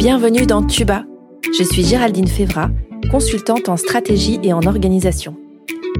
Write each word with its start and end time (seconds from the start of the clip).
Bienvenue 0.00 0.46
dans 0.46 0.62
Tuba. 0.62 1.04
Je 1.58 1.62
suis 1.62 1.84
Géraldine 1.84 2.26
Févra, 2.26 2.70
consultante 3.10 3.68
en 3.68 3.76
stratégie 3.76 4.40
et 4.42 4.54
en 4.54 4.62
organisation. 4.62 5.36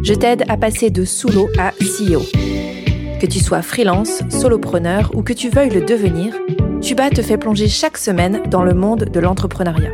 Je 0.03 0.15
t'aide 0.15 0.47
à 0.49 0.57
passer 0.57 0.89
de 0.89 1.05
sous 1.05 1.29
à 1.59 1.73
CEO. 1.73 2.23
Que 3.21 3.27
tu 3.27 3.41
sois 3.41 3.61
freelance, 3.61 4.23
solopreneur 4.31 5.11
ou 5.15 5.23
que 5.23 5.35
tu 5.35 5.51
veuilles 5.51 5.69
le 5.69 5.83
devenir, 5.83 6.35
Tuba 6.81 7.11
te 7.11 7.21
fait 7.21 7.37
plonger 7.37 7.69
chaque 7.69 7.99
semaine 7.99 8.41
dans 8.49 8.63
le 8.63 8.73
monde 8.73 9.05
de 9.05 9.21
l'entrepreneuriat. 9.21 9.93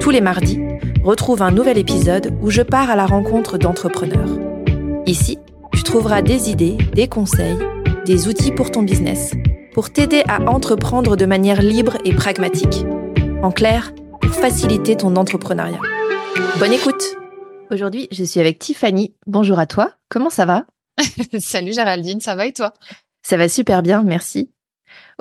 Tous 0.00 0.10
les 0.10 0.20
mardis, 0.20 0.58
retrouve 1.04 1.42
un 1.42 1.52
nouvel 1.52 1.78
épisode 1.78 2.36
où 2.42 2.50
je 2.50 2.62
pars 2.62 2.90
à 2.90 2.96
la 2.96 3.06
rencontre 3.06 3.56
d'entrepreneurs. 3.56 4.36
Ici, 5.06 5.38
tu 5.72 5.84
trouveras 5.84 6.22
des 6.22 6.50
idées, 6.50 6.76
des 6.92 7.06
conseils, 7.06 7.58
des 8.04 8.26
outils 8.26 8.50
pour 8.50 8.72
ton 8.72 8.82
business, 8.82 9.30
pour 9.74 9.90
t'aider 9.90 10.24
à 10.26 10.50
entreprendre 10.50 11.16
de 11.16 11.24
manière 11.24 11.62
libre 11.62 11.98
et 12.04 12.12
pragmatique. 12.12 12.84
En 13.46 13.52
clair, 13.52 13.94
pour 14.20 14.32
faciliter 14.32 14.96
ton 14.96 15.14
entrepreneuriat. 15.14 15.78
Bonne 16.58 16.72
écoute 16.72 17.16
Aujourd'hui, 17.70 18.08
je 18.10 18.24
suis 18.24 18.40
avec 18.40 18.58
Tiffany. 18.58 19.14
Bonjour 19.28 19.60
à 19.60 19.66
toi. 19.66 19.92
Comment 20.08 20.30
ça 20.30 20.46
va? 20.46 20.66
Salut 21.38 21.72
Géraldine, 21.72 22.20
ça 22.20 22.34
va 22.34 22.46
et 22.46 22.52
toi? 22.52 22.74
Ça 23.22 23.36
va 23.36 23.48
super 23.48 23.84
bien, 23.84 24.02
merci. 24.02 24.50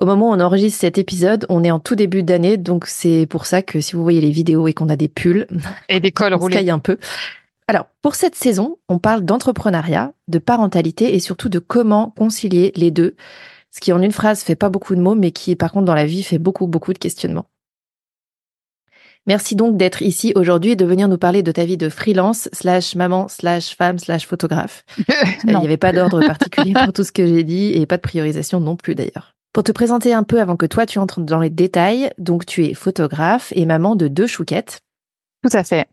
Au 0.02 0.08
moment 0.08 0.32
où 0.32 0.34
on 0.34 0.40
enregistre 0.40 0.80
cet 0.80 0.98
épisode, 0.98 1.46
on 1.50 1.64
est 1.64 1.70
en 1.70 1.80
tout 1.80 1.94
début 1.94 2.24
d'année, 2.24 2.58
donc 2.58 2.88
c'est 2.88 3.28
pour 3.28 3.46
ça 3.46 3.62
que 3.62 3.80
si 3.80 3.96
vous 3.96 4.02
voyez 4.02 4.22
les 4.22 4.32
vidéos 4.32 4.68
et 4.68 4.74
qu'on 4.74 4.90
a 4.90 4.96
des 4.96 5.08
pulls 5.08 5.46
et 5.90 6.00
des 6.00 6.12
cols 6.12 6.34
roulés, 6.34 6.72
un 6.72 6.80
peu. 6.80 6.98
Alors, 7.68 7.86
pour 8.02 8.16
cette 8.16 8.34
saison, 8.34 8.80
on 8.90 8.98
parle 8.98 9.24
d'entrepreneuriat, 9.24 10.14
de 10.30 10.40
parentalité 10.40 11.14
et 11.14 11.20
surtout 11.20 11.50
de 11.50 11.60
comment 11.60 12.10
concilier 12.18 12.72
les 12.76 12.90
deux, 12.90 13.16
ce 13.70 13.82
qui 13.82 13.94
en 13.94 14.02
une 14.02 14.12
phrase 14.12 14.42
fait 14.42 14.56
pas 14.56 14.70
beaucoup 14.70 14.96
de 14.96 15.02
mots, 15.02 15.14
mais 15.14 15.30
qui 15.30 15.56
par 15.56 15.72
contre 15.72 15.86
dans 15.86 15.94
la 15.94 16.08
vie 16.08 16.24
fait 16.24 16.40
beaucoup 16.40 16.66
beaucoup 16.66 16.92
de 16.92 16.98
questionnements. 16.98 17.46
Merci 19.28 19.56
donc 19.56 19.76
d'être 19.76 20.04
ici 20.04 20.34
aujourd'hui 20.36 20.72
et 20.72 20.76
de 20.76 20.86
venir 20.86 21.08
nous 21.08 21.18
parler 21.18 21.42
de 21.42 21.52
ta 21.52 21.66
vie 21.66 21.78
de 21.78 21.90
freelance, 21.90 22.48
slash 22.54 22.96
maman, 22.96 23.28
slash 23.28 23.76
femme, 23.76 23.98
slash 23.98 24.28
photographe. 24.28 24.86
Il 25.46 25.58
n'y 25.58 25.66
avait 25.66 25.78
pas 25.78 25.92
d'ordre 25.92 26.20
particulier 26.26 26.74
pour 26.74 26.94
tout 26.94 27.04
ce 27.04 27.12
que 27.12 27.26
j'ai 27.26 27.44
dit 27.44 27.74
et 27.74 27.86
pas 27.88 27.98
de 27.98 28.02
priorisation 28.02 28.60
non 28.60 28.76
plus 28.76 28.94
d'ailleurs. 28.94 29.34
Pour 29.52 29.64
te 29.64 29.72
présenter 29.72 30.14
un 30.14 30.24
peu 30.24 30.40
avant 30.42 30.58
que 30.58 30.66
toi 30.66 30.86
tu 30.86 31.00
entres 31.00 31.22
dans 31.22 31.40
les 31.40 31.50
détails, 31.50 32.12
donc 32.18 32.46
tu 32.46 32.66
es 32.66 32.74
photographe 32.74 33.52
et 33.56 33.66
maman 33.66 33.96
de 33.96 34.08
deux 34.08 34.28
chouquettes. 34.28 34.80
Tout 35.44 35.58
à 35.58 35.64
fait. 35.64 35.88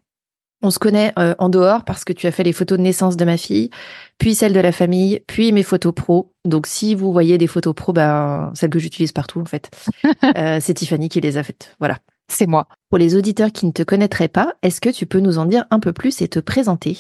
On 0.64 0.70
se 0.70 0.78
connaît 0.78 1.12
euh, 1.18 1.34
en 1.38 1.48
dehors 1.48 1.84
parce 1.84 2.04
que 2.04 2.12
tu 2.12 2.26
as 2.26 2.32
fait 2.32 2.44
les 2.44 2.52
photos 2.52 2.78
de 2.78 2.82
naissance 2.82 3.16
de 3.16 3.24
ma 3.24 3.36
fille, 3.36 3.70
puis 4.18 4.34
celles 4.34 4.52
de 4.52 4.60
la 4.60 4.72
famille, 4.72 5.22
puis 5.26 5.52
mes 5.52 5.62
photos 5.62 5.92
pro. 5.94 6.32
Donc 6.44 6.66
si 6.66 6.94
vous 6.94 7.12
voyez 7.12 7.38
des 7.38 7.46
photos 7.46 7.74
pro, 7.74 7.92
ben 7.92 8.52
celles 8.54 8.70
que 8.70 8.78
j'utilise 8.78 9.12
partout 9.12 9.40
en 9.40 9.44
fait, 9.44 9.70
euh, 10.36 10.58
c'est 10.60 10.74
Tiffany 10.74 11.08
qui 11.08 11.20
les 11.20 11.36
a 11.36 11.42
faites. 11.42 11.74
Voilà. 11.78 11.98
C'est 12.32 12.46
moi. 12.46 12.66
Pour 12.88 12.98
les 12.98 13.14
auditeurs 13.14 13.52
qui 13.52 13.66
ne 13.66 13.72
te 13.72 13.82
connaîtraient 13.82 14.28
pas, 14.28 14.54
est-ce 14.62 14.80
que 14.80 14.88
tu 14.88 15.06
peux 15.06 15.20
nous 15.20 15.38
en 15.38 15.46
dire 15.46 15.64
un 15.70 15.80
peu 15.80 15.92
plus 15.92 16.22
et 16.22 16.28
te 16.28 16.38
présenter? 16.38 16.98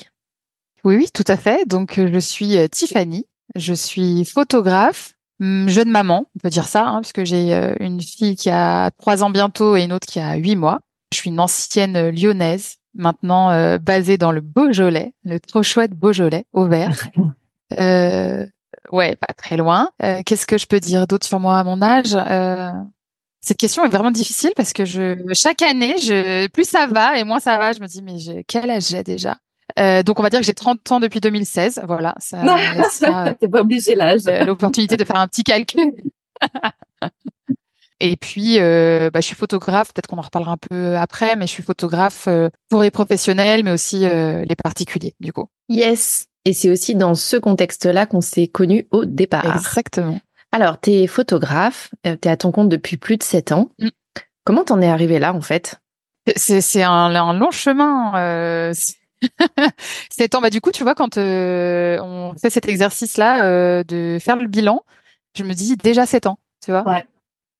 Oui, 0.84 0.96
oui, 0.96 1.08
tout 1.12 1.24
à 1.26 1.36
fait. 1.36 1.66
Donc 1.66 1.94
je 1.96 2.18
suis 2.18 2.58
euh, 2.58 2.68
Tiffany, 2.68 3.26
je 3.54 3.74
suis 3.74 4.24
photographe, 4.24 5.14
Hum, 5.42 5.68
jeune 5.68 5.90
maman, 5.90 6.26
on 6.36 6.38
peut 6.38 6.50
dire 6.50 6.68
ça, 6.68 6.86
hein, 6.86 7.00
parce 7.00 7.12
que 7.12 7.24
j'ai 7.24 7.52
euh, 7.52 7.74
une 7.80 8.00
fille 8.00 8.36
qui 8.36 8.48
a 8.48 8.92
trois 8.92 9.24
ans 9.24 9.30
bientôt 9.30 9.74
et 9.76 9.82
une 9.82 9.92
autre 9.92 10.06
qui 10.06 10.20
a 10.20 10.36
huit 10.36 10.54
mois. 10.54 10.78
Je 11.12 11.18
suis 11.18 11.30
une 11.30 11.40
ancienne 11.40 11.96
euh, 11.96 12.12
lyonnaise, 12.12 12.76
maintenant 12.94 13.50
euh, 13.50 13.78
basée 13.78 14.18
dans 14.18 14.30
le 14.30 14.40
Beaujolais, 14.40 15.14
le 15.24 15.40
trop 15.40 15.64
chouette 15.64 15.94
Beaujolais, 15.94 16.44
au 16.52 16.66
vert. 16.66 17.08
euh, 17.80 18.46
ouais, 18.92 19.16
pas 19.16 19.34
très 19.34 19.56
loin. 19.56 19.90
Qu'est-ce 20.24 20.46
que 20.46 20.58
je 20.58 20.66
peux 20.66 20.78
dire 20.78 21.08
d'autre 21.08 21.26
sur 21.26 21.40
moi 21.40 21.58
à 21.58 21.64
mon 21.64 21.82
âge? 21.82 22.14
Cette 23.44 23.56
question 23.56 23.84
est 23.84 23.88
vraiment 23.88 24.10
difficile 24.10 24.52
parce 24.56 24.72
que 24.72 24.84
je, 24.84 25.16
chaque 25.34 25.62
année, 25.62 25.96
je, 25.98 26.46
plus 26.48 26.68
ça 26.68 26.86
va 26.86 27.18
et 27.18 27.24
moins 27.24 27.40
ça 27.40 27.58
va, 27.58 27.72
je 27.72 27.80
me 27.80 27.86
dis 27.86 28.02
mais 28.02 28.44
quel 28.46 28.70
âge 28.70 28.86
j'ai 28.88 29.02
déjà? 29.02 29.36
Euh, 29.78 30.02
donc 30.02 30.20
on 30.20 30.22
va 30.22 30.30
dire 30.30 30.40
que 30.40 30.46
j'ai 30.46 30.54
30 30.54 30.92
ans 30.92 31.00
depuis 31.00 31.20
2016. 31.20 31.82
Voilà, 31.86 32.14
ça, 32.18 32.44
ça 32.90 33.34
T'es 33.40 33.48
pas 33.48 33.60
obligé 33.60 33.94
l'âge. 33.94 34.22
Euh, 34.26 34.44
l'opportunité 34.44 34.96
de 34.96 35.04
faire 35.04 35.16
un 35.16 35.28
petit 35.28 35.44
calcul. 35.44 35.92
Et 38.02 38.16
puis, 38.16 38.58
euh, 38.58 39.10
bah, 39.10 39.20
je 39.20 39.26
suis 39.26 39.36
photographe. 39.36 39.92
Peut-être 39.94 40.08
qu'on 40.08 40.18
en 40.18 40.22
reparlera 40.22 40.52
un 40.52 40.56
peu 40.56 40.96
après, 40.96 41.36
mais 41.36 41.46
je 41.46 41.52
suis 41.52 41.62
photographe 41.62 42.24
euh, 42.26 42.50
pour 42.68 42.82
les 42.82 42.90
professionnels, 42.90 43.62
mais 43.62 43.70
aussi 43.70 44.04
euh, 44.04 44.44
les 44.44 44.56
particuliers, 44.56 45.14
du 45.20 45.32
coup. 45.32 45.46
Yes. 45.68 46.26
Et 46.44 46.52
c'est 46.52 46.68
aussi 46.68 46.96
dans 46.96 47.14
ce 47.14 47.36
contexte-là 47.36 48.06
qu'on 48.06 48.20
s'est 48.20 48.48
connus 48.48 48.88
au 48.90 49.04
départ. 49.04 49.54
Exactement. 49.54 50.18
Alors, 50.52 50.78
tu 50.80 50.90
es 50.90 51.06
photographe, 51.06 51.90
tu 52.04 52.10
es 52.10 52.28
à 52.28 52.36
ton 52.36 52.52
compte 52.52 52.68
depuis 52.68 52.98
plus 52.98 53.16
de 53.16 53.22
7 53.22 53.52
ans. 53.52 53.70
Mm. 53.78 53.88
Comment 54.44 54.64
t'en 54.64 54.80
es 54.80 54.88
arrivé 54.88 55.18
là, 55.18 55.32
en 55.34 55.40
fait? 55.40 55.80
C'est 56.36 56.82
un, 56.82 56.90
un, 56.90 57.32
long 57.32 57.50
chemin. 57.50 58.14
Euh, 58.16 58.72
c'est 60.10 60.34
ans. 60.34 60.40
Bah, 60.40 60.50
du 60.50 60.60
coup, 60.60 60.70
tu 60.70 60.82
vois, 60.82 60.94
quand 60.94 61.16
euh, 61.16 61.98
on 62.02 62.34
fait 62.40 62.50
cet 62.50 62.68
exercice-là 62.68 63.44
euh, 63.44 63.84
de 63.84 64.18
faire 64.20 64.36
le 64.36 64.46
bilan, 64.46 64.82
je 65.36 65.44
me 65.44 65.54
dis 65.54 65.76
déjà 65.76 66.06
7 66.06 66.26
ans, 66.26 66.38
tu 66.64 66.70
vois? 66.70 66.86
Ouais. 66.86 67.04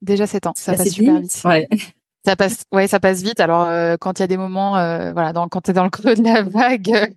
Déjà 0.01 0.27
7 0.27 0.47
ans. 0.47 0.53
Ça 0.57 0.75
passe 0.75 0.91
super 0.91 1.21
vite. 1.21 1.41
Ouais. 1.45 1.69
Ça 2.25 2.37
passe, 2.37 2.63
ouais, 2.71 2.87
ça 2.87 3.01
passe 3.01 3.21
vite. 3.21 3.41
Alors, 3.41 3.67
euh, 3.67 3.97
quand 4.01 4.21
il 4.21 4.23
y 4.23 4.23
a 4.23 4.29
des 4.29 4.37
moments, 4.37 4.75
voilà, 5.13 5.33
dans, 5.33 5.49
quand 5.49 5.63
tu 5.63 5.73
es 5.73 5.75
dans 5.75 5.83
le 5.83 5.91
creux 5.91 6.15
de 6.15 6.23
la 6.23 6.43
vague, 6.45 7.13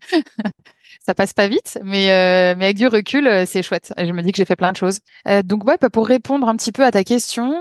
ça 1.06 1.14
passe 1.14 1.34
pas 1.34 1.48
vite, 1.48 1.80
mais, 1.84 2.08
mais 2.56 2.66
avec 2.66 2.78
du 2.78 2.88
recul, 2.88 3.30
c'est 3.46 3.62
chouette. 3.62 3.94
Et 3.98 4.08
je 4.08 4.12
me 4.12 4.22
dis 4.22 4.32
que 4.32 4.38
j'ai 4.38 4.46
fait 4.46 4.56
plein 4.56 4.72
de 4.72 4.78
choses. 4.78 5.00
donc, 5.44 5.66
ouais, 5.66 5.78
bah, 5.80 5.90
pour 5.90 6.08
répondre 6.08 6.48
un 6.48 6.56
petit 6.56 6.72
peu 6.72 6.84
à 6.84 6.92
ta 6.92 7.04
question, 7.04 7.54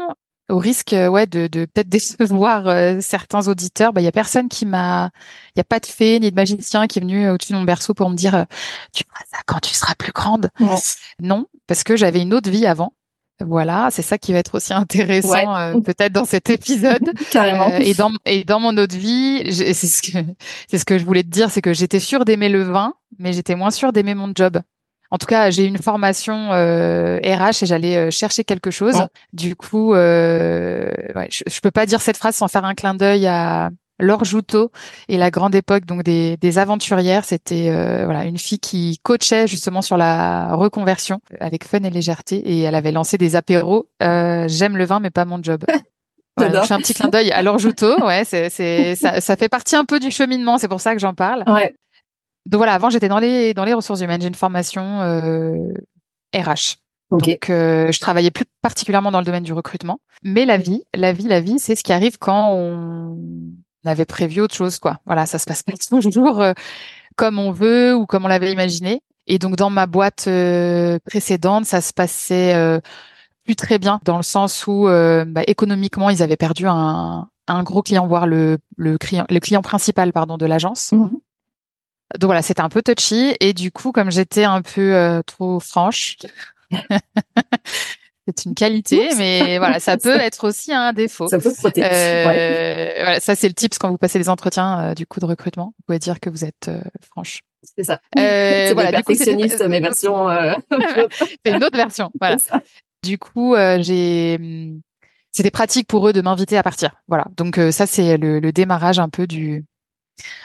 au 0.48 0.58
risque 0.58 0.92
euh, 0.92 1.08
ouais 1.08 1.26
de, 1.26 1.46
de 1.46 1.64
peut-être 1.64 1.88
décevoir 1.88 2.68
euh, 2.68 2.98
certains 3.00 3.48
auditeurs, 3.48 3.92
bah 3.92 4.00
il 4.00 4.04
y 4.04 4.08
a 4.08 4.12
personne 4.12 4.48
qui 4.48 4.66
m'a 4.66 5.10
il 5.54 5.58
y 5.58 5.60
a 5.60 5.64
pas 5.64 5.80
de 5.80 5.86
fée 5.86 6.20
ni 6.20 6.30
de 6.30 6.36
magicien 6.36 6.86
qui 6.86 6.98
est 6.98 7.02
venu 7.02 7.30
au-dessus 7.30 7.52
de 7.52 7.58
mon 7.58 7.64
berceau 7.64 7.94
pour 7.94 8.10
me 8.10 8.16
dire 8.16 8.34
euh, 8.34 8.44
tu 8.92 9.04
feras 9.04 9.24
ça 9.30 9.38
quand 9.46 9.60
tu 9.60 9.74
seras 9.74 9.94
plus 9.94 10.12
grande. 10.12 10.50
Non, 11.20 11.46
parce 11.66 11.84
que 11.84 11.96
j'avais 11.96 12.20
une 12.22 12.34
autre 12.34 12.50
vie 12.50 12.66
avant. 12.66 12.92
Voilà, 13.40 13.88
c'est 13.90 14.02
ça 14.02 14.16
qui 14.16 14.32
va 14.32 14.38
être 14.38 14.54
aussi 14.54 14.72
intéressant 14.72 15.80
peut-être 15.82 16.12
dans 16.12 16.24
cet 16.24 16.50
épisode. 16.50 17.12
Carrément. 17.30 17.68
et 17.68 17.94
dans 17.94 18.12
et 18.24 18.44
dans 18.44 18.60
mon 18.60 18.76
autre 18.76 18.96
vie, 18.96 19.42
c'est 19.52 19.74
ce 19.74 20.02
que 20.02 20.18
c'est 20.68 20.78
ce 20.78 20.84
que 20.84 20.98
je 20.98 21.04
voulais 21.04 21.22
te 21.24 21.28
dire, 21.28 21.50
c'est 21.50 21.62
que 21.62 21.72
j'étais 21.72 22.00
sûre 22.00 22.24
d'aimer 22.24 22.48
le 22.48 22.62
vin, 22.62 22.94
mais 23.18 23.32
j'étais 23.32 23.56
moins 23.56 23.70
sûre 23.70 23.92
d'aimer 23.92 24.14
mon 24.14 24.32
job. 24.34 24.60
En 25.10 25.18
tout 25.18 25.26
cas, 25.26 25.50
j'ai 25.50 25.64
une 25.64 25.78
formation 25.78 26.52
euh, 26.52 27.18
RH 27.18 27.62
et 27.62 27.66
j'allais 27.66 27.96
euh, 27.96 28.10
chercher 28.10 28.42
quelque 28.42 28.72
chose. 28.72 29.06
Du 29.32 29.54
coup, 29.54 29.94
euh, 29.94 30.90
ouais, 31.14 31.28
je, 31.30 31.44
je 31.46 31.60
peux 31.60 31.70
pas 31.70 31.86
dire 31.86 32.00
cette 32.00 32.16
phrase 32.16 32.34
sans 32.34 32.48
faire 32.48 32.64
un 32.64 32.74
clin 32.74 32.94
d'œil 32.94 33.26
à 33.28 33.70
Laure 34.00 34.24
Joutot 34.24 34.70
et 35.08 35.16
la 35.16 35.30
grande 35.30 35.54
époque 35.54 35.84
donc 35.84 36.02
des, 36.02 36.36
des 36.36 36.58
aventurières. 36.58 37.24
C'était 37.24 37.70
euh, 37.70 38.04
voilà 38.04 38.24
une 38.24 38.38
fille 38.38 38.58
qui 38.58 38.98
coachait 39.02 39.46
justement 39.46 39.82
sur 39.82 39.96
la 39.96 40.54
reconversion 40.54 41.20
avec 41.40 41.64
fun 41.64 41.82
et 41.82 41.90
légèreté 41.90 42.36
et 42.36 42.62
elle 42.62 42.74
avait 42.74 42.92
lancé 42.92 43.18
des 43.18 43.36
apéros. 43.36 43.88
Euh, 44.02 44.46
J'aime 44.48 44.76
le 44.76 44.84
vin 44.84 45.00
mais 45.00 45.10
pas 45.10 45.24
mon 45.24 45.42
job. 45.42 45.64
Voilà, 46.36 46.62
je 46.62 46.66
fais 46.66 46.74
un 46.74 46.78
petit 46.78 46.94
clin 46.94 47.10
d'œil 47.10 47.30
à 47.30 47.42
Laure 47.42 47.60
Joutot. 47.60 48.04
Ouais, 48.04 48.24
c'est, 48.24 48.48
ça, 48.96 49.20
ça, 49.20 49.36
fait 49.36 49.48
partie 49.48 49.76
un 49.76 49.84
peu 49.84 50.00
du 50.00 50.10
cheminement. 50.10 50.58
C'est 50.58 50.66
pour 50.66 50.80
ça 50.80 50.92
que 50.92 50.98
j'en 50.98 51.14
parle. 51.14 51.44
Ouais. 51.46 51.76
Donc 52.46 52.58
voilà, 52.58 52.74
avant 52.74 52.90
j'étais 52.90 53.08
dans 53.08 53.20
les 53.20 53.54
dans 53.54 53.64
les 53.64 53.72
ressources 53.72 54.00
humaines, 54.00 54.20
j'ai 54.20 54.28
une 54.28 54.34
formation 54.34 55.00
euh, 55.00 55.72
RH. 56.34 56.76
Donc 57.10 57.48
euh, 57.48 57.92
je 57.92 58.00
travaillais 58.00 58.30
plus 58.30 58.44
particulièrement 58.60 59.10
dans 59.10 59.20
le 59.20 59.24
domaine 59.24 59.44
du 59.44 59.52
recrutement, 59.52 60.00
mais 60.22 60.44
la 60.44 60.56
vie, 60.56 60.82
la 60.94 61.12
vie, 61.12 61.28
la 61.28 61.40
vie, 61.40 61.58
c'est 61.58 61.76
ce 61.76 61.84
qui 61.84 61.92
arrive 61.92 62.18
quand 62.18 62.50
on 62.52 63.16
avait 63.88 64.04
prévu 64.04 64.40
autre 64.40 64.54
chose 64.54 64.78
quoi. 64.78 64.98
Voilà, 65.06 65.26
ça 65.26 65.38
se 65.38 65.46
passe 65.46 65.62
pas 65.62 65.72
toujours 65.90 66.40
euh, 66.40 66.52
comme 67.16 67.38
on 67.38 67.52
veut 67.52 67.94
ou 67.94 68.06
comme 68.06 68.24
on 68.24 68.28
l'avait 68.28 68.52
imaginé. 68.52 69.02
Et 69.26 69.38
donc 69.38 69.56
dans 69.56 69.70
ma 69.70 69.86
boîte 69.86 70.24
euh, 70.26 70.98
précédente, 71.06 71.64
ça 71.64 71.80
se 71.80 71.92
passait 71.92 72.54
euh, 72.54 72.80
plus 73.44 73.56
très 73.56 73.78
bien 73.78 74.00
dans 74.04 74.16
le 74.16 74.22
sens 74.22 74.66
où 74.66 74.84
bah, 74.84 75.42
économiquement 75.46 76.10
ils 76.10 76.22
avaient 76.22 76.36
perdu 76.36 76.66
un, 76.66 77.28
un 77.46 77.62
gros 77.62 77.82
client, 77.82 78.06
voire 78.06 78.26
le, 78.26 78.58
le 78.76 78.98
client, 78.98 79.26
le 79.28 79.40
client 79.40 79.62
principal 79.62 80.12
pardon 80.12 80.36
de 80.36 80.46
l'agence. 80.46 80.92
Mmh 80.92 81.08
donc 82.18 82.28
voilà, 82.28 82.42
c'était 82.42 82.60
un 82.60 82.68
peu 82.68 82.82
touchy. 82.82 83.34
Et 83.40 83.52
du 83.52 83.72
coup, 83.72 83.92
comme 83.92 84.10
j'étais 84.10 84.44
un 84.44 84.62
peu 84.62 84.94
euh, 84.94 85.22
trop 85.22 85.58
franche, 85.60 86.16
c'est 88.26 88.46
une 88.46 88.54
qualité, 88.54 89.10
mais 89.16 89.58
voilà, 89.58 89.80
ça 89.80 89.96
peut 89.96 90.16
être 90.20 90.48
aussi 90.48 90.72
un 90.72 90.92
défaut. 90.92 91.28
Ça 91.28 91.38
peut 91.38 91.52
protéger. 91.52 91.86
Euh, 91.90 92.92
voilà, 93.02 93.20
ça 93.20 93.34
c'est 93.34 93.48
le 93.48 93.54
tips 93.54 93.78
quand 93.78 93.90
vous 93.90 93.98
passez 93.98 94.18
les 94.18 94.28
entretiens 94.28 94.80
euh, 94.80 94.94
du 94.94 95.06
coup 95.06 95.20
de 95.20 95.26
recrutement. 95.26 95.74
Vous 95.78 95.84
pouvez 95.86 95.98
dire 95.98 96.20
que 96.20 96.30
vous 96.30 96.44
êtes 96.44 96.70
franche. 97.02 97.40
C'est 97.76 97.84
ça. 97.84 98.00
Euh, 98.18 98.68
c'est 98.68 98.74
voilà, 98.74 98.90
perfectionniste, 98.90 99.62
mes 99.66 99.80
versions. 99.80 100.28
c'est 101.44 101.52
une 101.52 101.64
autre 101.64 101.76
version. 101.76 102.10
Voilà. 102.20 102.36
Du 103.02 103.18
coup, 103.18 103.54
j'ai 103.80 104.36
hum, 104.40 104.80
c'était 105.32 105.50
pratique 105.50 105.88
pour 105.88 106.08
eux 106.08 106.12
de 106.12 106.22
m'inviter 106.22 106.56
à 106.56 106.62
partir. 106.62 106.92
Voilà. 107.08 107.26
Donc 107.36 107.60
ça 107.70 107.86
c'est 107.86 108.16
le, 108.16 108.40
le, 108.40 108.52
démarrage 108.52 108.98
un 108.98 109.08
peu 109.08 109.26
du 109.26 109.64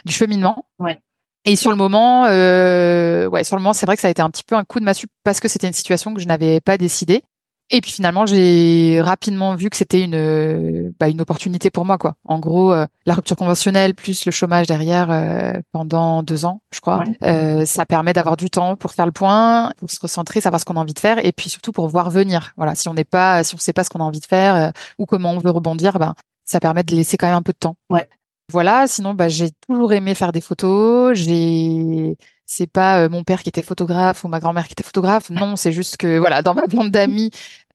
du 0.05 0.13
cheminement. 0.13 0.65
Ouais. 0.79 0.99
Et 1.45 1.55
sur 1.55 1.71
le 1.71 1.77
moment, 1.77 2.25
euh, 2.25 3.27
ouais, 3.27 3.43
sur 3.43 3.55
le 3.55 3.61
moment, 3.61 3.73
c'est 3.73 3.85
vrai 3.85 3.95
que 3.95 4.01
ça 4.01 4.07
a 4.07 4.11
été 4.11 4.21
un 4.21 4.29
petit 4.29 4.43
peu 4.43 4.55
un 4.55 4.65
coup 4.65 4.79
de 4.79 4.85
massue 4.85 5.07
parce 5.23 5.39
que 5.39 5.47
c'était 5.47 5.67
une 5.67 5.73
situation 5.73 6.13
que 6.13 6.19
je 6.19 6.27
n'avais 6.27 6.59
pas 6.59 6.77
décidée. 6.77 7.23
Et 7.71 7.81
puis 7.81 7.91
finalement, 7.91 8.25
j'ai 8.25 8.99
rapidement 9.01 9.55
vu 9.55 9.69
que 9.69 9.77
c'était 9.77 10.01
une 10.01 10.91
bah, 10.99 11.07
une 11.07 11.21
opportunité 11.21 11.69
pour 11.69 11.85
moi 11.85 11.97
quoi. 11.99 12.15
En 12.25 12.39
gros, 12.39 12.73
euh, 12.73 12.87
la 13.05 13.13
rupture 13.13 13.35
conventionnelle 13.35 13.93
plus 13.93 14.25
le 14.25 14.31
chômage 14.31 14.65
derrière 14.65 15.11
euh, 15.11 15.53
pendant 15.71 16.23
deux 16.23 16.45
ans, 16.45 16.61
je 16.73 16.79
crois, 16.79 17.03
euh, 17.23 17.65
ça 17.65 17.85
permet 17.85 18.13
d'avoir 18.13 18.37
du 18.37 18.49
temps 18.49 18.75
pour 18.75 18.91
faire 18.91 19.05
le 19.05 19.11
point, 19.11 19.71
pour 19.77 19.91
se 19.91 19.99
recentrer, 19.99 20.41
savoir 20.41 20.59
ce 20.59 20.65
qu'on 20.65 20.77
a 20.77 20.79
envie 20.79 20.95
de 20.95 20.99
faire, 20.99 21.23
et 21.23 21.31
puis 21.31 21.49
surtout 21.49 21.71
pour 21.71 21.87
voir 21.89 22.09
venir. 22.09 22.53
Voilà, 22.57 22.73
si 22.73 22.87
on 22.89 22.95
n'est 22.95 23.03
pas, 23.03 23.43
si 23.43 23.53
on 23.53 23.59
sait 23.59 23.73
pas 23.73 23.83
ce 23.83 23.91
qu'on 23.91 23.99
a 23.99 24.03
envie 24.03 24.19
de 24.19 24.25
faire 24.25 24.71
ou 24.97 25.05
comment 25.05 25.31
on 25.31 25.39
veut 25.39 25.51
rebondir, 25.51 25.99
ben 25.99 26.15
ça 26.45 26.59
permet 26.59 26.83
de 26.83 26.95
laisser 26.95 27.17
quand 27.17 27.27
même 27.27 27.35
un 27.35 27.43
peu 27.43 27.53
de 27.53 27.59
temps. 27.59 27.75
Ouais. 27.91 28.09
Voilà. 28.51 28.87
Sinon, 28.87 29.13
bah 29.13 29.29
j'ai 29.29 29.51
toujours 29.67 29.93
aimé 29.93 30.15
faire 30.15 30.31
des 30.31 30.41
photos. 30.41 31.15
J'ai 31.15 32.17
c'est 32.51 32.67
pas 32.67 33.07
mon 33.09 33.23
père 33.23 33.43
qui 33.43 33.49
était 33.49 33.61
photographe 33.61 34.23
ou 34.23 34.27
ma 34.27 34.39
grand-mère 34.39 34.65
qui 34.67 34.73
était 34.73 34.83
photographe. 34.83 35.29
Non, 35.29 35.55
c'est 35.55 35.71
juste 35.71 35.97
que 35.97 36.17
voilà, 36.17 36.41
dans 36.41 36.55
ma 36.55 36.65
bande 36.65 36.89
d'amis, 36.89 37.29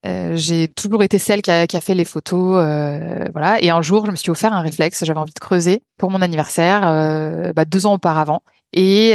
euh, 0.05 0.33
j'ai 0.37 0.69
toujours 0.69 1.03
été 1.03 1.19
celle 1.19 1.41
qui 1.43 1.51
a, 1.51 1.67
qui 1.67 1.77
a 1.77 1.81
fait 1.81 1.95
les 1.95 2.05
photos, 2.05 2.57
euh, 2.59 3.27
voilà. 3.33 3.63
Et 3.63 3.71
un 3.71 3.81
jour, 3.83 4.05
je 4.07 4.11
me 4.11 4.17
suis 4.17 4.31
offert 4.31 4.53
un 4.53 4.61
réflexe. 4.61 5.05
J'avais 5.05 5.19
envie 5.19 5.33
de 5.33 5.39
creuser 5.39 5.83
pour 5.97 6.11
mon 6.11 6.21
anniversaire, 6.21 6.83
euh, 6.85 7.53
bah, 7.55 7.65
deux 7.65 7.87
ans 7.87 7.95
auparavant. 7.95 8.43
Et 8.77 9.13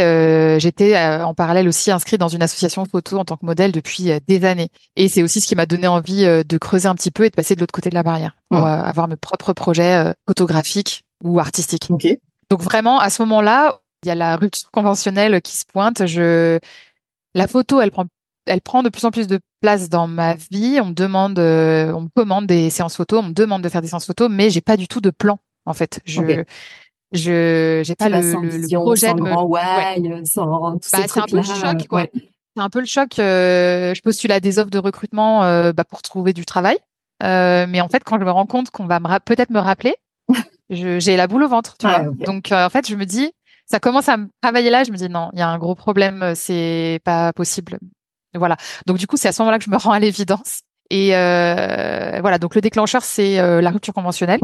j'étais 0.59 0.97
en 0.97 1.33
parallèle 1.33 1.67
aussi 1.67 1.91
inscrite 1.91 2.17
dans 2.17 2.29
une 2.29 2.41
association 2.41 2.85
photo 2.85 3.19
en 3.19 3.25
tant 3.25 3.35
que 3.35 3.45
modèle 3.45 3.73
depuis 3.73 4.09
des 4.25 4.45
années. 4.45 4.69
Et 4.95 5.09
c'est 5.09 5.21
aussi 5.21 5.41
ce 5.41 5.47
qui 5.47 5.55
m'a 5.57 5.65
donné 5.65 5.85
envie 5.85 6.23
de 6.23 6.57
creuser 6.57 6.87
un 6.87 6.95
petit 6.95 7.11
peu 7.11 7.25
et 7.25 7.29
de 7.29 7.35
passer 7.35 7.55
de 7.55 7.59
l'autre 7.59 7.73
côté 7.73 7.89
de 7.89 7.95
la 7.95 8.03
barrière 8.03 8.37
pour 8.49 8.65
avoir 8.65 9.09
mes 9.09 9.17
propres 9.17 9.51
projets 9.51 10.13
photographiques 10.25 11.03
ou 11.25 11.41
artistiques. 11.41 11.89
Donc 12.49 12.61
vraiment, 12.61 12.99
à 12.99 13.09
ce 13.09 13.21
moment-là, 13.23 13.81
il 14.03 14.07
y 14.07 14.11
a 14.11 14.15
la 14.15 14.35
rupture 14.35 14.71
conventionnelle 14.71 15.41
qui 15.41 15.57
se 15.57 15.65
pointe. 15.65 16.05
Je 16.05 16.59
la 17.33 17.47
photo, 17.47 17.81
elle 17.81 17.91
prend 17.91 18.05
elle 18.49 18.61
prend 18.61 18.83
de 18.83 18.89
plus 18.89 19.05
en 19.05 19.11
plus 19.11 19.27
de 19.27 19.39
place 19.61 19.89
dans 19.89 20.07
ma 20.07 20.33
vie. 20.33 20.79
On 20.81 20.87
me 20.87 20.93
demande, 20.93 21.39
euh, 21.39 21.93
on 21.93 22.01
me 22.01 22.09
commande 22.15 22.47
des 22.47 22.69
séances 22.69 22.95
photos, 22.95 23.19
on 23.23 23.27
me 23.29 23.33
demande 23.33 23.61
de 23.61 23.69
faire 23.69 23.81
des 23.81 23.87
séances 23.87 24.05
photos, 24.05 24.29
mais 24.29 24.49
j'ai 24.49 24.61
pas 24.61 24.77
du 24.77 24.87
tout 24.87 25.01
de 25.01 25.11
plan 25.11 25.39
en 25.65 25.73
fait. 25.73 25.99
Je 26.05 26.43
je 27.11 27.81
j'ai 27.83 27.95
pas 27.95 28.09
le, 28.09 28.21
le, 28.21 28.79
projet 28.79 29.07
sans 29.07 29.15
grand 29.15 29.45
ouais. 29.45 30.25
sans 30.25 30.45
bah, 30.45 30.77
c'est 31.07 31.19
un 31.19 31.25
peu 31.25 31.37
le 31.37 31.43
choc 31.43 31.87
quoi. 31.87 32.05
C'est 32.13 32.63
un 32.63 32.69
peu 32.69 32.79
le 32.79 32.85
choc. 32.85 33.19
Euh, 33.19 33.93
je 33.93 34.01
postule 34.01 34.31
à 34.31 34.39
des 34.39 34.59
offres 34.59 34.69
de 34.69 34.79
recrutement 34.79 35.43
euh, 35.43 35.71
bah, 35.71 35.83
pour 35.83 36.01
trouver 36.01 36.33
du 36.33 36.45
travail, 36.45 36.77
mais 37.21 37.81
en 37.81 37.89
fait 37.89 38.03
quand 38.03 38.19
je 38.19 38.25
me 38.25 38.31
rends 38.31 38.45
compte 38.45 38.69
qu'on 38.71 38.85
va 38.85 38.99
peut-être 39.19 39.49
me 39.49 39.59
rappeler, 39.59 39.95
j'ai 40.69 41.17
la 41.17 41.27
boule 41.27 41.43
au 41.43 41.49
ventre. 41.49 41.77
Tu 41.77 41.87
vois 41.87 41.99
Donc 42.25 42.51
en 42.51 42.69
fait 42.69 42.87
je 42.87 42.95
me 42.95 43.05
dis 43.05 43.31
ça 43.69 43.79
commence 43.79 44.09
à 44.09 44.17
me 44.17 44.27
travailler 44.41 44.69
là, 44.69 44.83
je 44.83 44.91
me 44.91 44.97
dis 44.97 45.09
non, 45.09 45.29
il 45.33 45.39
y 45.39 45.41
a 45.41 45.47
un 45.47 45.57
gros 45.57 45.75
problème, 45.75 46.33
c'est 46.35 46.99
pas 47.03 47.33
possible. 47.33 47.77
Voilà. 48.33 48.57
Donc 48.85 48.97
du 48.97 49.07
coup, 49.07 49.17
c'est 49.17 49.27
à 49.27 49.31
ce 49.31 49.41
moment-là 49.41 49.59
que 49.59 49.65
je 49.65 49.69
me 49.69 49.77
rends 49.77 49.91
à 49.91 49.99
l'évidence. 49.99 50.61
Et 50.89 51.15
euh, 51.15 52.19
voilà. 52.21 52.37
Donc 52.39 52.55
le 52.55 52.61
déclencheur, 52.61 53.03
c'est 53.03 53.39
euh, 53.39 53.61
la 53.61 53.69
rupture 53.69 53.93
conventionnelle. 53.93 54.39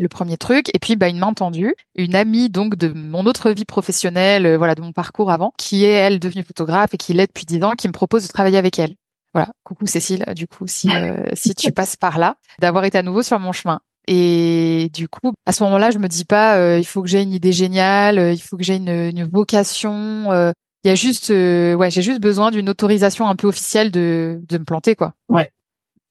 Le 0.00 0.08
premier 0.08 0.36
truc, 0.36 0.74
et 0.74 0.80
puis 0.80 0.96
bah, 0.96 1.08
une 1.08 1.18
main 1.18 1.32
tendue, 1.34 1.76
une 1.94 2.16
amie 2.16 2.50
donc 2.50 2.74
de 2.74 2.88
mon 2.88 3.26
autre 3.26 3.52
vie 3.52 3.64
professionnelle, 3.64 4.44
euh, 4.44 4.58
voilà 4.58 4.74
de 4.74 4.80
mon 4.80 4.90
parcours 4.90 5.30
avant, 5.30 5.52
qui 5.56 5.84
est 5.84 5.92
elle 5.92 6.18
devenue 6.18 6.42
photographe 6.42 6.94
et 6.94 6.96
qui 6.96 7.12
l'est 7.12 7.28
depuis 7.28 7.44
dix 7.44 7.62
ans, 7.62 7.74
qui 7.78 7.86
me 7.86 7.92
propose 7.92 8.26
de 8.26 8.28
travailler 8.32 8.58
avec 8.58 8.76
elle. 8.80 8.96
Voilà, 9.34 9.52
coucou 9.62 9.86
Cécile, 9.86 10.24
du 10.34 10.48
coup 10.48 10.66
si 10.66 10.90
si 11.34 11.54
tu 11.54 11.70
passes 11.72 11.94
par 11.94 12.18
là, 12.18 12.34
d'avoir 12.58 12.84
été 12.84 12.98
à 12.98 13.02
nouveau 13.04 13.22
sur 13.22 13.38
mon 13.38 13.52
chemin. 13.52 13.80
Et 14.06 14.90
du 14.92 15.08
coup, 15.08 15.32
à 15.46 15.52
ce 15.52 15.62
moment-là, 15.64 15.90
je 15.90 15.98
me 15.98 16.08
dis 16.08 16.24
pas, 16.24 16.78
il 16.78 16.84
faut 16.84 17.02
que 17.02 17.08
j'ai 17.08 17.22
une 17.22 17.32
idée 17.32 17.52
géniale, 17.52 18.32
il 18.34 18.38
faut 18.40 18.56
que 18.56 18.62
j'ai 18.62 18.76
une, 18.76 18.88
une 18.88 19.24
vocation, 19.24 20.52
il 20.84 20.88
y 20.88 20.90
a 20.90 20.94
juste, 20.94 21.30
euh, 21.30 21.74
ouais, 21.74 21.90
j'ai 21.90 22.02
juste 22.02 22.20
besoin 22.20 22.50
d'une 22.50 22.68
autorisation 22.68 23.26
un 23.26 23.36
peu 23.36 23.46
officielle 23.46 23.90
de, 23.90 24.42
de 24.46 24.58
me 24.58 24.64
planter, 24.64 24.94
quoi. 24.94 25.14
Ouais. 25.30 25.50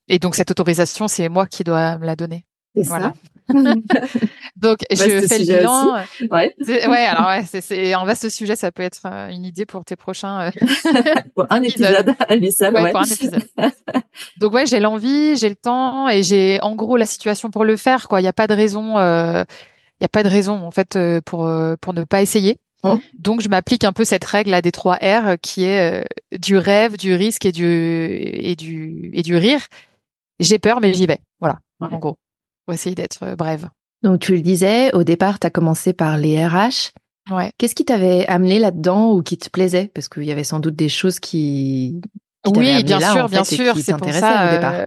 Et 0.07 0.17
donc 0.17 0.33
cette 0.33 0.49
autorisation, 0.49 1.07
c'est 1.07 1.29
moi 1.29 1.45
qui 1.45 1.63
dois 1.63 1.99
me 1.99 2.07
la 2.07 2.15
donner. 2.15 2.43
Voilà. 2.75 3.13
donc 4.55 4.79
je 4.91 4.95
fais 5.27 5.39
le 5.39 5.59
bilan. 5.59 5.95
Ouais. 6.31 6.55
ouais, 6.67 7.05
alors 7.05 7.27
ouais, 7.27 7.43
c'est 7.45 7.93
un 7.93 8.05
vaste 8.05 8.29
sujet, 8.29 8.55
ça 8.55 8.71
peut 8.71 8.83
être 8.83 9.01
euh, 9.05 9.29
une 9.29 9.45
idée 9.45 9.65
pour 9.65 9.83
tes 9.85 9.95
prochains. 9.95 10.47
Euh, 10.47 10.51
pour 11.35 11.45
un 11.49 11.61
épisode, 11.61 12.15
ouais, 12.29 12.81
ouais. 12.81 12.91
Pour 12.91 13.01
un 13.01 13.05
épisode. 13.05 13.43
donc 14.37 14.53
ouais, 14.53 14.65
j'ai 14.65 14.79
l'envie, 14.79 15.35
j'ai 15.37 15.49
le 15.49 15.55
temps 15.55 16.09
et 16.09 16.23
j'ai 16.23 16.59
en 16.61 16.75
gros 16.75 16.97
la 16.97 17.05
situation 17.05 17.51
pour 17.51 17.65
le 17.65 17.77
faire. 17.77 18.07
Quoi, 18.07 18.21
il 18.21 18.23
y 18.23 18.27
a 18.27 18.33
pas 18.33 18.47
de 18.47 18.53
raison. 18.53 18.97
Il 18.97 20.01
y 20.01 20.05
a 20.05 20.09
pas 20.11 20.23
de 20.23 20.29
raison 20.29 20.65
en 20.65 20.71
fait 20.71 20.97
pour 21.25 21.49
pour 21.81 21.93
ne 21.93 22.03
pas 22.03 22.21
essayer. 22.21 22.57
Hein 22.83 22.99
Donc, 23.17 23.41
je 23.41 23.49
m'applique 23.49 23.85
un 23.85 23.93
peu 23.93 24.03
cette 24.03 24.25
règle 24.25 24.53
à 24.53 24.61
des 24.61 24.71
trois 24.71 24.95
R 24.95 25.37
qui 25.41 25.63
est 25.63 26.01
euh, 26.01 26.05
du 26.37 26.57
rêve, 26.57 26.97
du 26.97 27.15
risque 27.15 27.45
et 27.45 27.53
du, 27.53 27.65
et 27.65 28.55
du, 28.55 29.09
et 29.13 29.21
du 29.21 29.37
rire. 29.37 29.61
J'ai 30.39 30.59
peur, 30.59 30.81
mais 30.81 30.93
j'y 30.93 31.07
vais. 31.07 31.19
Voilà, 31.39 31.59
en 31.79 31.97
gros, 31.97 32.17
pour 32.65 32.73
essayer 32.73 32.95
d'être 32.95 33.23
euh, 33.23 33.35
brève. 33.35 33.69
Donc, 34.03 34.19
tu 34.19 34.33
le 34.33 34.41
disais, 34.41 34.93
au 34.93 35.03
départ, 35.03 35.39
tu 35.39 35.47
as 35.47 35.49
commencé 35.49 35.93
par 35.93 36.17
les 36.17 36.45
RH. 36.45 36.91
Ouais. 37.31 37.51
Qu'est-ce 37.57 37.75
qui 37.75 37.85
t'avait 37.85 38.27
amené 38.27 38.59
là-dedans 38.59 39.11
ou 39.13 39.23
qui 39.23 39.37
te 39.37 39.49
plaisait? 39.49 39.89
Parce 39.93 40.09
qu'il 40.09 40.25
y 40.25 40.31
avait 40.31 40.43
sans 40.43 40.59
doute 40.59 40.75
des 40.75 40.89
choses 40.89 41.19
qui. 41.19 42.01
oui, 42.45 42.83
bien 42.83 42.99
sûr, 42.99 43.29
bien 43.29 43.43
sûr. 43.43 43.77
C'est 43.77 43.97
pour 43.97 44.11
ça. 44.11 44.47
Au 44.47 44.51
départ. 44.55 44.73
Euh, 44.73 44.85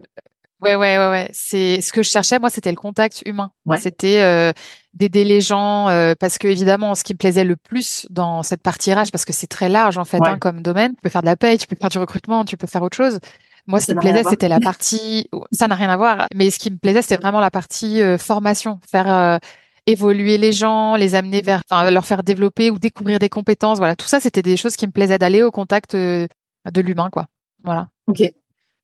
Ouais, 0.62 0.75
ouais, 0.75 0.96
ouais, 0.96 1.11
ouais. 1.11 1.28
C'est 1.32 1.82
ce 1.82 1.93
que 1.93 2.02
je 2.02 2.08
cherchais. 2.08 2.38
Moi, 2.38 2.49
c'était 2.49 2.70
le 2.70 2.76
contact 2.76 3.23
humain. 3.26 3.50
C'était 3.78 4.23
euh, 4.23 4.52
d'aider 4.94 5.25
les 5.25 5.43
gens 5.43 5.88
euh, 5.88 6.14
parce 6.19 6.38
que 6.38 6.49
évidemment, 6.49 6.94
ce 6.94 7.05
qui 7.05 7.12
me 7.12 7.19
plaisait 7.19 7.44
le 7.44 7.56
plus 7.56 8.06
dans 8.08 8.43
cette 8.43 8.62
partie 8.62 8.93
RH, 8.93 9.11
parce 9.12 9.26
que 9.26 9.34
c'est 9.34 9.46
très 9.46 9.69
large 9.69 9.99
en 9.99 10.05
fait 10.06 10.19
hein, 10.23 10.38
comme 10.38 10.62
domaine. 10.62 10.94
Tu 10.94 11.02
peux 11.02 11.08
faire 11.11 11.20
de 11.20 11.26
la 11.26 11.37
paye, 11.37 11.58
tu 11.58 11.67
peux 11.67 11.76
faire 11.78 11.90
du 11.90 11.99
recrutement, 11.99 12.44
tu 12.44 12.56
peux 12.56 12.67
faire 12.67 12.82
autre 12.82 12.96
chose. 12.96 13.19
Moi, 13.67 13.81
ce 13.81 13.87
qui 13.87 13.95
me 13.95 14.01
plaisait, 14.01 14.25
c'était 14.25 14.49
la 14.49 14.61
partie. 14.61 15.29
Ça 15.53 15.69
n'a 15.69 15.75
rien 15.75 15.91
à 15.91 15.97
voir. 15.97 16.27
Mais 16.35 16.51
ce 16.51 16.59
qui 16.59 16.71
me 16.71 16.77
plaisait, 16.77 17.03
c'était 17.03 17.17
vraiment 17.17 17.41
la 17.41 17.51
partie 17.51 18.03
euh, 18.03 18.19
formation, 18.19 18.81
faire 18.91 19.41
évoluer 19.87 20.39
les 20.39 20.53
gens, 20.53 20.97
les 20.97 21.15
amener 21.15 21.43
vers, 21.43 21.63
enfin, 21.69 21.91
leur 21.91 22.05
faire 22.05 22.23
développer 22.23 22.71
ou 22.71 22.79
découvrir 22.79 23.19
des 23.19 23.29
compétences. 23.29 23.79
Voilà, 23.79 23.97
tout 23.97 24.07
ça, 24.07 24.21
c'était 24.21 24.43
des 24.43 24.57
choses 24.57 24.77
qui 24.77 24.87
me 24.87 24.93
plaisaient 24.93 25.19
d'aller 25.19 25.43
au 25.43 25.51
contact 25.51 25.95
de 25.95 26.29
l'humain, 26.75 27.09
quoi. 27.11 27.27
Voilà. 27.63 27.89
Ok 28.07 28.23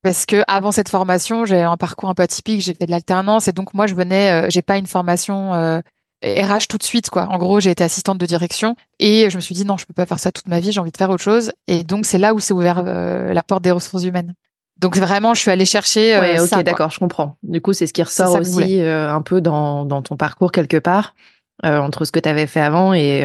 parce 0.03 0.27
que 0.27 0.43
avant 0.49 0.73
cette 0.73 0.89
formation, 0.89 1.45
j'ai 1.47 1.63
un 1.63 1.77
parcours 1.77 2.09
un 2.09 2.15
peu 2.15 2.25
atypique, 2.25 2.61
j'ai 2.61 2.75
fait 2.75 2.87
de 2.87 2.91
l'alternance 2.91 3.49
et 3.49 3.53
donc 3.53 3.73
moi 3.73 3.87
je 3.87 3.95
venais, 3.95 4.47
euh, 4.47 4.51
j'ai 4.51 4.63
pas 4.63 4.77
une 4.77 4.87
formation 4.87 5.55
euh, 5.55 5.81
RH 6.25 6.67
tout 6.69 6.77
de 6.77 6.83
suite 6.83 7.09
quoi. 7.09 7.29
En 7.29 7.39
gros, 7.39 7.61
j'ai 7.61 7.71
été 7.71 7.85
assistante 7.85 8.19
de 8.19 8.27
direction 8.27 8.75
et 8.99 9.31
je 9.31 9.37
me 9.37 9.41
suis 9.41 9.55
dit 9.55 9.65
non, 9.65 9.77
je 9.77 9.87
peux 9.87 9.95
pas 9.95 10.07
faire 10.07 10.19
ça 10.19 10.33
toute 10.33 10.49
ma 10.49 10.61
vie, 10.61 10.73
j'ai 10.73 10.81
envie 10.81 10.91
de 10.91 10.97
faire 10.97 11.11
autre 11.11 11.23
chose 11.23 11.53
et 11.69 11.85
donc 11.85 12.05
c'est 12.05 12.19
là 12.19 12.35
où 12.35 12.41
s'est 12.41 12.53
ouvert 12.53 12.83
euh, 12.85 13.33
la 13.33 13.43
porte 13.43 13.63
des 13.63 13.71
ressources 13.71 14.05
humaines. 14.05 14.35
Donc 14.79 14.97
vraiment, 14.97 15.35
je 15.35 15.41
suis 15.41 15.51
allée 15.51 15.65
chercher. 15.65 16.19
ouais, 16.19 16.41
ok, 16.41 16.63
d'accord, 16.65 16.91
je 16.91 16.99
comprends. 16.99 17.37
Du 17.43 17.61
coup, 17.61 17.73
c'est 17.73 17.87
ce 17.87 17.93
qui 17.93 18.03
ressort 18.03 18.35
aussi 18.35 18.81
un 18.81 19.23
peu 19.23 19.41
dans, 19.41 19.85
dans 19.85 20.03
ton 20.03 20.17
parcours 20.17 20.53
quelque 20.53 20.79
part 20.79 21.15
entre 21.63 22.05
ce 22.05 22.11
que 22.13 22.19
tu 22.19 22.29
avais 22.29 22.47
fait 22.47 22.61
avant 22.61 22.93
et 22.93 23.23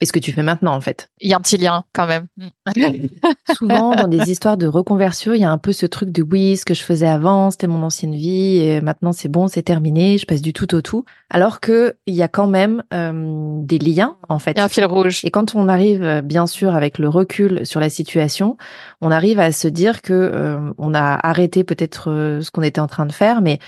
et 0.00 0.06
ce 0.06 0.12
que 0.12 0.18
tu 0.18 0.32
fais 0.32 0.42
maintenant, 0.42 0.74
en 0.74 0.80
fait. 0.80 1.10
Il 1.20 1.30
y 1.30 1.34
a 1.34 1.36
un 1.36 1.40
petit 1.40 1.58
lien 1.58 1.84
quand 1.92 2.06
même. 2.06 2.26
Souvent, 3.54 3.94
dans 3.94 4.08
des 4.08 4.30
histoires 4.30 4.56
de 4.56 4.66
reconversion, 4.66 5.34
il 5.34 5.40
y 5.40 5.44
a 5.44 5.50
un 5.50 5.58
peu 5.58 5.72
ce 5.72 5.86
truc 5.86 6.10
de 6.10 6.22
oui, 6.22 6.56
ce 6.56 6.64
que 6.64 6.74
je 6.74 6.82
faisais 6.82 7.08
avant, 7.08 7.50
c'était 7.50 7.66
mon 7.66 7.82
ancienne 7.82 8.14
vie, 8.14 8.58
et 8.58 8.80
maintenant 8.80 9.12
c'est 9.12 9.28
bon, 9.28 9.48
c'est 9.48 9.62
terminé, 9.62 10.18
je 10.18 10.26
passe 10.26 10.42
du 10.42 10.52
tout 10.52 10.74
au 10.74 10.80
tout. 10.80 11.04
Alors 11.28 11.60
que 11.60 11.96
il 12.06 12.14
y 12.14 12.22
a 12.22 12.28
quand 12.28 12.46
même 12.46 12.82
euh, 12.94 13.60
des 13.62 13.78
liens, 13.78 14.16
en 14.28 14.38
fait. 14.38 14.52
Il 14.52 14.58
y 14.58 14.60
a 14.60 14.64
un 14.64 14.68
fil 14.68 14.84
rouge. 14.84 15.20
Et 15.24 15.30
quand 15.30 15.54
on 15.54 15.68
arrive, 15.68 16.22
bien 16.24 16.46
sûr, 16.46 16.74
avec 16.74 16.98
le 16.98 17.08
recul 17.08 17.66
sur 17.66 17.80
la 17.80 17.90
situation, 17.90 18.56
on 19.00 19.10
arrive 19.10 19.38
à 19.38 19.52
se 19.52 19.68
dire 19.68 20.02
que 20.02 20.12
euh, 20.12 20.72
on 20.78 20.94
a 20.94 21.18
arrêté 21.26 21.64
peut-être 21.64 22.10
euh, 22.10 22.40
ce 22.40 22.50
qu'on 22.50 22.62
était 22.62 22.80
en 22.80 22.86
train 22.86 23.06
de 23.06 23.12
faire, 23.12 23.40
mais 23.42 23.58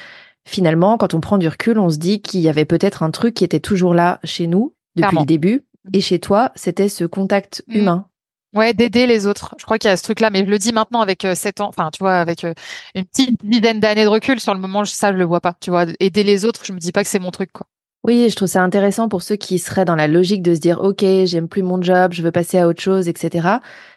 finalement, 0.44 0.96
quand 0.98 1.14
on 1.14 1.20
prend 1.20 1.38
du 1.38 1.48
recul, 1.48 1.78
on 1.78 1.90
se 1.90 1.98
dit 1.98 2.20
qu'il 2.20 2.40
y 2.40 2.48
avait 2.48 2.64
peut-être 2.64 3.02
un 3.02 3.10
truc 3.10 3.34
qui 3.34 3.44
était 3.44 3.60
toujours 3.60 3.94
là 3.94 4.18
chez 4.24 4.46
nous 4.46 4.74
depuis 4.96 5.18
le 5.18 5.24
début 5.24 5.64
et 5.92 6.00
chez 6.00 6.18
toi, 6.18 6.52
c'était 6.54 6.88
ce 6.88 7.04
contact 7.04 7.62
mm. 7.68 7.76
humain. 7.76 8.06
Ouais, 8.54 8.74
d'aider 8.74 9.06
les 9.06 9.26
autres. 9.26 9.54
Je 9.58 9.64
crois 9.64 9.78
qu'il 9.78 9.88
y 9.88 9.92
a 9.92 9.96
ce 9.96 10.02
truc-là, 10.02 10.28
mais 10.28 10.44
je 10.44 10.50
le 10.50 10.58
dis 10.58 10.72
maintenant 10.72 11.00
avec 11.00 11.24
euh, 11.24 11.34
sept 11.34 11.60
ans, 11.62 11.68
enfin, 11.68 11.90
tu 11.90 12.00
vois, 12.00 12.16
avec 12.16 12.44
euh, 12.44 12.52
une 12.94 13.06
petite 13.06 13.42
dizaine 13.42 13.80
d'années 13.80 14.04
de 14.04 14.08
recul. 14.08 14.40
Sur 14.40 14.52
le 14.52 14.60
moment, 14.60 14.84
ça, 14.84 15.10
je 15.10 15.16
le 15.16 15.24
vois 15.24 15.40
pas. 15.40 15.54
Tu 15.60 15.70
vois, 15.70 15.86
aider 16.00 16.22
les 16.22 16.44
autres, 16.44 16.60
je 16.64 16.72
me 16.74 16.78
dis 16.78 16.92
pas 16.92 17.02
que 17.02 17.08
c'est 17.08 17.18
mon 17.18 17.30
truc, 17.30 17.50
quoi. 17.52 17.66
Oui, 18.04 18.28
je 18.28 18.34
trouve 18.34 18.48
ça 18.48 18.62
intéressant 18.62 19.08
pour 19.08 19.22
ceux 19.22 19.36
qui 19.36 19.60
seraient 19.60 19.84
dans 19.84 19.94
la 19.94 20.08
logique 20.08 20.42
de 20.42 20.56
se 20.56 20.60
dire, 20.60 20.80
OK, 20.80 21.04
j'aime 21.24 21.46
plus 21.46 21.62
mon 21.62 21.80
job, 21.80 22.12
je 22.12 22.22
veux 22.22 22.32
passer 22.32 22.58
à 22.58 22.66
autre 22.66 22.82
chose, 22.82 23.08
etc. 23.08 23.48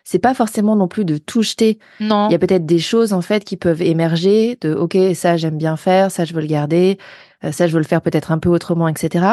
C'est 0.04 0.20
pas 0.20 0.36
forcément 0.36 0.76
non 0.76 0.88
plus 0.88 1.06
de 1.06 1.18
tout 1.18 1.42
jeter. 1.42 1.80
Non. 2.00 2.30
Il 2.30 2.32
y 2.32 2.36
a 2.36 2.40
peut-être 2.40 2.68
des 2.68 2.78
choses, 2.78 3.14
en 3.14 3.22
fait, 3.22 3.44
qui 3.44 3.58
peuvent 3.58 3.82
émerger 3.82 4.60
de, 4.62 4.76
OK, 4.76 4.96
ça, 5.16 5.38
j'aime 5.38 5.58
bien 5.58 5.76
faire, 5.76 6.12
ça, 6.12 6.24
je 6.24 6.36
veux 6.36 6.42
le 6.42 6.48
garder, 6.48 7.00
euh, 7.44 7.52
ça, 7.52 7.66
je 7.66 7.74
veux 7.74 7.80
le 7.80 7.86
faire 7.86 8.02
peut-être 8.02 8.32
un 8.32 8.38
peu 8.38 8.50
autrement, 8.50 8.88
etc. 8.88 9.26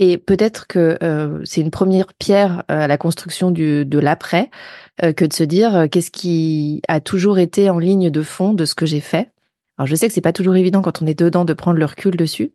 Et 0.00 0.16
peut-être 0.18 0.66
que 0.66 0.96
euh, 1.02 1.40
c'est 1.44 1.60
une 1.60 1.70
première 1.70 2.14
pierre 2.14 2.62
euh, 2.70 2.82
à 2.82 2.86
la 2.86 2.98
construction 2.98 3.50
du, 3.50 3.84
de 3.84 3.98
l'après, 3.98 4.50
euh, 5.02 5.12
que 5.12 5.24
de 5.24 5.32
se 5.32 5.42
dire 5.44 5.86
qu'est-ce 5.90 6.10
qui 6.10 6.82
a 6.88 7.00
toujours 7.00 7.38
été 7.38 7.68
en 7.70 7.78
ligne 7.78 8.10
de 8.10 8.22
fond 8.22 8.54
de 8.54 8.64
ce 8.64 8.74
que 8.74 8.86
j'ai 8.86 9.00
fait. 9.00 9.32
Alors 9.78 9.86
je 9.86 9.94
sais 9.94 10.08
que 10.08 10.12
c'est 10.12 10.20
pas 10.20 10.32
toujours 10.32 10.56
évident 10.56 10.82
quand 10.82 11.02
on 11.02 11.06
est 11.06 11.18
dedans 11.18 11.44
de 11.44 11.52
prendre 11.52 11.78
le 11.78 11.84
recul 11.84 12.16
dessus, 12.16 12.52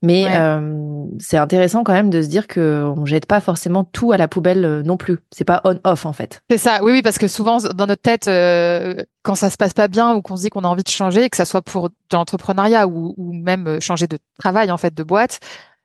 Mais 0.00 0.26
euh, 0.28 1.04
c'est 1.18 1.36
intéressant 1.36 1.82
quand 1.82 1.92
même 1.92 2.08
de 2.08 2.22
se 2.22 2.28
dire 2.28 2.46
qu'on 2.46 2.96
ne 2.96 3.06
jette 3.06 3.26
pas 3.26 3.40
forcément 3.40 3.82
tout 3.82 4.12
à 4.12 4.16
la 4.16 4.28
poubelle 4.28 4.64
euh, 4.64 4.82
non 4.82 4.96
plus. 4.96 5.18
C'est 5.32 5.44
pas 5.44 5.60
on-off 5.64 6.06
en 6.06 6.12
fait. 6.12 6.40
C'est 6.50 6.58
ça, 6.58 6.78
oui, 6.82 6.92
oui, 6.92 7.02
parce 7.02 7.18
que 7.18 7.26
souvent 7.26 7.58
dans 7.58 7.86
notre 7.86 8.02
tête, 8.02 8.28
euh, 8.28 8.94
quand 9.22 9.34
ça 9.34 9.50
se 9.50 9.56
passe 9.56 9.74
pas 9.74 9.88
bien 9.88 10.14
ou 10.14 10.22
qu'on 10.22 10.36
se 10.36 10.42
dit 10.42 10.50
qu'on 10.50 10.62
a 10.62 10.68
envie 10.68 10.84
de 10.84 10.88
changer, 10.88 11.28
que 11.30 11.36
ça 11.36 11.44
soit 11.44 11.62
pour 11.62 11.90
de 11.90 11.94
l'entrepreneuriat 12.12 12.86
ou, 12.86 13.14
ou, 13.16 13.32
même 13.32 13.80
changer 13.80 14.06
de 14.06 14.18
travail 14.38 14.70
en 14.70 14.76
fait, 14.76 14.94
de 14.94 15.02
boîte, 15.02 15.40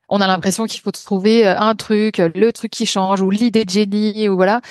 on 0.09 0.21
a 0.21 0.27
l'impression 0.27 0.65
qu'il 0.65 0.81
faut 0.81 0.91
trouver 0.91 1.47
un 1.47 1.75
truc, 1.75 2.17
le 2.17 2.51
truc 2.51 2.71
qui 2.71 2.85
change 2.85 3.21
ou 3.21 3.29
l'idée 3.29 3.65
de 3.65 3.69
génie 3.69 4.29
ou 4.29 4.35
voilà. 4.35 4.61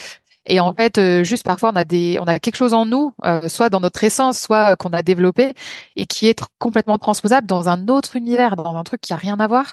Et 0.47 0.61
en 0.61 0.73
fait, 0.73 0.99
euh, 0.99 1.25
juste 1.25 1.45
parfois, 1.45 1.73
on 1.73 1.76
a 1.76 1.85
des, 1.85 2.19
on 2.21 2.25
a 2.25 2.38
quelque 2.38 2.57
chose 2.57 2.73
en 2.73 2.87
nous, 2.87 3.12
euh, 3.25 3.49
soit 3.49 3.69
dans 3.69 3.81
notre 3.81 4.02
essence, 4.05 4.40
soit 4.40 4.73
euh, 4.73 4.76
qu'on 4.76 4.90
a 4.90 5.02
développé, 5.02 5.55
et 5.97 6.07
qui 6.07 6.28
est 6.28 6.40
complètement 6.59 6.99
transposable 6.99 7.47
dans 7.47 7.69
un 7.69 7.88
autre 7.88 8.16
univers, 8.16 8.57
dans 8.57 8.76
un 8.76 8.85
truc 8.85 9.00
qui 9.00 9.12
a 9.12 9.16
rien 9.16 9.38
à 9.40 9.49
voir 9.49 9.73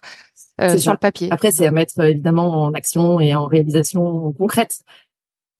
sur 0.78 0.92
le 0.92 0.98
papier. 0.98 1.30
Après, 1.32 1.52
c'est 1.52 1.68
à 1.68 1.72
mettre 1.72 2.00
évidemment 2.00 2.64
en 2.64 2.74
action 2.74 3.20
et 3.20 3.36
en 3.36 3.46
réalisation 3.46 4.32
concrète. 4.34 4.80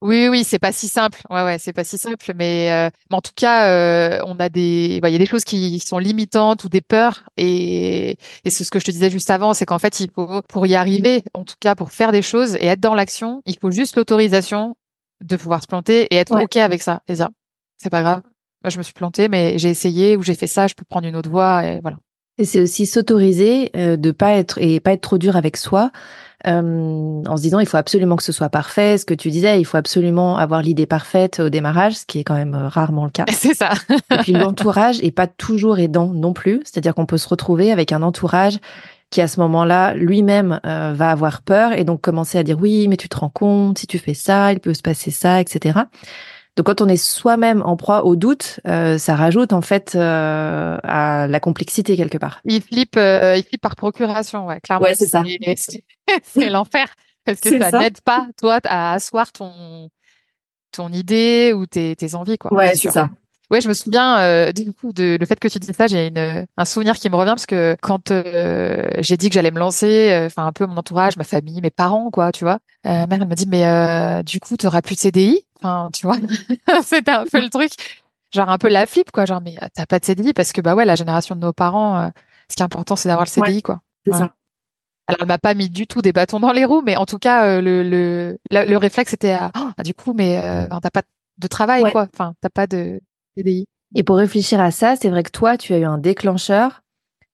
Oui, 0.04 0.28
oui, 0.28 0.44
c'est 0.44 0.60
pas 0.60 0.72
si 0.72 0.88
simple. 0.88 1.22
Ouais, 1.30 1.44
ouais, 1.44 1.58
c'est 1.58 1.74
pas 1.74 1.84
si 1.84 1.98
simple, 1.98 2.34
mais, 2.36 2.90
mais 3.10 3.16
en 3.16 3.22
tout 3.22 3.32
cas, 3.36 4.22
on 4.26 4.38
a 4.40 4.50
des, 4.50 5.00
bah, 5.02 5.10
il 5.10 5.14
y 5.14 5.16
a 5.16 5.20
des 5.20 5.26
choses 5.26 5.46
qui 5.46 5.80
sont 5.80 5.98
limitantes 5.98 6.64
ou 6.66 6.70
des 6.70 6.82
peurs, 6.82 7.24
et, 7.38 8.18
et 8.44 8.50
c'est 8.50 8.64
ce 8.64 8.72
que 8.72 8.80
je 8.80 8.86
te 8.86 8.92
disais 8.92 9.10
juste 9.10 9.30
avant, 9.30 9.54
c'est 9.54 9.66
qu'en 9.66 9.80
fait, 9.80 10.00
il 10.00 10.12
faut 10.14 10.42
pour 10.50 10.68
y 10.68 10.76
arriver, 10.76 11.24
en 11.34 11.44
tout 11.44 11.56
cas 11.60 11.76
pour 11.76 11.92
faire 11.92 12.12
des 12.12 12.22
choses 12.22 12.56
et 12.56 12.66
être 12.66 12.80
dans 12.82 12.96
l'action, 12.96 13.42
il 13.46 13.58
faut 13.58 13.72
juste 13.72 13.96
l'autorisation 13.96 14.76
de 15.24 15.36
pouvoir 15.36 15.62
se 15.62 15.68
planter 15.68 16.08
et 16.12 16.18
être 16.18 16.40
ok 16.40 16.58
avec 16.58 16.82
ça 16.82 17.02
et 17.08 17.16
c'est 17.16 17.90
pas 17.90 18.02
grave. 18.02 18.22
Moi 18.64 18.70
je 18.70 18.78
me 18.78 18.84
suis 18.84 18.94
plantée 18.94 19.30
mais 19.30 19.58
j'ai 19.58 19.70
essayé 19.70 20.18
ou 20.18 20.24
j'ai 20.24 20.36
fait 20.36 20.48
ça 20.48 20.68
je 20.68 20.74
peux 20.74 20.86
prendre 20.86 21.08
une 21.08 21.16
autre 21.16 21.30
voie 21.30 21.66
et 21.66 21.80
voilà. 21.82 21.98
Et 22.38 22.46
c'est 22.46 22.62
aussi 22.62 22.88
s'autoriser 22.88 23.70
euh, 23.76 23.96
de 23.96 24.12
pas 24.12 24.32
être 24.34 24.58
et 24.60 24.80
pas 24.80 24.94
être 24.94 25.02
trop 25.02 25.18
dur 25.18 25.36
avec 25.36 25.56
soi 25.56 25.92
euh, 26.46 27.24
en 27.26 27.38
se 27.38 27.42
disant 27.42 27.60
il 27.60 27.66
faut 27.66 27.78
absolument 27.78 28.16
que 28.18 28.24
ce 28.24 28.34
soit 28.34 28.50
parfait 28.50 28.98
ce 28.98 29.06
que 29.06 29.14
tu 29.14 29.30
disais 29.30 29.62
il 29.62 29.64
faut 29.64 29.78
absolument 29.78 30.38
avoir 30.38 30.62
l'idée 30.62 30.86
parfaite 30.86 31.40
au 31.40 31.50
démarrage 31.50 31.94
ce 31.94 32.06
qui 32.06 32.20
est 32.20 32.24
quand 32.24 32.36
même 32.36 32.54
euh, 32.54 32.68
rarement 32.68 33.06
le 33.06 33.12
cas. 33.12 33.26
C'est 33.32 33.54
ça. 33.54 33.72
Et 34.12 34.18
puis 34.18 34.34
l'entourage 34.34 35.00
est 35.02 35.12
pas 35.12 35.28
toujours 35.28 35.80
aidant 35.80 36.08
non 36.08 36.34
plus. 36.34 36.62
C'est-à-dire 36.66 36.96
qu'on 36.96 37.06
peut 37.06 37.18
se 37.18 37.30
retrouver 37.30 37.72
avec 37.72 37.92
un 37.92 38.02
entourage 38.02 38.60
qui 39.10 39.22
à 39.22 39.28
ce 39.28 39.40
moment-là 39.40 39.94
lui-même 39.94 40.60
euh, 40.66 40.94
va 40.96 41.12
avoir 41.12 41.44
peur 41.44 41.72
et 41.74 41.84
donc 41.84 42.02
commencer 42.02 42.38
à 42.38 42.44
dire 42.44 42.58
oui 42.60 42.88
mais 42.88 42.98
tu 42.98 43.08
te 43.08 43.18
rends 43.18 43.30
compte 43.30 43.78
si 43.78 43.88
tu 43.88 44.00
fais 44.00 44.16
ça 44.16 44.52
il 44.52 44.60
peut 44.60 44.74
se 44.74 44.82
passer 44.82 45.12
ça 45.12 45.40
etc 45.40 45.82
donc 46.56 46.66
quand 46.68 46.82
on 46.82 46.88
est 46.88 46.98
soi-même 46.98 47.62
en 47.64 47.76
proie 47.76 48.06
au 48.06 48.16
doute 48.16 48.60
euh, 48.68 48.98
ça 48.98 49.16
rajoute 49.16 49.54
en 49.54 49.62
fait 49.62 49.94
euh, 49.96 50.78
à 50.84 51.28
la 51.28 51.40
complexité 51.40 51.98
quelque 51.98 52.18
part. 52.18 52.42
Il 52.46 52.62
flippe 52.62 52.98
il 52.98 53.44
flippe 53.48 53.62
par 53.62 53.76
procuration 53.76 54.46
ouais 54.48 54.60
clairement. 54.62 54.86
Ouais, 54.86 54.96
c'est 54.96 55.08
ça. 55.08 55.24
C'est 56.24 56.50
l'enfer 56.50 56.94
parce 57.26 57.40
que 57.40 57.58
ça, 57.60 57.80
n'aide 57.80 58.02
pas 58.02 58.28
toi 58.38 58.60
à 58.66 58.94
asseoir 58.94 59.32
ton 59.32 59.90
ton 60.72 60.92
idée 60.92 61.54
ou 61.56 61.66
tes, 61.66 61.96
tes 61.96 62.16
envies 62.16 62.38
quoi. 62.38 62.54
Ouais 62.54 62.76
c'est 62.76 62.92
ça 62.92 63.10
Ouais, 63.54 63.62
je 63.62 63.70
me 63.70 63.76
souviens 63.76 64.18
euh, 64.18 64.52
du 64.52 64.74
coup 64.74 64.94
de 64.94 65.16
le 65.20 65.26
fait 65.28 65.40
que 65.40 65.48
tu 65.48 65.60
dis 65.60 65.72
ça, 65.74 65.86
j'ai 65.86 66.08
une 66.08 66.48
un 66.58 66.66
souvenir 66.66 66.96
qui 66.96 67.08
me 67.12 67.16
revient 67.16 67.34
parce 67.34 67.46
que 67.46 67.78
quand 67.84 68.10
euh, 68.10 68.90
j'ai 68.98 69.16
dit 69.16 69.30
que 69.30 69.36
j'allais 69.36 69.52
me 69.52 69.60
lancer, 69.60 70.12
euh, 70.12 70.26
enfin 70.26 70.48
un 70.48 70.52
peu 70.52 70.66
mon 70.66 70.76
entourage, 70.76 71.18
ma 71.18 71.24
famille, 71.24 71.62
mes 71.62 71.70
parents, 71.70 72.10
quoi, 72.10 72.32
tu 72.32 72.46
vois. 72.46 72.58
Euh, 72.88 73.06
mère 73.06 73.22
elle 73.22 73.28
m'a 73.28 73.36
dit 73.36 73.46
mais 73.48 74.24
du 74.24 74.40
coup 74.40 74.58
tu 74.58 74.66
auras 74.66 74.82
plus 74.82 74.96
de 74.96 75.02
CDI, 75.02 75.46
enfin 75.62 75.92
tu 75.94 76.08
vois, 76.08 76.18
c'était 76.84 77.12
un 77.12 77.26
peu 77.32 77.40
le 77.40 77.52
truc, 77.52 77.74
genre 78.34 78.50
un 78.50 78.58
peu 78.58 78.70
la 78.70 78.88
flip 78.88 79.12
quoi, 79.12 79.26
genre 79.26 79.40
mais 79.40 79.56
t'as 79.76 79.86
pas 79.86 80.00
de 80.00 80.06
CDI 80.06 80.34
parce 80.34 80.52
que 80.52 80.60
bah 80.60 80.74
ouais 80.74 80.84
la 80.84 80.96
génération 80.96 81.36
de 81.36 81.42
nos 81.42 81.54
parents, 81.54 82.10
ce 82.50 82.56
qui 82.56 82.64
est 82.64 82.66
important 82.66 82.96
c'est 82.96 83.08
d'avoir 83.08 83.26
le 83.26 83.30
CDI 83.30 83.62
quoi. 83.62 83.82
C'est 84.08 84.14
ça. 84.14 84.34
Alors, 85.06 85.22
elle 85.22 85.28
m'a 85.28 85.38
pas 85.38 85.54
mis 85.54 85.70
du 85.70 85.86
tout 85.86 86.02
des 86.02 86.12
bâtons 86.12 86.40
dans 86.40 86.54
les 86.54 86.66
roues, 86.66 86.82
mais 86.84 86.96
en 86.96 87.06
tout 87.06 87.20
cas, 87.20 87.62
le, 87.62 87.84
le, 87.84 88.40
le, 88.50 88.78
réflexe 88.78 89.14
était 89.14 89.34
à, 89.34 89.52
oh, 89.56 89.84
du 89.84 89.94
coup, 89.94 90.14
mais 90.14 90.42
euh, 90.42 90.66
t'as 90.82 90.90
pas 90.90 91.02
de 91.38 91.48
travail, 91.48 91.84
quoi. 91.92 92.08
Enfin, 92.14 92.34
t'as 92.40 92.50
pas 92.50 92.68
de, 92.68 93.02
et 93.38 94.04
pour 94.04 94.18
réfléchir 94.18 94.60
à 94.60 94.72
ça, 94.72 94.96
c'est 95.00 95.10
vrai 95.10 95.24
que 95.24 95.32
toi, 95.32 95.58
tu 95.58 95.74
as 95.74 95.80
eu 95.80 95.86
un 95.86 95.98
déclencheur. 95.98 96.82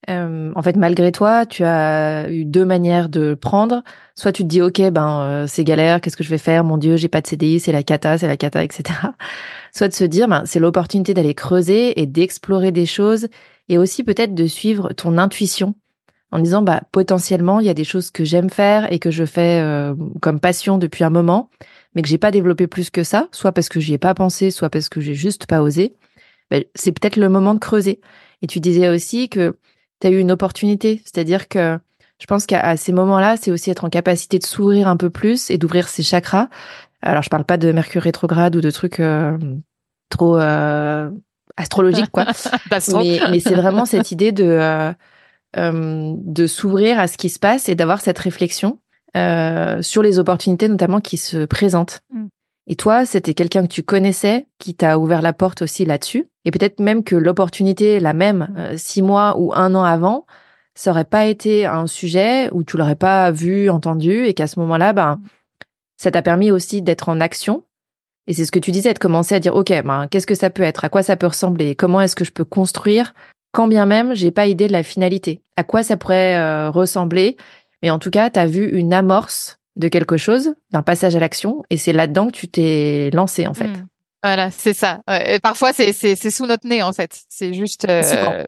Euh, 0.09 0.51
en 0.55 0.61
fait, 0.61 0.75
malgré 0.75 1.11
toi, 1.11 1.45
tu 1.45 1.63
as 1.63 2.29
eu 2.29 2.45
deux 2.45 2.65
manières 2.65 3.09
de 3.09 3.33
prendre. 3.33 3.83
Soit 4.15 4.31
tu 4.31 4.43
te 4.43 4.47
dis, 4.47 4.61
ok, 4.61 4.81
ben 4.91 5.21
euh, 5.21 5.47
c'est 5.47 5.63
galère, 5.63 6.01
qu'est-ce 6.01 6.17
que 6.17 6.23
je 6.23 6.29
vais 6.29 6.37
faire? 6.37 6.63
Mon 6.63 6.77
Dieu, 6.77 6.97
j'ai 6.97 7.09
pas 7.09 7.21
de 7.21 7.27
CDI, 7.27 7.59
c'est 7.59 7.71
la 7.71 7.83
cata, 7.83 8.17
c'est 8.17 8.27
la 8.27 8.37
cata, 8.37 8.63
etc. 8.63 8.83
Soit 9.73 9.89
de 9.89 9.93
se 9.93 10.03
dire, 10.03 10.27
ben 10.27 10.43
c'est 10.45 10.59
l'opportunité 10.59 11.13
d'aller 11.13 11.33
creuser 11.33 11.99
et 12.01 12.05
d'explorer 12.05 12.71
des 12.71 12.85
choses, 12.85 13.27
et 13.67 13.77
aussi 13.77 14.03
peut-être 14.03 14.33
de 14.33 14.47
suivre 14.47 14.93
ton 14.93 15.17
intuition 15.17 15.75
en 16.31 16.39
disant, 16.39 16.61
bah 16.61 16.81
potentiellement, 16.91 17.59
il 17.59 17.65
y 17.65 17.69
a 17.69 17.73
des 17.73 17.83
choses 17.83 18.11
que 18.11 18.23
j'aime 18.23 18.49
faire 18.49 18.91
et 18.91 18.99
que 18.99 19.11
je 19.11 19.25
fais 19.25 19.61
euh, 19.61 19.95
comme 20.21 20.39
passion 20.39 20.77
depuis 20.77 21.03
un 21.03 21.09
moment 21.09 21.49
mais 21.95 22.01
que 22.01 22.07
j'ai 22.07 22.17
pas 22.17 22.31
développé 22.31 22.67
plus 22.67 22.89
que 22.89 23.03
ça, 23.03 23.27
soit 23.31 23.51
parce 23.51 23.69
que 23.69 23.79
j'y 23.79 23.93
ai 23.93 23.97
pas 23.97 24.13
pensé, 24.13 24.51
soit 24.51 24.69
parce 24.69 24.89
que 24.89 25.01
j'ai 25.01 25.15
juste 25.15 25.45
pas 25.45 25.61
osé, 25.61 25.95
ben, 26.51 26.63
c'est 26.75 26.91
peut-être 26.91 27.15
le 27.15 27.29
moment 27.29 27.53
de 27.53 27.59
creuser. 27.59 27.99
Et 28.41 28.47
tu 28.47 28.59
disais 28.59 28.89
aussi 28.89 29.29
que 29.29 29.57
tu 29.99 30.07
as 30.07 30.09
eu 30.11 30.19
une 30.19 30.31
opportunité, 30.31 31.01
c'est-à-dire 31.03 31.47
que 31.47 31.77
je 32.19 32.25
pense 32.25 32.45
qu'à 32.45 32.75
ces 32.75 32.91
moments-là, 32.91 33.37
c'est 33.37 33.51
aussi 33.51 33.71
être 33.71 33.85
en 33.85 33.89
capacité 33.89 34.39
de 34.39 34.45
s'ouvrir 34.45 34.87
un 34.87 34.97
peu 34.97 35.09
plus 35.09 35.49
et 35.49 35.57
d'ouvrir 35.57 35.87
ses 35.87 36.03
chakras. 36.03 36.49
Alors, 37.01 37.23
je 37.23 37.29
parle 37.29 37.45
pas 37.45 37.57
de 37.57 37.71
Mercure 37.71 38.01
rétrograde 38.01 38.55
ou 38.57 38.61
de 38.61 38.71
trucs 38.71 38.99
euh, 38.99 39.37
trop 40.09 40.37
euh, 40.37 41.09
astrologiques, 41.55 42.11
quoi. 42.11 42.25
mais, 42.93 43.19
mais 43.29 43.39
c'est 43.39 43.55
vraiment 43.55 43.85
cette 43.85 44.11
idée 44.11 44.33
de 44.33 44.43
euh, 44.43 44.91
euh, 45.57 46.13
de 46.17 46.45
s'ouvrir 46.45 46.99
à 46.99 47.07
ce 47.07 47.17
qui 47.17 47.29
se 47.29 47.39
passe 47.39 47.69
et 47.69 47.75
d'avoir 47.75 48.01
cette 48.01 48.19
réflexion 48.19 48.79
euh, 49.17 49.81
sur 49.81 50.03
les 50.03 50.19
opportunités 50.19 50.67
notamment 50.67 51.01
qui 51.01 51.17
se 51.17 51.45
présentent. 51.45 52.01
Mm. 52.13 52.27
Et 52.67 52.75
toi, 52.75 53.05
c'était 53.05 53.33
quelqu'un 53.33 53.63
que 53.63 53.73
tu 53.73 53.81
connaissais 53.81 54.45
qui 54.59 54.75
t'a 54.75 54.99
ouvert 54.99 55.23
la 55.23 55.33
porte 55.33 55.63
aussi 55.63 55.85
là-dessus. 55.85 56.27
Et 56.45 56.51
peut-être 56.51 56.79
même 56.79 57.03
que 57.03 57.15
l'opportunité, 57.15 57.99
la 57.99 58.13
même, 58.13 58.53
euh, 58.57 58.77
six 58.77 59.01
mois 59.01 59.35
ou 59.39 59.53
un 59.53 59.73
an 59.73 59.83
avant, 59.83 60.25
ça 60.75 60.91
aurait 60.91 61.05
pas 61.05 61.25
été 61.25 61.65
un 61.65 61.87
sujet 61.87 62.49
où 62.51 62.63
tu 62.63 62.77
l'aurais 62.77 62.95
pas 62.95 63.31
vu, 63.31 63.69
entendu, 63.69 64.25
et 64.25 64.33
qu'à 64.35 64.47
ce 64.47 64.59
moment-là, 64.59 64.93
ben, 64.93 65.15
mm. 65.15 65.23
ça 65.97 66.11
t'a 66.11 66.21
permis 66.21 66.51
aussi 66.51 66.81
d'être 66.81 67.09
en 67.09 67.19
action. 67.19 67.63
Et 68.27 68.33
c'est 68.33 68.45
ce 68.45 68.51
que 68.51 68.59
tu 68.59 68.69
disais, 68.69 68.93
de 68.93 68.99
commencer 68.99 69.33
à 69.33 69.39
dire, 69.39 69.55
OK, 69.55 69.69
ben, 69.83 70.07
qu'est-ce 70.07 70.27
que 70.27 70.35
ça 70.35 70.51
peut 70.51 70.61
être? 70.61 70.85
À 70.85 70.89
quoi 70.89 71.01
ça 71.01 71.15
peut 71.15 71.27
ressembler? 71.27 71.73
Comment 71.73 72.01
est-ce 72.01 72.15
que 72.15 72.25
je 72.25 72.31
peux 72.31 72.45
construire? 72.45 73.15
Quand 73.51 73.67
bien 73.67 73.87
même, 73.87 74.13
j'ai 74.13 74.29
pas 74.29 74.45
idée 74.45 74.67
de 74.67 74.71
la 74.71 74.83
finalité. 74.83 75.41
À 75.57 75.63
quoi 75.63 75.81
ça 75.81 75.97
pourrait 75.97 76.37
euh, 76.37 76.69
ressembler? 76.69 77.35
Mais 77.81 77.89
en 77.89 77.99
tout 77.99 78.09
cas, 78.09 78.29
tu 78.29 78.39
as 78.39 78.45
vu 78.45 78.69
une 78.69 78.93
amorce 78.93 79.59
de 79.75 79.87
quelque 79.87 80.17
chose, 80.17 80.53
d'un 80.71 80.81
passage 80.81 81.15
à 81.15 81.19
l'action, 81.19 81.63
et 81.69 81.77
c'est 81.77 81.93
là-dedans 81.93 82.27
que 82.27 82.33
tu 82.33 82.47
t'es 82.47 83.09
lancé, 83.13 83.47
en 83.47 83.53
fait. 83.53 83.67
Hmm. 83.67 83.87
Voilà, 84.21 84.51
c'est 84.51 84.73
ça. 84.73 85.01
Et 85.25 85.39
parfois, 85.39 85.71
c'est 85.71 85.93
sous 86.29 86.45
notre 86.45 86.67
nez, 86.67 86.83
en 86.83 86.91
fait. 86.91 87.21
C'est 87.29 87.53
juste... 87.53 87.87
Euh, 87.89 88.43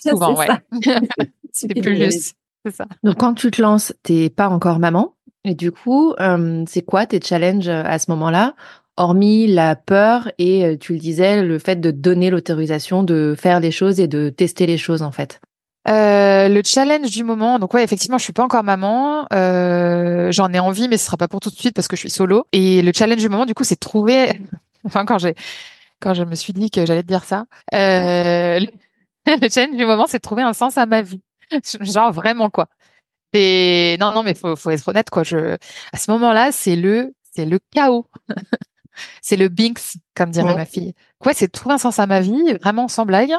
souvent, 0.00 0.36
ouais. 0.38 0.48
c'est 1.52 1.68
plus 1.68 1.96
juste. 1.96 2.36
C'est 2.64 2.74
ça. 2.74 2.86
Donc, 3.04 3.18
quand 3.18 3.34
tu 3.34 3.50
te 3.50 3.62
lances, 3.62 3.94
t'es 4.02 4.30
pas 4.30 4.48
encore 4.48 4.78
maman. 4.80 5.14
Et 5.44 5.54
du 5.54 5.70
coup, 5.70 6.12
euh, 6.18 6.64
c'est 6.66 6.82
quoi 6.82 7.06
tes 7.06 7.20
challenges 7.20 7.68
euh, 7.68 7.82
à 7.84 8.00
ce 8.00 8.10
moment-là? 8.10 8.56
Hormis 8.96 9.46
la 9.46 9.76
peur 9.76 10.32
et, 10.38 10.78
tu 10.80 10.94
le 10.94 10.98
disais, 10.98 11.42
le 11.42 11.58
fait 11.58 11.76
de 11.76 11.90
donner 11.90 12.30
l'autorisation 12.30 13.02
de 13.02 13.36
faire 13.38 13.60
les 13.60 13.70
choses 13.70 14.00
et 14.00 14.08
de 14.08 14.30
tester 14.30 14.66
les 14.66 14.78
choses, 14.78 15.02
en 15.02 15.12
fait. 15.12 15.40
Euh, 15.88 16.48
le 16.48 16.62
challenge 16.64 17.10
du 17.10 17.22
moment, 17.22 17.58
donc 17.58 17.72
ouais, 17.74 17.84
effectivement, 17.84 18.18
je 18.18 18.24
suis 18.24 18.32
pas 18.32 18.42
encore 18.42 18.64
maman. 18.64 19.26
Euh, 19.32 20.32
J'en 20.32 20.52
ai 20.52 20.58
envie, 20.58 20.88
mais 20.88 20.98
ce 20.98 21.06
sera 21.06 21.16
pas 21.16 21.28
pour 21.28 21.40
tout 21.40 21.50
de 21.50 21.54
suite 21.54 21.74
parce 21.74 21.86
que 21.86 21.96
je 21.96 22.00
suis 22.00 22.10
solo. 22.10 22.46
Et 22.52 22.82
le 22.82 22.92
challenge 22.92 23.20
du 23.20 23.28
moment, 23.28 23.46
du 23.46 23.54
coup, 23.54 23.64
c'est 23.64 23.76
de 23.76 23.80
trouver. 23.80 24.40
enfin, 24.84 25.04
quand 25.04 25.18
j'ai, 25.18 25.34
quand 26.00 26.14
je 26.14 26.24
me 26.24 26.34
suis 26.34 26.52
dit 26.52 26.70
que 26.70 26.84
j'allais 26.86 27.02
te 27.02 27.08
dire 27.08 27.24
ça, 27.24 27.46
euh, 27.74 28.60
le 29.26 29.48
challenge 29.50 29.76
du 29.76 29.86
moment, 29.86 30.06
c'est 30.08 30.18
de 30.18 30.22
trouver 30.22 30.42
un 30.42 30.52
sens 30.54 30.76
à 30.76 30.86
ma 30.86 31.02
vie. 31.02 31.22
Genre 31.80 32.12
vraiment 32.12 32.50
quoi. 32.50 32.66
Et 33.32 33.96
non, 34.00 34.12
non, 34.12 34.22
mais 34.22 34.34
faut, 34.34 34.56
faut 34.56 34.70
être 34.70 34.88
honnête 34.88 35.10
quoi. 35.10 35.22
Je, 35.22 35.56
à 35.92 35.96
ce 35.98 36.10
moment-là, 36.10 36.50
c'est 36.50 36.76
le, 36.76 37.12
c'est 37.32 37.44
le 37.44 37.60
chaos. 37.72 38.06
c'est 39.22 39.36
le 39.36 39.48
Binks, 39.48 39.98
comme 40.14 40.30
dirait 40.30 40.54
ma 40.54 40.64
fille. 40.64 40.94
Quoi, 41.20 41.32
c'est 41.34 41.46
de 41.46 41.52
trouver 41.52 41.74
un 41.74 41.78
sens 41.78 41.98
à 41.98 42.06
ma 42.06 42.20
vie, 42.20 42.54
vraiment 42.60 42.88
sans 42.88 43.06
blague 43.06 43.34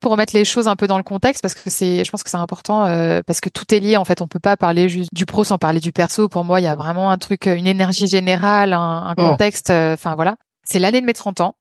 pour 0.00 0.12
remettre 0.12 0.34
les 0.36 0.44
choses 0.44 0.68
un 0.68 0.76
peu 0.76 0.86
dans 0.86 0.98
le 0.98 1.02
contexte 1.02 1.42
parce 1.42 1.54
que 1.54 1.70
c'est 1.70 2.04
je 2.04 2.10
pense 2.10 2.22
que 2.22 2.30
c'est 2.30 2.36
important 2.36 2.86
euh, 2.86 3.22
parce 3.26 3.40
que 3.40 3.48
tout 3.48 3.74
est 3.74 3.80
lié 3.80 3.96
en 3.96 4.04
fait. 4.04 4.20
On 4.20 4.28
peut 4.28 4.40
pas 4.40 4.56
parler 4.56 4.88
juste 4.88 5.10
du 5.12 5.26
pro 5.26 5.44
sans 5.44 5.58
parler 5.58 5.80
du 5.80 5.92
perso. 5.92 6.28
Pour 6.28 6.44
moi 6.44 6.60
il 6.60 6.64
y 6.64 6.68
a 6.68 6.76
vraiment 6.76 7.10
un 7.10 7.18
truc 7.18 7.46
une 7.46 7.66
énergie 7.66 8.06
générale 8.06 8.72
un, 8.72 9.14
oh. 9.16 9.30
contexte 9.30 9.70
euh, 9.70 9.94
enfin 9.94 10.14
voilà. 10.14 10.36
C'est 10.64 10.78
l'année 10.78 11.00
de 11.00 11.06
mes 11.06 11.14
30 11.14 11.40
ans. 11.40 11.56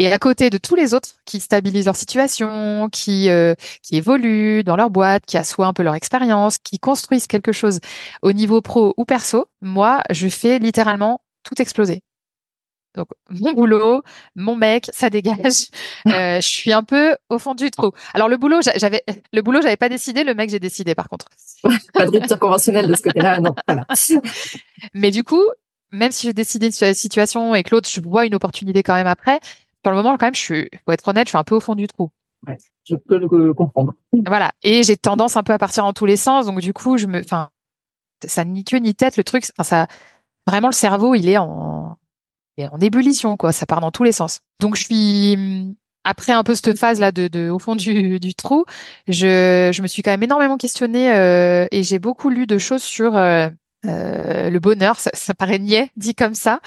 Et 0.00 0.12
à 0.12 0.18
côté 0.18 0.48
de 0.48 0.58
tous 0.58 0.76
les 0.76 0.94
autres 0.94 1.08
qui 1.24 1.40
stabilisent 1.40 1.86
leur 1.86 1.96
situation 1.96 2.88
qui 2.90 3.30
euh, 3.30 3.54
qui 3.82 3.96
évoluent 3.96 4.62
dans 4.62 4.76
leur 4.76 4.90
boîte 4.90 5.24
qui 5.26 5.36
assoient 5.36 5.66
un 5.66 5.72
peu 5.72 5.82
leur 5.82 5.94
expérience 5.94 6.58
qui 6.58 6.78
construisent 6.78 7.26
quelque 7.26 7.52
chose 7.52 7.80
au 8.22 8.32
niveau 8.32 8.60
pro 8.60 8.94
ou 8.96 9.04
perso 9.04 9.46
moi 9.60 10.02
je 10.10 10.28
fais 10.28 10.60
littéralement 10.60 11.20
tout 11.42 11.60
exploser 11.60 12.02
Donc 12.94 13.08
mon 13.30 13.52
boulot, 13.52 14.02
mon 14.34 14.56
mec, 14.56 14.90
ça 14.92 15.10
dégage. 15.10 15.68
Euh, 16.06 16.40
je 16.40 16.48
suis 16.48 16.72
un 16.72 16.82
peu 16.82 17.16
au 17.28 17.38
fond 17.38 17.54
du 17.54 17.70
trou. 17.70 17.90
Alors 18.14 18.28
le 18.28 18.36
boulot, 18.36 18.60
j'avais 18.76 19.04
le 19.32 19.42
boulot, 19.42 19.60
j'avais 19.60 19.76
pas 19.76 19.88
décidé. 19.88 20.24
Le 20.24 20.34
mec, 20.34 20.48
j'ai 20.48 20.60
décidé 20.60 20.94
par 20.94 21.08
contre. 21.08 21.26
pas 21.92 22.06
de 22.06 22.10
rupture 22.10 22.38
conventionnelle 22.38 22.86
de 22.86 22.94
ce 22.94 23.02
côté-là, 23.02 23.40
non. 23.40 23.54
Voilà. 23.66 23.84
Mais 24.94 25.10
du 25.10 25.24
coup, 25.24 25.42
même 25.92 26.12
si 26.12 26.26
j'ai 26.26 26.32
décidé 26.32 26.70
sur 26.70 26.86
la 26.86 26.94
situation 26.94 27.54
et 27.54 27.62
que 27.62 27.74
l'autre, 27.74 27.88
je 27.90 28.00
vois 28.00 28.26
une 28.26 28.34
opportunité 28.34 28.82
quand 28.82 28.94
même 28.94 29.06
après. 29.06 29.40
Pour 29.82 29.92
le 29.92 29.98
moment, 29.98 30.16
quand 30.16 30.26
même, 30.26 30.34
je 30.34 30.40
suis, 30.40 30.70
pour 30.84 30.94
être 30.94 31.06
honnête, 31.08 31.26
je 31.26 31.30
suis 31.30 31.38
un 31.38 31.44
peu 31.44 31.56
au 31.56 31.60
fond 31.60 31.74
du 31.74 31.86
trou. 31.86 32.10
Ouais, 32.46 32.58
je 32.84 32.94
peux 32.94 33.18
le 33.18 33.52
comprendre. 33.54 33.94
Voilà. 34.26 34.52
Et 34.62 34.82
j'ai 34.82 34.96
tendance 34.96 35.36
un 35.36 35.42
peu 35.42 35.52
à 35.52 35.58
partir 35.58 35.84
en 35.84 35.92
tous 35.92 36.06
les 36.06 36.16
sens. 36.16 36.46
Donc 36.46 36.60
du 36.60 36.72
coup, 36.72 36.96
je 36.96 37.06
me, 37.06 37.20
enfin, 37.20 37.50
ça 38.24 38.44
ni 38.44 38.64
queue 38.64 38.78
ni 38.78 38.94
tête 38.94 39.16
le 39.16 39.24
truc. 39.24 39.44
Enfin, 39.58 39.64
ça, 39.64 39.86
vraiment 40.46 40.68
le 40.68 40.74
cerveau, 40.74 41.14
il 41.14 41.28
est 41.28 41.38
en, 41.38 41.96
en 42.66 42.78
ébullition, 42.80 43.36
quoi. 43.36 43.52
Ça 43.52 43.66
part 43.66 43.80
dans 43.80 43.90
tous 43.90 44.04
les 44.04 44.12
sens. 44.12 44.40
Donc, 44.60 44.76
je 44.76 44.84
suis, 44.84 45.76
après 46.04 46.32
un 46.32 46.42
peu 46.42 46.54
cette 46.54 46.78
phase 46.78 47.00
là 47.00 47.12
de, 47.12 47.28
de 47.28 47.50
au 47.50 47.58
fond 47.58 47.76
du, 47.76 48.18
du 48.20 48.34
trou, 48.34 48.64
je, 49.06 49.70
je 49.72 49.82
me 49.82 49.86
suis 49.86 50.02
quand 50.02 50.10
même 50.10 50.22
énormément 50.22 50.56
questionnée 50.56 51.12
euh, 51.12 51.66
et 51.70 51.82
j'ai 51.82 51.98
beaucoup 51.98 52.30
lu 52.30 52.46
de 52.46 52.58
choses 52.58 52.82
sur 52.82 53.16
euh, 53.16 53.48
euh, 53.86 54.50
le 54.50 54.58
bonheur. 54.58 54.98
Ça, 54.98 55.10
ça, 55.14 55.34
paraît 55.34 55.58
niais 55.58 55.90
dit 55.96 56.14
comme 56.14 56.34
ça, 56.34 56.60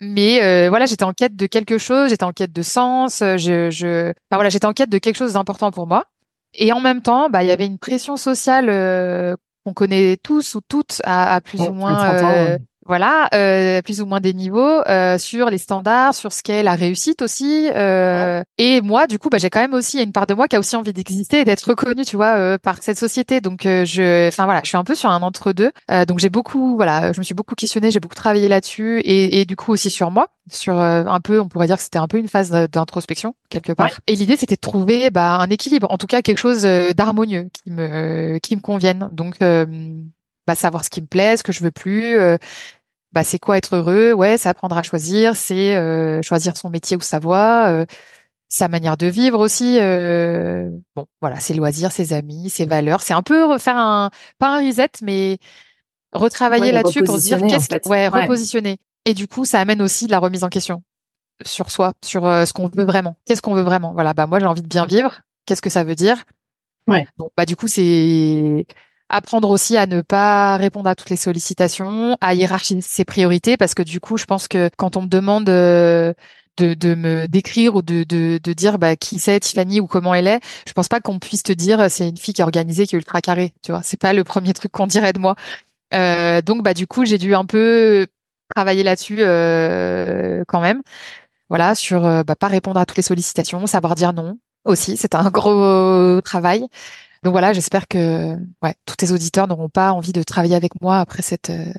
mais 0.00 0.42
euh, 0.42 0.68
voilà, 0.70 0.86
j'étais 0.86 1.04
en 1.04 1.12
quête 1.12 1.36
de 1.36 1.46
quelque 1.46 1.78
chose, 1.78 2.10
j'étais 2.10 2.24
en 2.24 2.32
quête 2.32 2.52
de 2.52 2.62
sens. 2.62 3.18
Je, 3.20 3.70
je, 3.70 4.08
enfin, 4.08 4.36
voilà, 4.36 4.48
j'étais 4.48 4.66
en 4.66 4.72
quête 4.72 4.90
de 4.90 4.98
quelque 4.98 5.16
chose 5.16 5.34
d'important 5.34 5.70
pour 5.70 5.86
moi. 5.86 6.06
Et 6.54 6.72
en 6.72 6.80
même 6.80 7.02
temps, 7.02 7.28
bah, 7.28 7.44
il 7.44 7.48
y 7.48 7.52
avait 7.52 7.66
une 7.66 7.78
pression 7.78 8.16
sociale 8.16 8.68
euh, 8.70 9.36
qu'on 9.64 9.74
connaît 9.74 10.16
tous 10.22 10.54
ou 10.54 10.60
toutes 10.66 11.02
à, 11.04 11.34
à 11.34 11.40
plus 11.40 11.60
ou 11.60 11.72
moins 11.72 12.58
voilà, 12.88 13.28
euh, 13.34 13.82
plus 13.82 14.00
ou 14.00 14.06
moins 14.06 14.18
des 14.18 14.32
niveaux 14.32 14.80
euh, 14.88 15.18
sur 15.18 15.50
les 15.50 15.58
standards, 15.58 16.14
sur 16.14 16.32
ce 16.32 16.42
qu'est 16.42 16.62
la 16.62 16.74
réussite 16.74 17.20
aussi. 17.20 17.68
Euh, 17.76 18.42
et 18.56 18.80
moi, 18.80 19.06
du 19.06 19.18
coup, 19.18 19.28
bah, 19.28 19.36
j'ai 19.36 19.50
quand 19.50 19.60
même 19.60 19.74
aussi 19.74 20.02
une 20.02 20.12
part 20.12 20.26
de 20.26 20.32
moi 20.32 20.48
qui 20.48 20.56
a 20.56 20.58
aussi 20.58 20.74
envie 20.74 20.94
d'exister 20.94 21.40
et 21.40 21.44
d'être 21.44 21.64
reconnue, 21.64 22.06
tu 22.06 22.16
vois, 22.16 22.38
euh, 22.38 22.56
par 22.56 22.82
cette 22.82 22.98
société. 22.98 23.42
Donc, 23.42 23.66
euh, 23.66 23.84
je, 23.84 24.28
enfin 24.28 24.46
voilà, 24.46 24.62
je 24.64 24.68
suis 24.68 24.78
un 24.78 24.84
peu 24.84 24.94
sur 24.94 25.10
un 25.10 25.20
entre 25.20 25.52
deux. 25.52 25.70
Euh, 25.90 26.06
donc, 26.06 26.18
j'ai 26.18 26.30
beaucoup, 26.30 26.76
voilà, 26.76 27.12
je 27.12 27.18
me 27.18 27.24
suis 27.24 27.34
beaucoup 27.34 27.54
questionnée, 27.54 27.90
j'ai 27.90 28.00
beaucoup 28.00 28.14
travaillé 28.14 28.48
là-dessus 28.48 29.00
et, 29.00 29.40
et, 29.40 29.44
du 29.44 29.54
coup 29.54 29.72
aussi 29.72 29.90
sur 29.90 30.10
moi, 30.10 30.28
sur 30.50 30.80
un 30.80 31.20
peu, 31.20 31.40
on 31.40 31.48
pourrait 31.48 31.66
dire 31.66 31.76
que 31.76 31.82
c'était 31.82 31.98
un 31.98 32.08
peu 32.08 32.16
une 32.16 32.28
phase 32.28 32.50
d'introspection 32.72 33.34
quelque 33.50 33.74
part. 33.74 33.90
Et 34.06 34.14
l'idée, 34.14 34.36
c'était 34.36 34.54
de 34.54 34.60
trouver 34.60 35.10
bah, 35.10 35.36
un 35.36 35.50
équilibre, 35.50 35.88
en 35.90 35.98
tout 35.98 36.06
cas 36.06 36.22
quelque 36.22 36.38
chose 36.38 36.62
d'harmonieux 36.62 37.48
qui 37.52 37.70
me 37.70 38.38
qui 38.38 38.56
me 38.56 38.62
convienne. 38.62 39.10
Donc 39.12 39.36
bah, 39.40 40.54
savoir 40.54 40.82
ce 40.82 40.88
qui 40.88 41.02
me 41.02 41.06
plaît, 41.06 41.36
ce 41.36 41.42
que 41.42 41.52
je 41.52 41.62
veux 41.62 41.70
plus, 41.70 42.16
bah, 43.12 43.24
c'est 43.24 43.38
quoi 43.38 43.56
être 43.56 43.76
heureux? 43.76 44.12
Ouais, 44.12 44.36
c'est 44.36 44.48
apprendre 44.48 44.76
à 44.76 44.82
choisir, 44.82 45.36
c'est 45.36 45.76
euh, 45.76 46.20
choisir 46.22 46.56
son 46.56 46.70
métier 46.70 46.96
ou 46.96 47.00
sa 47.00 47.18
voie, 47.18 47.68
euh, 47.68 47.86
sa 48.48 48.68
manière 48.68 48.96
de 48.96 49.06
vivre 49.06 49.38
aussi. 49.38 49.78
Euh, 49.80 50.70
bon, 50.94 51.06
voilà, 51.20 51.40
ses 51.40 51.54
loisirs, 51.54 51.92
ses 51.92 52.12
amis, 52.12 52.50
ses 52.50 52.66
valeurs. 52.66 53.00
C'est 53.00 53.14
un 53.14 53.22
peu 53.22 53.44
refaire 53.44 53.76
un, 53.76 54.10
pas 54.38 54.58
un 54.58 54.66
reset, 54.66 54.90
mais 55.02 55.38
retravailler 56.12 56.72
là-dessus 56.72 57.02
pour 57.02 57.18
dire 57.18 57.40
qu'est-ce, 57.46 57.74
en 57.74 57.90
ouais, 57.90 58.08
repositionner. 58.08 58.78
Et 59.04 59.14
du 59.14 59.26
coup, 59.26 59.44
ça 59.44 59.60
amène 59.60 59.80
aussi 59.80 60.06
de 60.06 60.10
la 60.10 60.18
remise 60.18 60.44
en 60.44 60.48
question 60.48 60.82
sur 61.46 61.70
soi, 61.70 61.92
sur 62.04 62.24
ce 62.24 62.52
qu'on 62.52 62.68
veut 62.68 62.84
vraiment. 62.84 63.16
Qu'est-ce 63.24 63.40
qu'on 63.42 63.54
veut 63.54 63.62
vraiment? 63.62 63.92
Voilà, 63.92 64.12
bah 64.12 64.26
moi 64.26 64.40
j'ai 64.40 64.46
envie 64.46 64.62
de 64.62 64.66
bien 64.66 64.86
vivre. 64.86 65.20
Qu'est-ce 65.46 65.62
que 65.62 65.70
ça 65.70 65.84
veut 65.84 65.94
dire? 65.94 66.24
Ouais. 66.88 67.06
Bon, 67.16 67.30
bah 67.36 67.46
du 67.46 67.54
coup 67.54 67.68
c'est 67.68 68.66
apprendre 69.08 69.50
aussi 69.50 69.76
à 69.76 69.86
ne 69.86 70.00
pas 70.02 70.56
répondre 70.56 70.88
à 70.88 70.94
toutes 70.94 71.10
les 71.10 71.16
sollicitations, 71.16 72.16
à 72.20 72.34
hiérarchiser 72.34 72.80
ses 72.80 73.04
priorités, 73.04 73.56
parce 73.56 73.74
que 73.74 73.82
du 73.82 74.00
coup, 74.00 74.16
je 74.16 74.24
pense 74.24 74.48
que 74.48 74.70
quand 74.76 74.96
on 74.96 75.02
me 75.02 75.06
demande 75.08 75.48
euh, 75.48 76.12
de, 76.58 76.74
de 76.74 76.94
me 76.94 77.26
décrire 77.26 77.76
ou 77.76 77.82
de, 77.82 78.04
de, 78.04 78.38
de 78.42 78.52
dire 78.52 78.78
bah, 78.78 78.96
qui 78.96 79.18
c'est 79.18 79.40
Tiffany 79.40 79.80
ou 79.80 79.86
comment 79.86 80.14
elle 80.14 80.26
est, 80.26 80.40
je 80.66 80.72
pense 80.72 80.88
pas 80.88 81.00
qu'on 81.00 81.18
puisse 81.18 81.42
te 81.42 81.52
dire 81.52 81.90
c'est 81.90 82.08
une 82.08 82.16
fille 82.16 82.34
qui 82.34 82.40
est 82.40 82.44
organisée, 82.44 82.86
qui 82.86 82.96
est 82.96 82.98
ultra 82.98 83.20
carrée. 83.20 83.52
Tu 83.62 83.72
vois, 83.72 83.82
c'est 83.82 83.98
pas 84.00 84.12
le 84.12 84.24
premier 84.24 84.52
truc 84.52 84.72
qu'on 84.72 84.86
dirait 84.86 85.12
de 85.12 85.18
moi. 85.18 85.36
Euh, 85.94 86.42
donc 86.42 86.62
bah 86.62 86.74
du 86.74 86.86
coup, 86.86 87.04
j'ai 87.04 87.18
dû 87.18 87.34
un 87.34 87.44
peu 87.46 88.06
travailler 88.54 88.82
là-dessus 88.82 89.18
euh, 89.20 90.44
quand 90.48 90.60
même. 90.60 90.82
Voilà, 91.48 91.74
sur 91.74 92.04
euh, 92.06 92.22
bah, 92.24 92.36
pas 92.36 92.48
répondre 92.48 92.78
à 92.80 92.86
toutes 92.86 92.98
les 92.98 93.02
sollicitations, 93.02 93.66
savoir 93.66 93.94
dire 93.94 94.12
non 94.12 94.38
aussi, 94.64 94.96
c'est 94.98 95.14
un 95.14 95.30
gros 95.30 96.20
travail. 96.20 96.66
Donc 97.24 97.32
voilà, 97.32 97.52
j'espère 97.52 97.88
que 97.88 98.36
ouais, 98.62 98.74
tous 98.86 98.96
tes 98.96 99.12
auditeurs 99.12 99.48
n'auront 99.48 99.68
pas 99.68 99.92
envie 99.92 100.12
de 100.12 100.22
travailler 100.22 100.54
avec 100.54 100.80
moi 100.80 100.98
après 100.98 101.22
cette, 101.22 101.50
euh, 101.50 101.72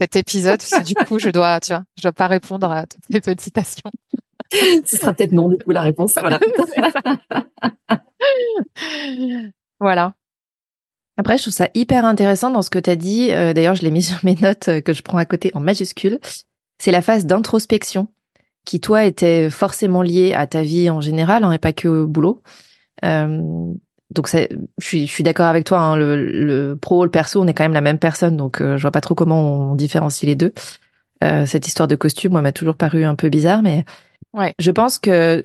cet 0.00 0.16
épisode. 0.16 0.58
Parce 0.58 0.82
que 0.82 0.86
du 0.86 0.94
coup, 0.94 1.18
je 1.18 1.30
dois, 1.30 1.60
tu 1.60 1.72
vois, 1.72 1.84
je 1.96 2.02
dois 2.02 2.12
pas 2.12 2.28
répondre 2.28 2.70
à 2.70 2.86
toutes 2.86 3.04
les 3.08 3.20
sollicitations. 3.22 3.90
Ce 4.84 4.96
sera 4.96 5.12
peut-être 5.12 5.32
non, 5.32 5.48
du 5.48 5.58
coup, 5.58 5.70
la 5.70 5.82
réponse. 5.82 6.14
Voilà. 6.14 6.38
voilà. 9.80 10.14
Après, 11.16 11.36
je 11.36 11.42
trouve 11.42 11.54
ça 11.54 11.68
hyper 11.74 12.04
intéressant 12.04 12.50
dans 12.50 12.62
ce 12.62 12.70
que 12.70 12.78
tu 12.78 12.90
as 12.90 12.96
dit. 12.96 13.30
Euh, 13.30 13.52
d'ailleurs, 13.52 13.74
je 13.74 13.82
l'ai 13.82 13.90
mis 13.90 14.02
sur 14.04 14.18
mes 14.24 14.34
notes 14.34 14.68
euh, 14.68 14.80
que 14.80 14.92
je 14.92 15.02
prends 15.02 15.18
à 15.18 15.24
côté 15.24 15.50
en 15.54 15.60
majuscule. 15.60 16.18
C'est 16.78 16.90
la 16.90 17.02
phase 17.02 17.26
d'introspection 17.26 18.08
qui, 18.64 18.80
toi, 18.80 19.04
était 19.04 19.50
forcément 19.50 20.02
liée 20.02 20.32
à 20.34 20.46
ta 20.46 20.62
vie 20.62 20.90
en 20.90 21.00
général 21.00 21.44
hein, 21.44 21.52
et 21.52 21.58
pas 21.58 21.72
que 21.72 21.88
au 21.88 22.06
boulot. 22.06 22.42
Euh, 23.04 23.74
donc 24.10 24.28
je 24.28 24.46
suis, 24.80 25.06
je 25.06 25.12
suis 25.12 25.24
d'accord 25.24 25.46
avec 25.46 25.64
toi. 25.64 25.78
Hein, 25.80 25.96
le, 25.96 26.24
le, 26.24 26.76
pro, 26.76 27.04
le 27.04 27.10
perso, 27.10 27.42
on 27.42 27.46
est 27.46 27.54
quand 27.54 27.64
même 27.64 27.72
la 27.72 27.80
même 27.80 27.98
personne, 27.98 28.36
donc 28.36 28.60
euh, 28.60 28.76
je 28.76 28.82
vois 28.82 28.90
pas 28.90 29.00
trop 29.00 29.14
comment 29.14 29.70
on 29.70 29.74
différencie 29.74 30.26
les 30.26 30.36
deux. 30.36 30.52
Euh, 31.22 31.46
cette 31.46 31.66
histoire 31.66 31.88
de 31.88 31.96
costume, 31.96 32.32
moi, 32.32 32.42
m'a 32.42 32.52
toujours 32.52 32.76
paru 32.76 33.04
un 33.04 33.14
peu 33.14 33.28
bizarre, 33.28 33.62
mais 33.62 33.84
ouais. 34.32 34.54
je 34.58 34.70
pense 34.70 34.98
que 34.98 35.42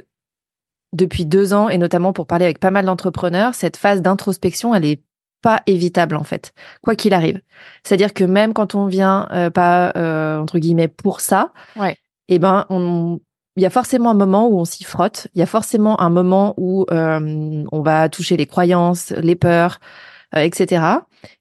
depuis 0.93 1.25
deux 1.25 1.53
ans, 1.53 1.69
et 1.69 1.77
notamment 1.77 2.13
pour 2.13 2.27
parler 2.27 2.45
avec 2.45 2.59
pas 2.59 2.71
mal 2.71 2.85
d'entrepreneurs, 2.85 3.55
cette 3.55 3.77
phase 3.77 4.01
d'introspection, 4.01 4.73
elle 4.73 4.85
est 4.85 5.01
pas 5.41 5.61
évitable 5.67 6.15
en 6.15 6.23
fait, 6.23 6.53
quoi 6.81 6.95
qu'il 6.95 7.13
arrive. 7.13 7.41
C'est-à-dire 7.83 8.13
que 8.13 8.23
même 8.25 8.53
quand 8.53 8.75
on 8.75 8.87
vient 8.87 9.27
euh, 9.31 9.49
pas 9.49 9.93
euh, 9.95 10.37
entre 10.37 10.59
guillemets 10.59 10.89
pour 10.89 11.21
ça, 11.21 11.53
ouais. 11.77 11.95
eh 12.27 12.39
ben 12.39 12.65
on, 12.69 13.21
il 13.55 13.63
y 13.63 13.65
a 13.65 13.69
forcément 13.69 14.11
un 14.11 14.15
moment 14.15 14.47
où 14.47 14.59
on 14.59 14.65
s'y 14.65 14.83
frotte. 14.83 15.27
Il 15.35 15.39
y 15.39 15.41
a 15.41 15.45
forcément 15.45 15.99
un 16.01 16.09
moment 16.09 16.53
où 16.57 16.85
euh, 16.91 17.63
on 17.71 17.81
va 17.81 18.09
toucher 18.09 18.37
les 18.37 18.45
croyances, 18.45 19.11
les 19.11 19.35
peurs, 19.35 19.79
euh, 20.35 20.41
etc. 20.41 20.83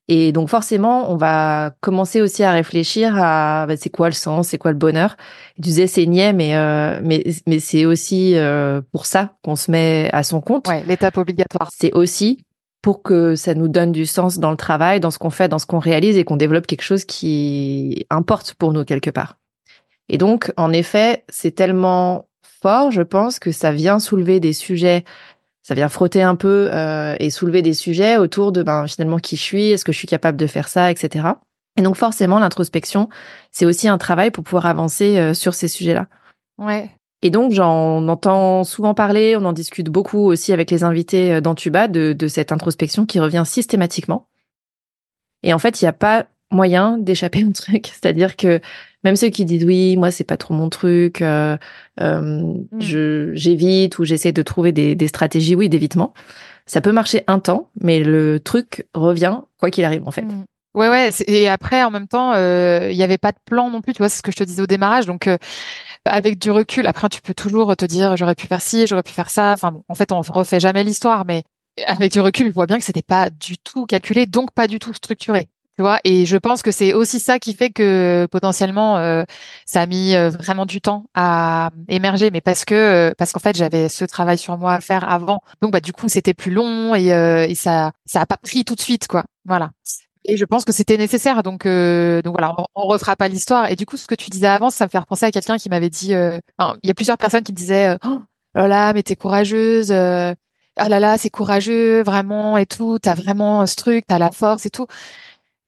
Et 0.09 0.33
donc 0.33 0.49
forcément, 0.49 1.13
on 1.13 1.17
va 1.17 1.73
commencer 1.83 2.23
aussi 2.23 2.43
à 2.43 2.53
réfléchir 2.53 3.15
à 3.17 3.67
bah, 3.67 3.77
c'est 3.77 3.91
quoi 3.91 4.09
le 4.09 4.15
sens, 4.15 4.49
c'est 4.49 4.57
quoi 4.57 4.73
le 4.73 4.79
bonheur? 4.79 5.17
tu 5.57 5.61
disais 5.61 5.87
c'est 5.87 6.07
niais, 6.07 6.33
mais 6.33 6.57
euh, 6.57 6.99
mais 7.03 7.23
mais 7.47 7.61
c'est 7.61 7.85
aussi 7.85 8.35
euh, 8.35 8.81
pour 8.93 9.05
ça 9.05 9.35
qu'on 9.43 9.57
se 9.57 9.71
met 9.71 10.09
à 10.15 10.23
son 10.23 10.41
compte. 10.41 10.67
Ouais, 10.69 10.83
l'étape 10.87 11.19
obligatoire. 11.19 11.69
C'est 11.71 11.93
aussi 11.93 12.43
pour 12.81 13.03
que 13.03 13.37
ça 13.37 13.55
nous 13.55 13.69
donne 13.69 13.93
du 13.93 14.07
sens 14.07 14.39
dans 14.39 14.51
le 14.51 14.57
travail, 14.57 15.01
dans 15.01 15.11
ce 15.11 15.19
qu'on 15.19 15.29
fait, 15.29 15.49
dans 15.49 15.59
ce 15.59 15.67
qu'on 15.67 15.81
réalise 15.81 16.17
et 16.17 16.25
qu'on 16.25 16.37
développe 16.37 16.67
quelque 16.67 16.83
chose 16.83 17.05
qui 17.05 18.07
importe 18.09 18.55
pour 18.55 18.73
nous 18.73 18.85
quelque 18.87 19.11
part. 19.11 19.37
Et 20.09 20.19
donc, 20.19 20.53
en 20.57 20.73
effet, 20.73 21.25
c'est 21.29 21.51
tellement 21.51 22.27
fort, 22.63 22.91
je 22.91 23.03
pense, 23.03 23.39
que 23.39 23.53
ça 23.53 23.73
vient 23.73 23.99
soulever 23.99 24.41
des 24.41 24.53
sujets, 24.53 25.05
ça 25.63 25.75
vient 25.75 25.89
frotter 25.89 26.23
un 26.23 26.35
peu 26.35 26.71
euh, 26.73 27.15
et 27.21 27.31
soulever 27.31 27.63
des 27.63 27.75
sujets 27.75 28.17
autour 28.17 28.53
de 28.53 28.63
ben, 28.63 28.87
finalement 28.87 29.19
qui 29.19 29.37
je 29.37 29.43
suis, 29.43 29.71
est-ce 29.71 29.85
que 29.85 29.93
je 29.93 29.99
suis 29.99 30.09
capable 30.09 30.39
de 30.39 30.47
faire 30.47 30.69
ça, 30.69 30.91
etc. 30.91 31.27
Et 31.77 31.83
donc 31.83 31.97
forcément, 31.97 32.39
l'introspection, 32.39 33.09
c'est 33.53 33.67
aussi 33.67 33.87
un 33.87 33.99
travail 33.99 34.31
pour 34.31 34.45
pouvoir 34.45 34.67
avancer 34.67 35.19
euh, 35.19 35.35
sur 35.35 35.55
ces 35.55 35.69
sujets-là. 35.69 36.07
Ouais. 36.59 36.91
Et 37.23 37.31
donc, 37.31 37.53
j'en 37.53 38.07
entends 38.09 38.65
souvent 38.65 38.95
parler, 38.95 39.37
on 39.37 39.45
en 39.45 39.53
discute 39.53 39.89
beaucoup 39.89 40.21
aussi 40.21 40.53
avec 40.53 40.71
les 40.71 40.85
invités 40.85 41.35
euh, 41.35 41.41
d'Antuba 41.41 41.87
de, 41.87 42.13
de 42.13 42.29
cette 42.29 42.51
introspection 42.51 43.07
qui 43.07 43.21
revient 43.21 43.45
systématiquement. 43.45 44.27
Et 45.43 45.53
en 45.53 45.59
fait, 45.59 45.81
il 45.81 45.85
n'y 45.85 45.89
a 45.89 45.93
pas 45.93 46.27
moyen 46.51 46.99
d'échapper 46.99 47.45
au 47.49 47.53
truc. 47.53 47.89
C'est-à-dire 47.93 48.37
que 48.37 48.61
même 49.05 49.17
ceux 49.17 49.29
qui 49.29 49.45
disent 49.45 49.65
oui, 49.65 49.97
moi 49.97 50.11
c'est 50.11 50.25
pas 50.25 50.37
trop 50.37 50.55
mon 50.55 50.69
truc, 50.69 51.23
euh, 51.23 51.57
euh, 52.01 52.21
mm. 52.21 52.81
je 52.81 53.31
j'évite 53.35 53.99
ou 53.99 54.05
j'essaie 54.05 54.33
de 54.33 54.43
trouver 54.43 54.73
des, 54.73 54.95
des 54.95 55.09
stratégies, 55.09 55.55
oui, 55.55 55.69
d'évitement. 55.69 56.15
Ça 56.67 56.81
peut 56.81 56.93
marcher 56.93 57.25
un 57.27 57.39
temps, 57.39 57.71
mais 57.81 58.01
le 58.01 58.41
truc 58.41 58.87
revient 58.95 59.39
quoi 59.59 59.71
qu'il 59.71 59.85
arrive 59.85 60.07
en 60.07 60.11
fait. 60.11 60.23
Mm. 60.23 60.45
Ouais, 60.75 60.89
ouais. 60.89 61.11
Et 61.27 61.49
après, 61.49 61.83
en 61.83 61.91
même 61.91 62.07
temps, 62.07 62.35
euh, 62.35 62.89
il 62.91 62.97
n'y 62.97 63.03
avait 63.03 63.19
pas 63.19 63.33
de 63.33 63.39
plan 63.45 63.71
non 63.71 63.81
plus. 63.81 63.95
Tu 63.95 63.99
vois, 63.99 64.09
c'est 64.09 64.19
ce 64.19 64.23
que 64.23 64.31
je 64.31 64.37
te 64.37 64.45
disais 64.45 64.63
au 64.63 64.67
démarrage. 64.67 65.07
Donc, 65.07 65.27
euh, 65.27 65.37
avec 66.05 66.39
du 66.39 66.51
recul, 66.51 66.87
après, 66.87 67.09
tu 67.09 67.21
peux 67.21 67.35
toujours 67.35 67.75
te 67.77 67.85
dire, 67.85 68.17
j'aurais 68.17 68.35
pu 68.35 68.47
faire 68.47 68.63
ci, 68.63 68.87
j'aurais 68.87 69.03
pu 69.03 69.13
faire 69.13 69.31
ça. 69.31 69.53
Enfin, 69.53 69.73
bon, 69.73 69.83
en 69.89 69.95
fait, 69.95 70.13
on 70.13 70.21
refait 70.21 70.61
jamais 70.61 70.85
l'histoire, 70.85 71.25
mais 71.25 71.43
avec 71.87 72.13
du 72.13 72.21
recul, 72.21 72.49
je 72.49 72.53
vois 72.53 72.67
bien 72.67 72.79
que 72.79 72.85
c'était 72.85 73.03
pas 73.03 73.31
du 73.31 73.59
tout 73.59 73.87
calculé, 73.87 74.27
donc 74.27 74.53
pas 74.53 74.67
du 74.69 74.79
tout 74.79 74.95
structuré. 74.95 75.49
Tu 75.79 75.83
vois, 75.83 76.01
et 76.03 76.27
je 76.27 76.37
pense 76.37 76.63
que 76.63 76.73
c'est 76.73 76.93
aussi 76.93 77.21
ça 77.21 77.39
qui 77.39 77.55
fait 77.55 77.71
que 77.71 78.27
potentiellement 78.33 78.97
euh, 78.97 79.23
ça 79.65 79.83
a 79.83 79.87
mis 79.87 80.17
euh, 80.17 80.29
vraiment 80.29 80.67
du 80.67 80.81
temps 80.81 81.05
à 81.15 81.71
émerger, 81.87 82.33
mais 82.33 82.41
parce 82.41 82.65
que 82.65 82.75
euh, 82.75 83.13
parce 83.17 83.31
qu'en 83.31 83.39
fait 83.39 83.57
j'avais 83.57 83.89
ce 83.89 84.05
travail 84.05 84.39
sur 84.39 84.59
moi 84.59 84.73
à 84.75 84.81
faire 84.81 85.09
avant, 85.09 85.41
donc 85.63 85.71
bah 85.71 85.79
du 85.79 85.93
coup 85.93 86.09
c'était 86.09 86.35
plus 86.35 86.51
long 86.51 86.97
et, 86.97 87.07
et 87.49 87.55
ça 87.55 87.93
ça 88.07 88.21
a 88.23 88.27
pas 88.27 88.39
pris 88.39 88.65
tout 88.65 88.75
de 88.75 88.81
suite 88.81 89.07
quoi. 89.07 89.23
Voilà. 89.45 89.71
Et 90.25 90.37
je 90.37 90.45
pense 90.45 90.65
que 90.65 90.73
c'était 90.73 90.97
nécessaire. 90.97 91.45
Donc, 91.45 91.65
euh, 91.65 92.23
donc 92.23 92.35
voilà, 92.35 92.55
on, 92.59 92.65
on 92.75 92.87
refera 92.89 93.15
pas 93.17 93.29
l'histoire. 93.29 93.71
Et 93.71 93.77
du 93.77 93.87
coup, 93.87 93.97
ce 93.97 94.07
que 94.07 94.15
tu 94.17 94.31
disais 94.31 94.49
avant, 94.49 94.71
ça 94.71 94.85
me 94.85 94.91
fait 94.91 94.99
repenser 94.99 95.27
à 95.27 95.31
quelqu'un 95.31 95.59
qui 95.59 95.69
m'avait 95.71 95.91
dit. 95.91 96.13
Euh, 96.15 96.39
il 96.83 96.89
y 96.89 96.91
a 96.91 96.95
plusieurs 96.95 97.19
personnes 97.19 97.45
qui 97.45 97.53
disaient 97.53 97.97
oh 98.05 98.19
là 98.55 98.93
mais 98.93 99.03
t'es 99.05 99.17
courageuse. 99.17 99.93
Euh, 99.93 100.35
ah 100.77 100.89
là 100.89 101.01
là, 101.01 101.19
c'est 101.19 101.31
courageux, 101.31 102.03
vraiment 102.03 102.57
et 102.57 102.67
tout. 102.67 102.99
T'as 103.01 103.15
vraiment 103.15 103.67
ce 103.67 103.75
truc, 103.77 104.05
t'as 104.07 104.19
la 104.19 104.31
force 104.31 104.65
et 104.67 104.71
tout. 104.71 104.87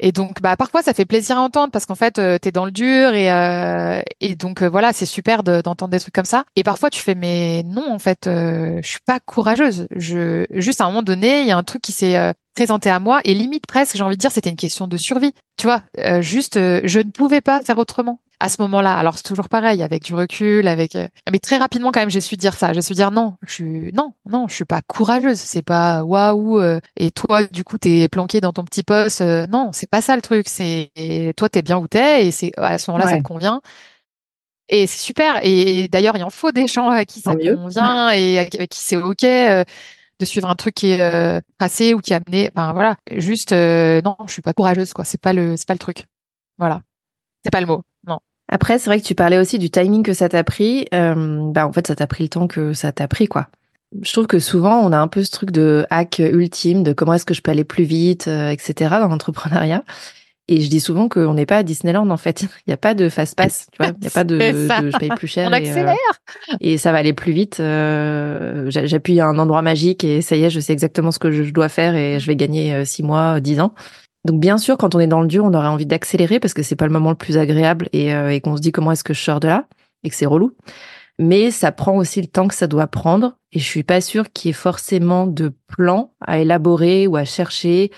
Et 0.03 0.13
donc, 0.13 0.41
bah, 0.41 0.57
parfois, 0.57 0.83
ça 0.83 0.95
fait 0.95 1.05
plaisir 1.05 1.37
à 1.37 1.43
entendre 1.43 1.71
parce 1.71 1.85
qu'en 1.85 1.95
fait, 1.95 2.19
euh, 2.19 2.39
tu 2.41 2.49
es 2.49 2.53
dans 2.53 2.65
le 2.65 2.71
dur 2.71 3.13
et, 3.13 3.31
euh, 3.31 4.01
et 4.21 4.35
donc, 4.35 4.63
euh, 4.63 4.69
voilà, 4.69 4.95
c'est 4.95 5.05
super 5.05 5.43
d'entendre 5.43 5.89
des 5.89 6.01
trucs 6.01 6.15
comme 6.15 6.25
ça. 6.25 6.45
Et 6.57 6.65
parfois, 6.65 6.89
tu 6.89 7.03
fais, 7.03 7.15
mais 7.15 7.63
non, 7.67 7.93
en 7.93 7.99
fait, 7.99 8.21
je 8.25 8.81
suis 8.83 9.01
pas 9.05 9.21
courageuse. 9.21 9.87
Je, 9.95 10.47
juste 10.51 10.81
à 10.81 10.85
un 10.85 10.89
moment 10.89 11.03
donné, 11.03 11.43
il 11.43 11.47
y 11.47 11.51
a 11.51 11.57
un 11.59 11.63
truc 11.63 11.83
qui 11.83 11.93
s'est 11.93 12.33
présenté 12.55 12.89
à 12.89 12.99
moi 12.99 13.21
et 13.25 13.35
limite 13.35 13.67
presque, 13.67 13.97
j'ai 13.97 14.03
envie 14.03 14.17
de 14.17 14.21
dire, 14.21 14.33
c'était 14.33 14.51
une 14.51 14.57
question 14.57 14.87
de 14.87 14.97
survie. 14.97 15.35
Tu 15.59 15.67
vois, 15.67 15.83
juste, 16.23 16.55
je 16.57 16.99
ne 16.99 17.11
pouvais 17.11 17.43
pas 17.43 17.61
faire 17.61 17.77
autrement 17.77 18.21
à 18.41 18.49
ce 18.49 18.61
moment-là. 18.63 18.97
Alors 18.97 19.17
c'est 19.17 19.23
toujours 19.23 19.49
pareil, 19.49 19.83
avec 19.83 20.03
du 20.03 20.15
recul, 20.15 20.67
avec 20.67 20.97
euh, 20.97 21.07
mais 21.31 21.39
très 21.39 21.59
rapidement 21.59 21.93
quand 21.93 22.01
même, 22.01 22.11
j'ai 22.11 22.23
su 22.23 22.37
dire 22.37 22.55
ça. 22.55 22.73
J'ai 22.73 22.83
su 22.83 22.95
dire 22.95 23.11
non, 23.11 23.37
je 23.47 23.53
suis 23.53 23.93
non, 23.93 24.15
non, 24.29 24.49
je 24.49 24.55
suis 24.55 24.65
pas 24.65 24.81
courageuse. 24.83 25.39
C'est 25.39 25.63
pas 25.63 26.03
waouh. 26.03 26.59
Euh, 26.59 26.81
et 26.97 27.11
toi, 27.11 27.45
du 27.45 27.63
coup, 27.63 27.79
t'es 27.79 28.09
planqué 28.09 28.41
dans 28.41 28.53
ton 28.53 28.65
petit 28.65 28.83
poste. 28.83 29.21
Euh, 29.21 29.47
non, 29.47 29.71
c'est 29.73 29.89
pas 29.89 30.01
ça 30.01 30.17
le 30.17 30.23
truc. 30.23 30.49
C'est 30.49 30.91
toi, 31.37 31.49
t'es 31.49 31.63
bien 31.63 31.79
où 31.79 31.87
t'es 31.87 32.27
et 32.27 32.31
c'est 32.31 32.53
à 32.57 32.79
ce 32.79 32.91
moment-là, 32.91 33.11
ça 33.11 33.19
te 33.19 33.23
convient. 33.23 33.61
Et 34.71 34.87
c'est 34.87 35.01
super. 35.01 35.41
Et 35.43 35.89
d'ailleurs, 35.89 36.17
il 36.17 36.25
en 36.25 36.31
faut 36.31 36.53
des 36.53 36.67
gens 36.67 36.89
à 36.89 37.05
qui 37.05 37.21
ça 37.21 37.35
convient 37.35 38.11
et 38.15 38.39
à 38.39 38.47
qui 38.47 38.81
c'est 38.81 38.97
ok 38.97 39.25
de 39.25 40.27
suivre 40.27 40.51
un 40.51 40.55
truc 40.55 40.75
qui 40.75 40.91
est 40.91 41.43
passé 41.59 41.93
ou 41.95 42.01
qui 42.01 42.15
a 42.15 42.21
amené. 42.25 42.51
Enfin 42.55 42.73
voilà, 42.73 42.97
juste 43.11 43.53
non, 43.53 44.17
je 44.27 44.33
suis 44.33 44.43
pas 44.43 44.55
courageuse 44.55 44.95
quoi. 44.95 45.05
C'est 45.05 45.21
pas 45.21 45.35
le, 45.35 45.57
c'est 45.57 45.69
pas 45.69 45.75
le 45.75 45.79
truc. 45.79 46.07
Voilà, 46.59 46.83
c'est 47.45 47.51
pas 47.51 47.61
le 47.61 47.67
mot. 47.67 47.83
Non. 48.07 48.21
Après, 48.51 48.79
c'est 48.79 48.91
vrai 48.91 49.01
que 49.01 49.07
tu 49.07 49.15
parlais 49.15 49.39
aussi 49.39 49.59
du 49.59 49.71
timing 49.71 50.03
que 50.03 50.13
ça 50.13 50.29
t'a 50.29 50.43
pris. 50.43 50.87
Euh, 50.93 51.51
bah, 51.53 51.67
en 51.67 51.73
fait, 51.73 51.87
ça 51.87 51.95
t'a 51.95 52.09
pris 52.09 52.25
le 52.25 52.29
temps 52.29 52.49
que 52.49 52.73
ça 52.73 52.91
t'a 52.91 53.07
pris, 53.07 53.29
quoi. 53.29 53.47
Je 54.03 54.13
trouve 54.13 54.27
que 54.27 54.41
souvent, 54.41 54.81
on 54.81 54.93
a 54.93 54.99
un 54.99 55.09
peu 55.09 55.23
ce 55.23 55.31
truc 55.31 55.53
de 55.53 55.87
hack 55.91 56.19
ultime, 56.19 56.83
de 56.83 56.93
comment 56.93 57.15
est-ce 57.15 57.25
que 57.25 57.35
je 57.35 57.43
peux 57.43 57.53
aller 57.53 57.65
plus 57.65 57.85
vite, 57.85 58.27
euh, 58.27 58.51
etc. 58.51 58.91
dans 59.01 59.09
l'entrepreneuriat. 59.09 59.85
Et 60.49 60.61
je 60.63 60.69
dis 60.69 60.81
souvent 60.81 61.09
qu'on 61.09 61.35
n'est 61.35 61.47
pas 61.47 61.59
à 61.59 61.63
Disneyland, 61.63 62.11
en 62.11 62.17
fait. 62.17 62.43
Il 62.67 62.71
n'y 62.71 62.75
a 62.75 62.77
pas 62.77 62.95
de 62.95 63.09
fast 63.09 63.37
pass, 63.37 63.69
tu 63.71 63.79
vois. 63.79 63.93
Il 63.97 64.01
n'y 64.01 64.09
a 64.09 64.11
pas 64.11 64.25
de, 64.25 64.41
je 64.41 64.99
paye 64.99 65.11
plus 65.11 65.29
cher. 65.29 65.49
On 65.49 65.53
accélère. 65.53 65.95
Et, 66.61 66.77
ça 66.77 66.91
va 66.91 66.99
aller 66.99 67.13
plus 67.13 67.33
vite. 67.33 67.61
Euh, 67.61 68.69
J'appuie 68.69 69.21
à 69.21 69.27
un 69.27 69.39
endroit 69.39 69.63
magique 69.63 70.03
et 70.03 70.23
ça 70.23 70.35
y 70.35 70.43
est, 70.43 70.51
je 70.51 70.59
sais 70.59 70.73
exactement 70.73 71.13
ce 71.13 71.21
que 71.21 71.31
je 71.31 71.53
dois 71.53 71.69
faire 71.69 71.95
et 71.95 72.19
je 72.19 72.27
vais 72.27 72.37
gagner 72.37 72.85
six 72.85 73.05
mois, 73.05 73.39
dix 73.39 73.61
ans. 73.61 73.75
Donc 74.25 74.41
bien 74.41 74.59
sûr, 74.59 74.77
quand 74.77 74.95
on 74.95 75.01
est 75.01 75.07
dans 75.07 75.23
le 75.23 75.27
dur, 75.27 75.45
on 75.45 75.55
aurait 75.55 75.69
envie 75.69 75.87
d'accélérer 75.87 76.41
parce 76.41 76.55
que 76.55 76.63
c'est 76.63 76.77
pas 76.77 76.87
le 76.87 76.93
moment 76.93 77.11
le 77.11 77.17
plus 77.17 77.39
agréable 77.39 77.89
et, 77.93 78.15
euh, 78.15 78.31
et 78.31 78.41
qu'on 78.41 78.57
se 78.57 78.61
dit 78.61 78.73
comment 78.73 78.93
est-ce 78.93 79.05
que 79.05 79.15
je 79.15 79.23
sors 79.23 79.41
de 79.41 79.49
là 79.49 79.67
et 80.05 80.11
que 80.11 80.17
c'est 80.17 80.27
relou. 80.27 80.57
Mais 81.19 81.51
ça 81.51 81.73
prend 81.73 81.97
aussi 81.97 82.21
le 82.21 82.27
temps 82.27 82.49
que 82.49 82.55
ça 82.55 82.67
doit 82.67 82.87
prendre 82.87 83.37
et 83.53 83.59
je 83.59 83.65
suis 83.65 83.83
pas 83.83 84.01
sûre 84.01 84.33
qu'il 84.33 84.49
y 84.49 84.51
ait 84.51 84.55
forcément 84.55 85.27
de 85.27 85.53
plan 85.69 86.15
à 86.21 86.39
élaborer 86.39 87.07
ou 87.07 87.17
à 87.17 87.25
chercher 87.25 87.91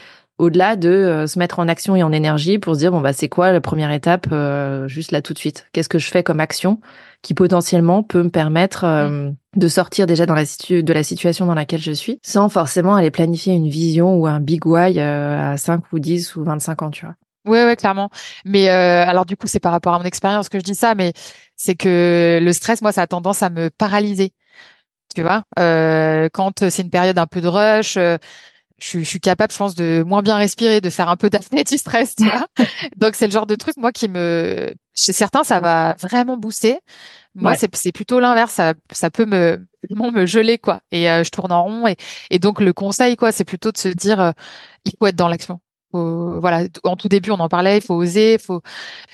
au-delà 0.43 0.75
de 0.75 0.89
euh, 0.89 1.27
se 1.29 1.39
mettre 1.39 1.61
en 1.61 1.69
action 1.69 1.95
et 1.95 2.03
en 2.03 2.11
énergie 2.11 2.59
pour 2.59 2.75
se 2.75 2.81
dire 2.81 2.91
bon 2.91 3.01
bah 3.01 3.13
c'est 3.13 3.29
quoi 3.29 3.53
la 3.53 3.61
première 3.61 3.93
étape 3.93 4.27
euh, 4.33 4.89
juste 4.89 5.13
là 5.13 5.23
tout 5.23 5.33
de 5.35 5.39
suite? 5.39 5.69
Qu'est-ce 5.73 5.89
que 5.89 6.01
je 6.01 6.11
fais 6.11 6.25
comme 6.25 6.41
action 6.41 6.81
qui 7.23 7.33
potentiellement 7.33 8.03
peut 8.03 8.25
me 8.25 8.29
permettre 8.29 8.83
euh, 8.83 9.09
mm. 9.09 9.37
de 9.55 9.69
sortir 9.69 10.07
déjà 10.07 10.27
dans 10.27 10.35
la 10.35 10.43
de 10.43 10.93
la 10.93 11.03
situation 11.05 11.47
dans 11.47 11.55
laquelle 11.55 11.81
je 11.81 11.93
suis 11.93 12.19
sans 12.23 12.49
forcément 12.49 12.97
aller 12.97 13.13
planifier 13.13 13.55
une 13.55 13.69
vision 13.69 14.17
ou 14.17 14.27
un 14.27 14.41
big 14.41 14.67
why 14.67 14.99
à 14.99 15.57
5 15.57 15.85
ou 15.93 16.01
10 16.01 16.35
ou 16.35 16.43
25 16.43 16.83
ans 16.83 16.91
tu 16.91 17.07
vois? 17.07 17.15
Oui, 17.45 17.59
ouais, 17.59 17.75
clairement. 17.75 18.09
Mais 18.45 18.69
alors 18.69 19.27
du 19.27 19.37
coup, 19.37 19.49
c'est 19.49 19.59
par 19.59 19.73
rapport 19.73 19.95
à 19.95 19.99
mon 19.99 20.05
expérience 20.05 20.49
que 20.49 20.59
je 20.59 20.63
dis 20.63 20.77
ça, 20.77 20.95
mais 20.95 21.13
c'est 21.57 21.75
que 21.75 22.39
le 22.41 22.53
stress, 22.53 22.83
moi, 22.83 22.93
ça 22.93 23.03
a 23.03 23.07
tendance 23.09 23.43
à 23.43 23.51
me 23.51 23.69
paralyser. 23.69 24.33
Tu 25.15 25.23
vois, 25.23 25.43
euh, 25.59 26.29
quand 26.33 26.71
c'est 26.71 26.83
une 26.83 26.91
période 26.91 27.19
un 27.19 27.27
peu 27.27 27.41
de 27.41 27.49
rush, 27.49 27.99
je, 28.83 29.01
suis 29.01 29.21
capable, 29.21 29.53
je 29.53 29.59
pense, 29.59 29.75
de 29.75 30.03
moins 30.03 30.23
bien 30.23 30.37
respirer, 30.37 30.81
de 30.81 30.90
faire 30.90 31.09
un 31.09 31.16
peu 31.16 31.31
d'apnée 31.31 31.64
du 31.64 31.79
stress, 31.79 32.16
tu 32.16 32.25
vois. 32.25 32.47
Donc 32.97 33.14
c'est 33.14 33.27
le 33.27 33.33
genre 33.33 33.47
de 33.47 33.55
truc, 33.55 33.77
moi, 33.77 33.92
qui 33.92 34.09
me, 34.09 34.75
chez 34.95 35.12
certains, 35.12 35.45
ça 35.45 35.61
va 35.61 35.95
vraiment 36.01 36.37
booster. 36.37 36.79
Moi, 37.35 37.55
c'est 37.57 37.92
plutôt 37.92 38.21
l'inverse. 38.21 38.53
Ça, 38.53 38.75
ça 38.90 39.11
peut 39.11 39.25
me, 39.25 39.64
me 39.90 40.27
geler, 40.27 40.59
quoi. 40.59 40.81
Et 40.90 41.11
euh, 41.11 41.25
je 41.25 41.31
tourne 41.31 41.53
en 41.53 41.64
rond. 41.64 41.87
Et, 41.87 41.97
et 42.31 42.38
donc 42.38 42.61
le 42.61 42.73
conseil, 42.73 43.16
quoi, 43.16 43.33
c'est 43.33 43.45
plutôt 43.45 43.73
de 43.73 43.79
se 43.79 43.88
dire, 43.88 44.21
euh, 44.21 44.33
il 44.85 44.92
faut 44.99 45.07
être 45.07 45.16
dans 45.16 45.29
l'action 45.29 45.61
voilà, 45.93 46.67
en 46.85 46.97
tout 46.97 47.09
début, 47.09 47.31
on 47.31 47.41
en 47.41 47.49
parlait, 47.49 47.79
il 47.79 47.83
faut 47.83 47.95
oser, 47.95 48.39
faut 48.39 48.61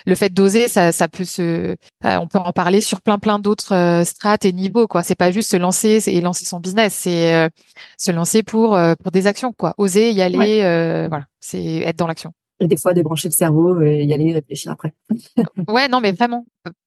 le 0.07 0.15
fait 0.15 0.31
d'oser, 0.33 0.69
ça, 0.69 0.93
ça 0.93 1.09
peut 1.09 1.25
se, 1.25 1.43
euh, 1.43 1.77
on 2.03 2.27
peut 2.27 2.39
en 2.39 2.53
parler 2.53 2.81
sur 2.81 3.01
plein 3.01 3.19
plein 3.19 3.39
d'autres 3.39 3.75
euh, 3.75 4.05
strates 4.05 4.45
et 4.45 4.53
niveaux 4.53 4.87
quoi. 4.87 5.03
C'est 5.03 5.15
pas 5.15 5.31
juste 5.31 5.51
se 5.51 5.57
lancer 5.57 6.03
et 6.07 6.21
lancer 6.21 6.45
son 6.45 6.61
business, 6.61 6.95
c'est 6.95 7.35
euh, 7.35 7.49
se 7.97 8.11
lancer 8.11 8.43
pour 8.43 8.79
pour 9.03 9.13
des 9.13 9.27
actions 9.27 9.53
quoi. 9.53 9.75
Oser 9.79 10.13
y 10.13 10.23
aller, 10.23 10.61
voilà, 11.09 11.27
c'est 11.41 11.79
être 11.79 11.97
dans 11.97 12.07
l'action. 12.07 12.33
Et 12.61 12.67
des 12.67 12.77
fois 12.77 12.93
débrancher 12.93 13.29
le 13.29 13.35
cerveau 13.35 13.81
et 13.83 14.05
y 14.05 14.13
aller 14.13 14.33
réfléchir 14.33 14.73
après. 14.73 14.93
ouais, 15.69 15.89
non 15.89 16.01
mais 16.01 16.13
vraiment, 16.13 16.45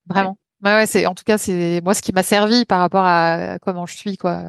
vraiment. 0.08 0.38
Ouais, 0.64 0.76
ouais 0.76 0.86
c'est 0.86 1.06
en 1.06 1.16
tout 1.16 1.24
cas 1.26 1.38
c'est 1.38 1.82
moi 1.84 1.94
ce 1.94 2.02
qui 2.02 2.12
m'a 2.12 2.24
servi 2.24 2.66
par 2.66 2.80
rapport 2.80 3.06
à 3.06 3.58
comment 3.62 3.86
je 3.86 3.96
suis 3.96 4.18
quoi. 4.18 4.44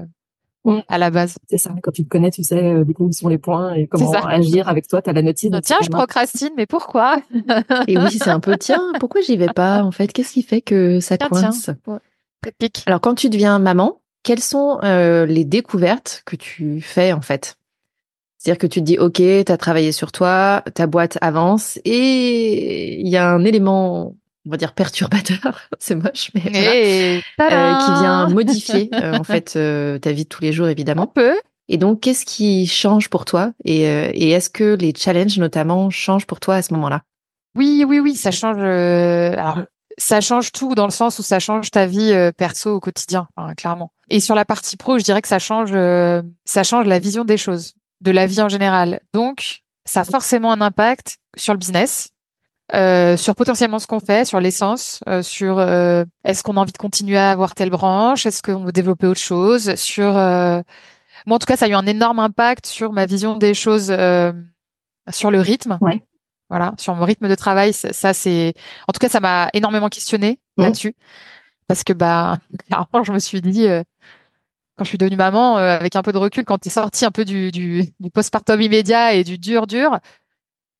Mm. 0.64 0.78
à 0.88 0.98
la 0.98 1.10
base. 1.10 1.38
C'est 1.50 1.58
ça. 1.58 1.74
Quand 1.82 1.90
tu 1.90 2.04
te 2.04 2.08
connais, 2.08 2.30
tu 2.30 2.44
sais 2.44 2.62
euh, 2.62 2.84
du 2.84 2.94
coup 2.94 3.06
où 3.06 3.12
sont 3.12 3.28
les 3.28 3.38
points 3.38 3.74
et 3.74 3.88
comment 3.88 4.12
agir 4.12 4.68
avec 4.68 4.86
toi. 4.86 5.02
Tu 5.02 5.10
as 5.10 5.12
la 5.12 5.22
notice. 5.22 5.50
tiens, 5.62 5.78
je 5.82 5.88
procrastine, 5.88 6.50
mais 6.56 6.66
pourquoi? 6.66 7.20
Et 7.88 7.98
oui, 7.98 8.18
c'est 8.18 8.30
un 8.30 8.40
peu 8.40 8.56
tiens, 8.56 8.92
pourquoi 9.00 9.20
j'y 9.22 9.36
vais 9.36 9.52
pas 9.52 9.82
en 9.82 9.90
fait? 9.90 10.12
Qu'est-ce 10.12 10.32
qui 10.32 10.42
fait 10.42 10.60
que 10.60 11.00
ça 11.00 11.18
coince? 11.18 11.70
Alors 12.86 13.00
quand 13.00 13.14
tu 13.14 13.28
deviens 13.28 13.58
maman, 13.58 14.00
quelles 14.22 14.40
sont 14.40 14.78
euh, 14.84 15.26
les 15.26 15.44
découvertes 15.44 16.22
que 16.26 16.36
tu 16.36 16.80
fais 16.80 17.12
en 17.12 17.20
fait? 17.20 17.56
C'est-à-dire 18.38 18.58
que 18.58 18.66
tu 18.66 18.80
te 18.80 18.84
dis, 18.84 18.98
OK, 18.98 19.14
tu 19.14 19.52
as 19.52 19.56
travaillé 19.56 19.92
sur 19.92 20.10
toi, 20.10 20.64
ta 20.74 20.88
boîte 20.88 21.16
avance, 21.20 21.78
et 21.84 23.00
il 23.00 23.08
y 23.08 23.16
a 23.16 23.30
un 23.30 23.44
élément 23.44 24.16
on 24.46 24.50
va 24.50 24.56
dire 24.56 24.72
perturbateur, 24.72 25.68
c'est 25.78 25.94
moche, 25.94 26.30
mais 26.34 27.20
euh, 27.40 27.74
qui 27.78 28.00
vient 28.00 28.28
modifier 28.28 28.90
euh, 28.94 29.16
en 29.16 29.24
fait 29.24 29.54
euh, 29.56 29.98
ta 29.98 30.12
vie 30.12 30.24
de 30.24 30.28
tous 30.28 30.42
les 30.42 30.52
jours 30.52 30.68
évidemment. 30.68 31.02
Un 31.02 31.06
peu. 31.06 31.34
Et 31.68 31.78
donc, 31.78 32.00
qu'est-ce 32.00 32.26
qui 32.26 32.66
change 32.66 33.08
pour 33.08 33.24
toi 33.24 33.52
Et, 33.64 33.82
et 33.82 34.30
est-ce 34.30 34.50
que 34.50 34.74
les 34.74 34.92
challenges 34.94 35.38
notamment 35.38 35.88
changent 35.90 36.26
pour 36.26 36.40
toi 36.40 36.56
à 36.56 36.62
ce 36.62 36.74
moment-là? 36.74 37.02
Oui, 37.56 37.84
oui, 37.88 37.98
oui, 38.00 38.14
ça 38.14 38.30
change. 38.30 38.58
alors, 38.58 39.60
ça 39.96 40.20
change 40.20 40.52
tout 40.52 40.74
dans 40.74 40.86
le 40.86 40.90
sens 40.90 41.18
où 41.18 41.22
ça 41.22 41.38
change 41.38 41.70
ta 41.70 41.86
vie 41.86 42.12
perso 42.36 42.74
au 42.74 42.80
quotidien, 42.80 43.28
hein, 43.36 43.54
clairement. 43.54 43.92
Et 44.10 44.20
sur 44.20 44.34
la 44.34 44.44
partie 44.44 44.76
pro, 44.76 44.98
je 44.98 45.04
dirais 45.04 45.22
que 45.22 45.28
ça 45.28 45.38
change, 45.38 45.70
ça 46.44 46.62
change 46.64 46.86
la 46.86 46.98
vision 46.98 47.24
des 47.24 47.38
choses, 47.38 47.72
de 48.00 48.10
la 48.10 48.26
vie 48.26 48.42
en 48.42 48.48
général. 48.48 49.00
Donc, 49.14 49.62
ça 49.86 50.00
a 50.00 50.04
forcément 50.04 50.52
un 50.52 50.60
impact 50.60 51.18
sur 51.36 51.54
le 51.54 51.58
business, 51.58 52.10
euh, 52.74 53.18
sur 53.18 53.34
potentiellement 53.34 53.78
ce 53.78 53.86
qu'on 53.86 54.00
fait, 54.00 54.24
sur 54.24 54.40
l'essence, 54.40 55.00
euh, 55.06 55.22
sur 55.22 55.58
euh, 55.58 56.04
est-ce 56.24 56.42
qu'on 56.42 56.56
a 56.56 56.60
envie 56.60 56.72
de 56.72 56.78
continuer 56.78 57.18
à 57.18 57.30
avoir 57.30 57.54
telle 57.54 57.68
branche, 57.68 58.24
est-ce 58.24 58.42
qu'on 58.42 58.64
veut 58.64 58.72
développer 58.72 59.06
autre 59.06 59.20
chose, 59.20 59.74
sur 59.74 60.12
moi 61.26 61.36
en 61.36 61.38
tout 61.38 61.46
cas 61.46 61.56
ça 61.56 61.66
a 61.66 61.68
eu 61.68 61.74
un 61.74 61.86
énorme 61.86 62.18
impact 62.18 62.66
sur 62.66 62.92
ma 62.92 63.04
vision 63.04 63.36
des 63.36 63.52
choses, 63.52 63.94
sur 65.10 65.30
le 65.30 65.40
rythme, 65.40 65.78
ouais. 65.82 66.02
voilà, 66.48 66.72
sur 66.78 66.94
mon 66.94 67.04
rythme 67.04 67.28
de 67.28 67.34
travail. 67.34 67.74
Ça, 67.74 68.14
c'est, 68.14 68.54
en 68.88 68.92
tout 68.92 68.98
cas 68.98 69.10
ça 69.10 69.20
m'a 69.20 69.50
énormément 69.52 69.88
questionné 69.88 70.40
là-dessus 70.56 70.94
parce 71.68 71.84
que 71.84 71.92
bah 71.92 72.38
clairement 72.66 73.04
je 73.04 73.12
me 73.12 73.18
suis 73.18 73.42
dit 73.42 73.66
quand 74.76 74.84
je 74.84 74.88
suis 74.88 74.98
devenue 74.98 75.16
maman, 75.16 75.56
avec 75.56 75.94
un 75.94 76.02
peu 76.02 76.12
de 76.12 76.18
recul, 76.18 76.44
quand 76.46 76.56
tu 76.56 76.68
es 76.68 76.72
sorti 76.72 77.04
un 77.04 77.10
peu 77.10 77.26
du, 77.26 77.50
du, 77.50 77.84
du 78.00 78.10
postpartum 78.10 78.62
immédiat 78.62 79.12
et 79.12 79.24
du 79.24 79.36
dur 79.36 79.66
dur, 79.66 79.98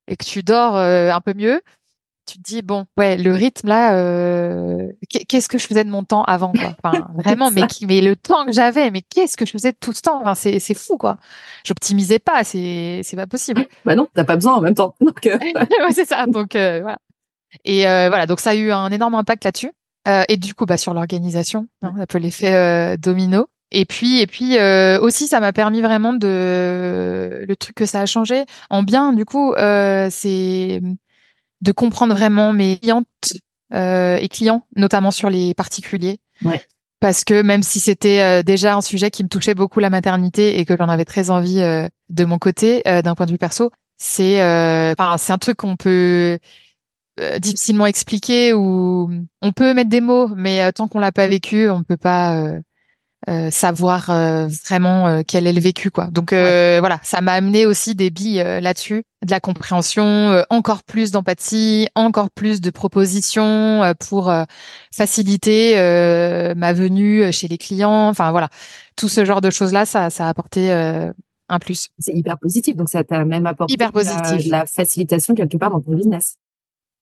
et 0.09 0.17
que 0.17 0.25
tu 0.25 0.43
dors 0.43 0.77
un 0.77 1.21
peu 1.21 1.35
mieux, 1.35 1.61
tu 2.27 2.39
te 2.39 2.43
dis 2.43 2.63
bon 2.63 2.87
ouais 2.97 3.17
le 3.17 3.33
rythme 3.33 3.69
là 3.69 3.97
euh, 3.97 4.89
qu'est-ce 5.29 5.49
que 5.49 5.59
je 5.59 5.67
faisais 5.67 5.85
de 5.85 5.91
mon 5.91 6.05
temps 6.05 6.23
avant 6.23 6.53
quoi. 6.53 6.75
Enfin 6.83 7.09
vraiment 7.17 7.51
mais 7.51 7.63
mais 7.83 8.01
le 8.01 8.17
temps 8.17 8.47
que 8.47 8.53
j'avais 8.53 8.91
mais 8.91 9.03
qu'est-ce 9.03 9.37
que 9.37 9.45
je 9.45 9.51
faisais 9.51 9.73
de 9.73 9.77
tout 9.79 9.93
ce 9.93 10.03
temps? 10.03 10.21
Enfin, 10.21 10.35
c'est 10.35 10.61
c'est 10.61 10.75
fou 10.75 10.97
quoi. 10.97 11.19
J'optimisais 11.65 12.19
pas 12.19 12.45
c'est 12.45 13.01
c'est 13.03 13.17
pas 13.17 13.27
possible. 13.27 13.67
Bah 13.85 13.97
non 13.97 14.09
t'as 14.15 14.25
pas 14.25 14.37
besoin 14.37 14.55
en 14.55 14.61
même 14.61 14.75
temps. 14.75 14.95
Donc 15.01 15.27
euh... 15.27 15.39
ouais, 15.39 15.93
c'est 15.93 16.05
ça. 16.05 16.27
Donc 16.27 16.55
euh, 16.55 16.81
voilà. 16.83 16.99
Et 17.65 17.89
euh, 17.89 18.09
voilà. 18.09 18.27
Donc 18.27 18.41
ça 18.41 18.51
a 18.51 18.55
eu 18.55 18.71
un 18.71 18.91
énorme 18.91 19.15
impact 19.15 19.45
là-dessus. 19.45 19.73
Euh, 20.09 20.25
et 20.29 20.37
du 20.37 20.55
coup 20.55 20.67
bah 20.67 20.77
sur 20.77 20.95
l'organisation 20.95 21.69
hein, 21.83 21.95
un 21.97 22.07
peu 22.07 22.19
l'effet 22.19 22.97
domino 22.99 23.47
et 23.73 23.85
puis, 23.85 24.21
et 24.21 24.27
puis 24.27 24.59
aussi, 25.01 25.27
ça 25.27 25.41
m'a 25.41 25.53
permis 25.53 25.81
vraiment 25.81 26.13
de 26.13 27.45
le 27.47 27.57
truc 27.57 27.75
que 27.75 27.87
ça 27.87 28.01
a 28.01 28.07
changé 28.07 28.45
en 28.71 28.83
bien. 28.83 29.13
Du 29.13 29.25
coup, 29.25 29.53
euh, 29.55 30.09
c'est 30.11 30.81
de 31.63 31.73
comprendre 31.73 32.15
vraiment 32.15 32.53
mes 32.53 32.79
clientes 32.79 33.07
euh, 33.73 34.17
et 34.17 34.29
clients, 34.29 34.67
notamment 34.77 35.11
sur 35.11 35.31
les 35.31 35.55
particuliers. 35.55 36.19
Parce 37.01 37.25
que 37.25 37.41
même 37.43 37.63
si 37.63 37.81
c'était 37.81 38.21
euh, 38.21 38.43
déjà 38.43 38.77
un 38.77 38.81
sujet 38.81 39.11
qui 39.11 39.25
me 39.25 39.29
touchait 39.29 39.55
beaucoup 39.55 39.81
la 39.81 39.91
maternité 39.91 40.59
et 40.59 40.65
que 40.65 40.77
j'en 40.77 40.89
avais 40.89 41.05
très 41.05 41.31
envie 41.31 41.61
euh, 41.61 41.89
de 42.11 42.25
mon 42.25 42.39
côté, 42.39 42.83
d'un 42.85 43.15
point 43.15 43.27
de 43.27 43.33
vue 43.33 43.39
perso, 43.39 43.71
C'est, 43.97 44.37
enfin, 44.93 45.17
c'est 45.19 45.33
un 45.33 45.39
truc 45.39 45.57
qu'on 45.57 45.77
peut 45.77 46.39
difficilement 47.39 47.87
expliquer 47.87 48.53
ou 48.53 49.11
on 49.41 49.53
peut 49.53 49.75
mettre 49.75 49.91
des 49.91 50.01
mots, 50.01 50.29
mais 50.35 50.73
tant 50.73 50.89
qu'on 50.89 50.99
l'a 50.99 51.13
pas 51.13 51.29
vécu, 51.29 51.71
on 51.71 51.83
peut 51.83 51.97
pas 51.97 52.53
euh, 53.29 53.53
savoir 53.53 54.11
euh, 54.11 54.49
vraiment 54.67 55.07
euh, 55.07 55.23
quel 55.25 55.47
est 55.47 55.53
le 55.53 55.61
vécu 55.61 55.93
quoi. 55.93 56.07
Donc 56.07 56.33
voilà, 56.33 56.99
ça 57.05 57.21
m'a 57.21 57.35
amené 57.35 57.67
aussi 57.67 57.95
des 57.95 58.11
billes 58.11 58.43
là-dessus, 58.43 59.05
de 59.25 59.31
la 59.31 59.39
compréhension, 59.39 60.45
encore 60.51 60.83
plus 60.83 61.13
d'empathie, 61.13 61.89
encore 61.95 62.31
plus 62.31 62.61
de 62.61 62.71
propositions 62.71 63.95
pour 64.01 64.33
faciliter 64.93 65.75
ma 66.57 66.73
venue 66.73 67.33
chez 67.33 67.49
les 67.49 67.59
clients. 67.59 68.09
Enfin 68.09 68.31
voilà, 68.33 68.49
tout 68.97 69.09
ce 69.09 69.25
genre 69.25 69.41
de 69.41 69.51
choses 69.51 69.73
là, 69.73 69.87
ça, 69.87 70.11
ça 70.11 70.27
a 70.27 70.29
apporté 70.29 70.73
un 70.73 71.59
plus. 71.59 71.89
C'est 71.99 72.15
hyper 72.15 72.39
positif, 72.39 72.77
donc 72.77 72.89
ça 72.89 73.05
t'a 73.05 73.25
même 73.25 73.47
apporté 73.47 73.75
hyper 73.75 73.93
positif. 73.93 74.51
la 74.51 74.67
facilitation 74.67 75.35
quelque 75.35 75.57
part 75.57 75.71
dans 75.71 75.81
ton 75.81 75.93
business. 75.93 76.37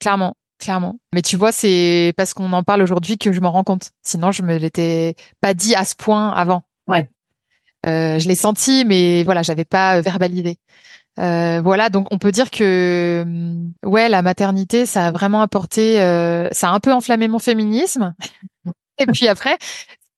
Clairement, 0.01 0.35
clairement. 0.61 1.01
Mais 1.13 1.23
tu 1.23 1.37
vois, 1.37 1.51
c'est 1.53 2.13
parce 2.17 2.35
qu'on 2.35 2.53
en 2.53 2.63
parle 2.63 2.83
aujourd'hui 2.83 3.19
que 3.19 3.33
je 3.33 3.41
m'en 3.41 3.51
rends 3.51 3.65
compte. 3.65 3.91
Sinon, 4.03 4.31
je 4.31 4.43
me 4.43 4.57
l'étais 4.57 5.17
pas 5.41 5.55
dit 5.55 5.75
à 5.75 5.85
ce 5.85 5.95
point 5.97 6.31
avant. 6.31 6.63
Ouais. 6.87 7.11
Euh, 7.87 8.19
je 8.19 8.29
l'ai 8.29 8.35
senti, 8.35 8.85
mais 8.85 9.25
voilà, 9.25 9.43
j'avais 9.43 9.65
pas 9.65 10.01
verbalisé. 10.01 10.59
Euh, 11.19 11.61
voilà, 11.61 11.91
donc 11.91 12.07
on 12.13 12.19
peut 12.19 12.33
dire 12.33 12.51
que 12.51 13.23
hum, 13.23 13.73
ouais, 13.85 14.09
la 14.09 14.23
maternité, 14.23 14.87
ça 14.87 15.09
a 15.09 15.11
vraiment 15.11 15.43
apporté, 15.43 16.01
euh, 16.01 16.49
ça 16.53 16.71
a 16.71 16.73
un 16.73 16.81
peu 16.81 16.93
enflammé 16.93 17.29
mon 17.29 17.39
féminisme. 17.39 18.15
et 18.99 19.07
puis 19.07 19.29
après, 19.29 19.59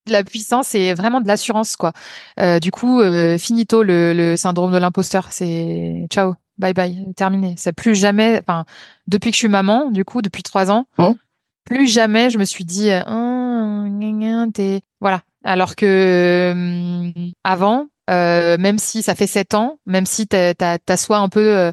la 0.07 0.25
puissance 0.25 0.75
et 0.75 0.95
vraiment 0.95 1.21
de 1.21 1.29
l'assurance, 1.29 1.77
quoi. 1.77 1.93
Euh, 2.41 2.59
du 2.59 2.71
coup, 2.71 3.01
euh, 3.01 3.39
finito 3.39 3.83
le, 3.83 4.13
le 4.13 4.37
syndrome 4.37 4.73
de 4.73 4.79
l'imposteur, 4.79 5.29
c'est 5.31 6.07
ciao 6.11 6.35
bye 6.59 6.75
bye, 6.75 7.07
terminé. 7.15 7.55
C'est 7.59 7.73
plus 7.73 7.95
jamais, 7.95 8.41
enfin, 8.41 8.65
depuis 9.07 9.31
que 9.31 9.37
je 9.37 9.41
suis 9.41 9.49
maman, 9.49 9.91
du 9.91 10.05
coup, 10.05 10.23
depuis 10.23 10.43
trois 10.43 10.71
ans, 10.71 10.87
hein 10.99 11.17
plus 11.65 11.87
jamais 11.87 12.31
je 12.31 12.39
me 12.39 12.45
suis 12.45 12.65
dit, 12.65 12.91
oh, 13.07 14.51
t'es, 14.53 14.81
voilà. 15.01 15.23
Alors 15.45 15.75
que 15.75 16.51
hum, 16.53 17.33
avant, 17.45 17.87
euh, 18.11 18.57
même 18.59 18.79
si 18.79 19.03
ça 19.03 19.15
fait 19.15 19.27
sept 19.27 19.55
ans, 19.55 19.79
même 19.87 20.07
si 20.07 20.27
t'assois 20.27 21.19
un 21.19 21.29
peu 21.29 21.57
euh, 21.57 21.73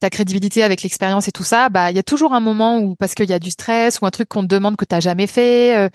ta 0.00 0.10
crédibilité 0.10 0.62
avec 0.62 0.82
l'expérience 0.82 1.28
et 1.28 1.32
tout 1.32 1.44
ça, 1.44 1.68
bah 1.68 1.90
il 1.90 1.96
y 1.96 2.00
a 2.00 2.02
toujours 2.04 2.34
un 2.34 2.40
moment 2.40 2.78
où 2.78 2.94
parce 2.96 3.14
qu'il 3.14 3.28
y 3.28 3.32
a 3.32 3.38
du 3.38 3.50
stress 3.50 4.00
ou 4.00 4.06
un 4.06 4.10
truc 4.10 4.28
qu'on 4.28 4.42
te 4.42 4.48
demande 4.48 4.76
que 4.76 4.84
t'as 4.84 5.00
jamais 5.00 5.26
fait, 5.26 5.76
euh, 5.76 5.88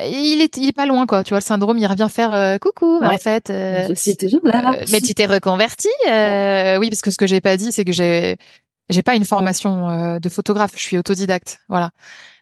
il 0.00 0.40
est, 0.40 0.56
il 0.56 0.68
est 0.68 0.72
pas 0.72 0.86
loin, 0.86 1.06
quoi. 1.06 1.24
Tu 1.24 1.30
vois, 1.30 1.38
le 1.38 1.44
syndrome, 1.44 1.78
il 1.78 1.86
revient 1.86 2.08
faire 2.10 2.34
euh, 2.34 2.58
coucou, 2.58 3.00
en 3.02 3.18
fait. 3.18 3.50
Euh, 3.50 3.88
toujours 4.18 4.40
là. 4.44 4.74
Euh, 4.74 4.84
mais 4.92 5.00
tu 5.00 5.14
t'es 5.14 5.26
reconverti 5.26 5.88
Oui, 6.06 6.88
parce 6.88 7.02
que 7.02 7.10
ce 7.10 7.16
que 7.16 7.26
j'ai 7.26 7.40
pas 7.40 7.56
dit, 7.56 7.72
c'est 7.72 7.84
que 7.84 7.92
j'ai, 7.92 8.36
j'ai 8.88 9.02
pas 9.02 9.16
une 9.16 9.24
formation 9.24 10.18
de 10.18 10.28
photographe. 10.28 10.72
Je 10.76 10.82
suis 10.82 10.98
autodidacte, 10.98 11.58
voilà. 11.68 11.90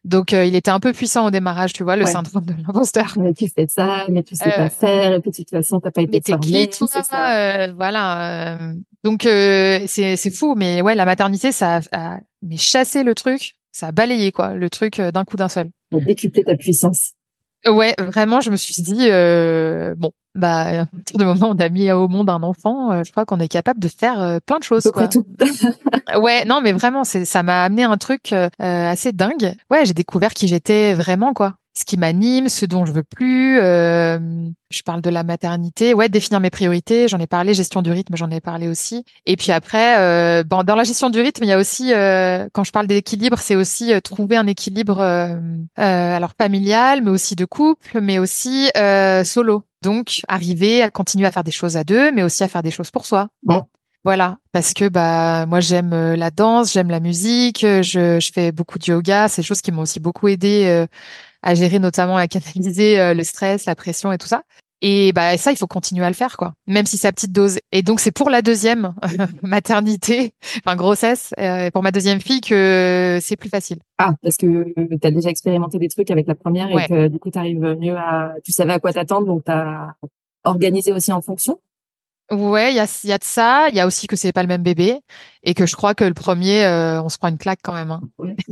Donc, 0.05 0.33
il 0.33 0.55
était 0.55 0.71
un 0.71 0.81
peu 0.81 0.93
puissant 0.93 1.27
au 1.27 1.31
démarrage, 1.31 1.73
tu 1.73 1.83
vois, 1.83 1.97
le 1.97 2.07
syndrome 2.07 2.45
de 2.45 2.53
l'imposteur. 2.53 3.15
Mais 3.17 3.35
tu 3.35 3.49
fais 3.49 3.67
ça, 3.69 4.05
mais 4.09 4.23
tu 4.23 4.37
sais 4.37 4.51
pas 4.51 4.69
faire, 4.69 5.15
et 5.15 5.21
puis 5.21 5.31
de 5.31 5.37
toute 5.37 5.51
façon, 5.51 5.81
t'as 5.81 5.91
pas 5.91 6.03
été 6.03 6.21
formé. 6.21 6.69
Qui, 6.69 6.87
ça. 6.87 7.73
voilà. 7.73 8.59
donc, 9.03 9.23
c'est, 9.23 10.17
c'est 10.17 10.31
fou, 10.31 10.55
mais 10.57 10.83
ouais, 10.83 10.95
la 10.95 11.05
maternité, 11.05 11.53
ça 11.53 11.81
a, 11.93 12.19
mais 12.43 12.57
chassé 12.57 13.03
le 13.03 13.15
truc, 13.15 13.57
ça 13.73 13.89
a 13.89 13.93
balayé 13.93 14.31
quoi, 14.33 14.55
le 14.55 14.71
truc 14.71 15.01
d'un 15.01 15.25
coup 15.25 15.37
d'un 15.37 15.49
seul. 15.49 15.71
Décupler 15.93 16.45
ta 16.45 16.57
puissance. 16.57 17.16
Ouais, 17.69 17.95
vraiment, 17.99 18.41
je 18.41 18.51
me 18.51 18.57
suis 18.57 18.83
dit, 18.83 19.09
euh, 19.11 19.95
bon, 19.97 20.13
bah, 20.35 20.83
à 20.83 20.87
partir 20.87 21.19
du 21.19 21.25
moment 21.25 21.49
où 21.49 21.55
on 21.55 21.59
a 21.59 21.69
mis 21.69 21.91
au 21.93 22.09
monde 22.09 22.31
un 22.31 22.43
enfant, 22.43 22.93
euh, 22.93 23.03
je 23.05 23.11
crois 23.11 23.25
qu'on 23.25 23.41
est 23.41 23.49
capable 23.49 23.81
de 23.81 23.89
faire 23.89 24.21
euh, 24.21 24.39
plein 24.45 24.59
de 24.59 24.65
choses. 24.65 24.91
Quoi. 24.93 25.09
Tout. 25.09 25.27
ouais, 26.21 26.45
non, 26.45 26.61
mais 26.61 26.73
vraiment, 26.73 27.05
c'est, 27.05 27.25
ça 27.25 27.43
m'a 27.43 27.65
amené 27.65 27.85
un 27.85 27.97
truc 27.97 28.33
assez 28.59 29.13
dingue. 29.13 29.55
Ouais, 29.71 29.85
j'ai 29.85 29.95
découvert 29.95 30.33
qui 30.33 30.49
j'étais 30.49 30.95
vraiment, 30.95 31.33
quoi 31.33 31.55
ce 31.79 31.85
qui 31.85 31.97
m'anime, 31.97 32.49
ce 32.49 32.65
dont 32.65 32.87
je 32.87 32.93
veux 32.93 33.03
plus. 33.03 33.59
Euh, 33.61 34.19
je 34.71 34.83
parle 34.83 35.03
de 35.03 35.11
la 35.11 35.23
maternité, 35.23 35.95
ouais, 35.95 36.09
définir 36.09 36.41
mes 36.41 36.51
priorités. 36.51 37.07
J'en 37.07 37.19
ai 37.19 37.27
parlé, 37.27 37.55
gestion 37.55 37.83
du 37.83 37.93
rythme, 37.93 38.17
j'en 38.17 38.31
ai 38.31 38.41
parlé 38.41 38.67
aussi. 38.67 39.05
Et 39.27 39.37
puis 39.37 39.53
après, 39.53 39.99
euh, 39.99 40.43
bon, 40.43 40.65
dans 40.65 40.75
la 40.75 40.85
gestion 40.85 41.11
du 41.11 41.21
rythme, 41.21 41.45
il 41.45 41.49
y 41.49 41.53
a 41.53 41.59
aussi, 41.59 41.93
euh, 41.93 42.49
quand 42.53 42.65
je 42.65 42.73
parle 42.73 42.87
d'équilibre, 42.87 43.39
c'est 43.39 43.57
aussi 43.57 43.93
euh, 43.93 44.01
trouver 44.01 44.37
un 44.37 44.47
équilibre, 44.47 45.01
euh, 45.01 45.37
alors 45.77 46.33
familial, 46.39 47.03
mais 47.03 47.11
aussi 47.11 47.37
de 47.37 47.45
couple, 47.45 48.01
mais 48.01 48.19
aussi 48.19 48.71
solo. 49.25 49.63
Donc, 49.83 50.23
arriver 50.27 50.83
à 50.83 50.91
continuer 50.91 51.27
à 51.27 51.31
faire 51.31 51.45
des 51.45 51.53
choses 51.53 51.77
à 51.77 51.85
deux, 51.85 52.11
mais 52.11 52.23
aussi 52.23 52.43
à 52.43 52.49
faire 52.49 52.63
des 52.63 52.71
choses 52.71 52.91
pour 52.91 53.07
soi. 53.07 53.29
Bon. 53.43 53.65
Voilà, 54.05 54.37
parce 54.53 54.73
que 54.73 54.89
bah 54.89 55.47
moi 55.47 55.59
j'aime 55.59 56.15
la 56.15 56.31
danse, 56.31 56.73
j'aime 56.73 56.91
la 56.91 57.01
musique, 57.01 57.63
je, 57.63 58.21
je 58.21 58.31
fais 58.33 58.53
beaucoup 58.53 58.79
de 58.79 58.85
yoga, 58.85 59.27
c'est 59.27 59.43
des 59.43 59.47
choses 59.47 59.61
qui 59.61 59.73
m'ont 59.73 59.83
aussi 59.83 59.99
beaucoup 59.99 60.29
aidé 60.29 60.87
à 61.43 61.55
gérer 61.55 61.79
notamment 61.79 62.17
à 62.17 62.29
canaliser 62.29 63.01
euh, 63.01 63.15
le 63.15 63.25
stress, 63.25 63.67
la 63.67 63.75
pression 63.75 64.13
et 64.13 64.19
tout 64.19 64.27
ça. 64.27 64.43
Et 64.83 65.13
bah 65.13 65.39
ça, 65.39 65.53
il 65.53 65.57
faut 65.57 65.67
continuer 65.67 66.05
à 66.05 66.11
le 66.11 66.15
faire, 66.15 66.37
quoi, 66.37 66.53
même 66.67 66.85
si 66.85 66.99
c'est 66.99 67.09
à 67.09 67.13
petite 67.13 67.33
dose. 67.33 67.59
Et 67.73 67.83
donc 67.83 67.99
c'est 67.99 68.13
pour 68.13 68.29
la 68.29 68.43
deuxième 68.43 68.95
maternité, 69.43 70.33
enfin 70.65 70.77
grossesse, 70.77 71.33
euh, 71.39 71.71
pour 71.71 71.83
ma 71.83 71.93
deuxième 71.93 72.21
fille 72.21 72.43
que 72.43 73.19
c'est 73.23 73.37
plus 73.37 73.49
facile. 73.49 73.79
Ah, 73.99 74.13
parce 74.23 74.37
que 74.37 74.75
tu 74.75 75.07
as 75.07 75.11
déjà 75.11 75.31
expérimenté 75.31 75.79
des 75.79 75.89
trucs 75.89 76.11
avec 76.11 76.27
la 76.27 76.35
première 76.35 76.71
et 76.71 76.87
que 76.87 77.09
du 77.09 77.19
coup 77.19 77.31
tu 77.31 77.39
arrives 77.39 77.77
mieux 77.81 77.97
à, 77.97 78.35
tu 78.45 78.53
savais 78.53 78.75
à 78.75 78.79
quoi 78.79 78.93
t'attendre, 78.93 79.27
donc 79.27 79.45
tu 79.45 79.51
as 79.51 79.95
organisé 80.45 80.93
aussi 80.93 81.11
en 81.11 81.23
fonction. 81.23 81.59
Ouais, 82.33 82.73
il 82.73 82.77
y 82.77 82.81
a, 82.81 82.87
y 83.05 83.13
a 83.13 83.19
de 83.19 83.25
ça. 83.25 83.69
Il 83.69 83.77
y 83.77 83.81
a 83.81 83.87
aussi 83.87 84.09
que 84.09 84.17
c'est 84.17 84.33
pas 84.33 84.43
le 84.43 84.49
même 84.49 84.63
bébé 84.63 85.01
et 85.45 85.55
que 85.55 85.65
je 85.65 85.77
crois 85.77 85.95
que 85.95 86.03
le 86.03 86.15
premier, 86.15 86.65
euh, 86.65 87.01
on 87.01 87.09
se 87.09 87.19
prend 87.19 87.29
une 87.29 87.39
claque 87.39 87.61
quand 87.63 87.73
même. 87.73 87.93
Hein. 87.93 88.01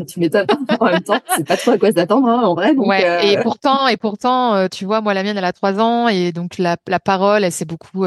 tu 0.06 0.20
m'étonnes. 0.20 0.46
en 0.80 0.84
même 0.84 1.02
temps, 1.02 1.20
c'est 1.36 1.46
pas 1.46 1.56
trop 1.56 1.72
à 1.72 1.78
quoi 1.78 1.90
s'attendre 1.90 2.28
hein, 2.28 2.42
en 2.44 2.54
vrai. 2.54 2.74
Donc, 2.74 2.86
ouais. 2.86 3.04
Euh, 3.04 3.20
et 3.20 3.42
pourtant, 3.42 3.88
et 3.88 3.96
pourtant, 3.96 4.54
euh, 4.54 4.68
tu 4.70 4.84
vois, 4.84 5.00
moi 5.00 5.12
la 5.12 5.24
mienne, 5.24 5.36
elle 5.36 5.44
a 5.44 5.52
trois 5.52 5.80
ans 5.80 6.06
et 6.06 6.30
donc 6.30 6.58
la, 6.58 6.76
la 6.86 7.00
parole, 7.00 7.42
elle 7.42 7.52
s'est 7.52 7.64
beaucoup 7.64 8.06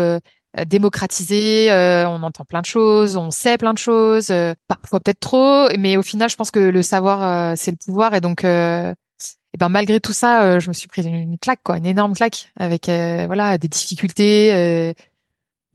démocratisée. 0.66 1.70
on 2.08 2.24
entend 2.24 2.46
plein 2.46 2.62
de 2.62 2.66
choses, 2.66 3.18
on 3.18 3.30
sait 3.30 3.58
plein 3.58 3.74
de 3.74 3.78
choses, 3.78 4.32
parfois 4.70 5.02
peut-être 5.02 5.20
trop, 5.20 5.68
mais 5.78 5.98
au 5.98 6.02
final, 6.02 6.30
je 6.30 6.38
pense 6.38 6.50
que 6.50 6.60
le 6.60 6.82
savoir, 6.82 7.58
c'est 7.58 7.72
le 7.72 7.78
pouvoir 7.78 8.16
et 8.16 8.22
donc. 8.22 8.46
et 8.46 8.94
ben 9.60 9.70
malgré 9.70 10.00
tout 10.00 10.14
ça, 10.14 10.60
je 10.60 10.70
me 10.70 10.74
suis 10.74 10.88
prise 10.88 11.06
une, 11.06 11.16
une, 11.16 11.38
claque, 11.38 11.60
quoi, 11.64 11.78
une 11.78 11.86
énorme 11.86 12.14
claque, 12.14 12.54
avec 12.58 12.86
voilà 12.86 13.58
des 13.58 13.68
difficultés, 13.68 14.96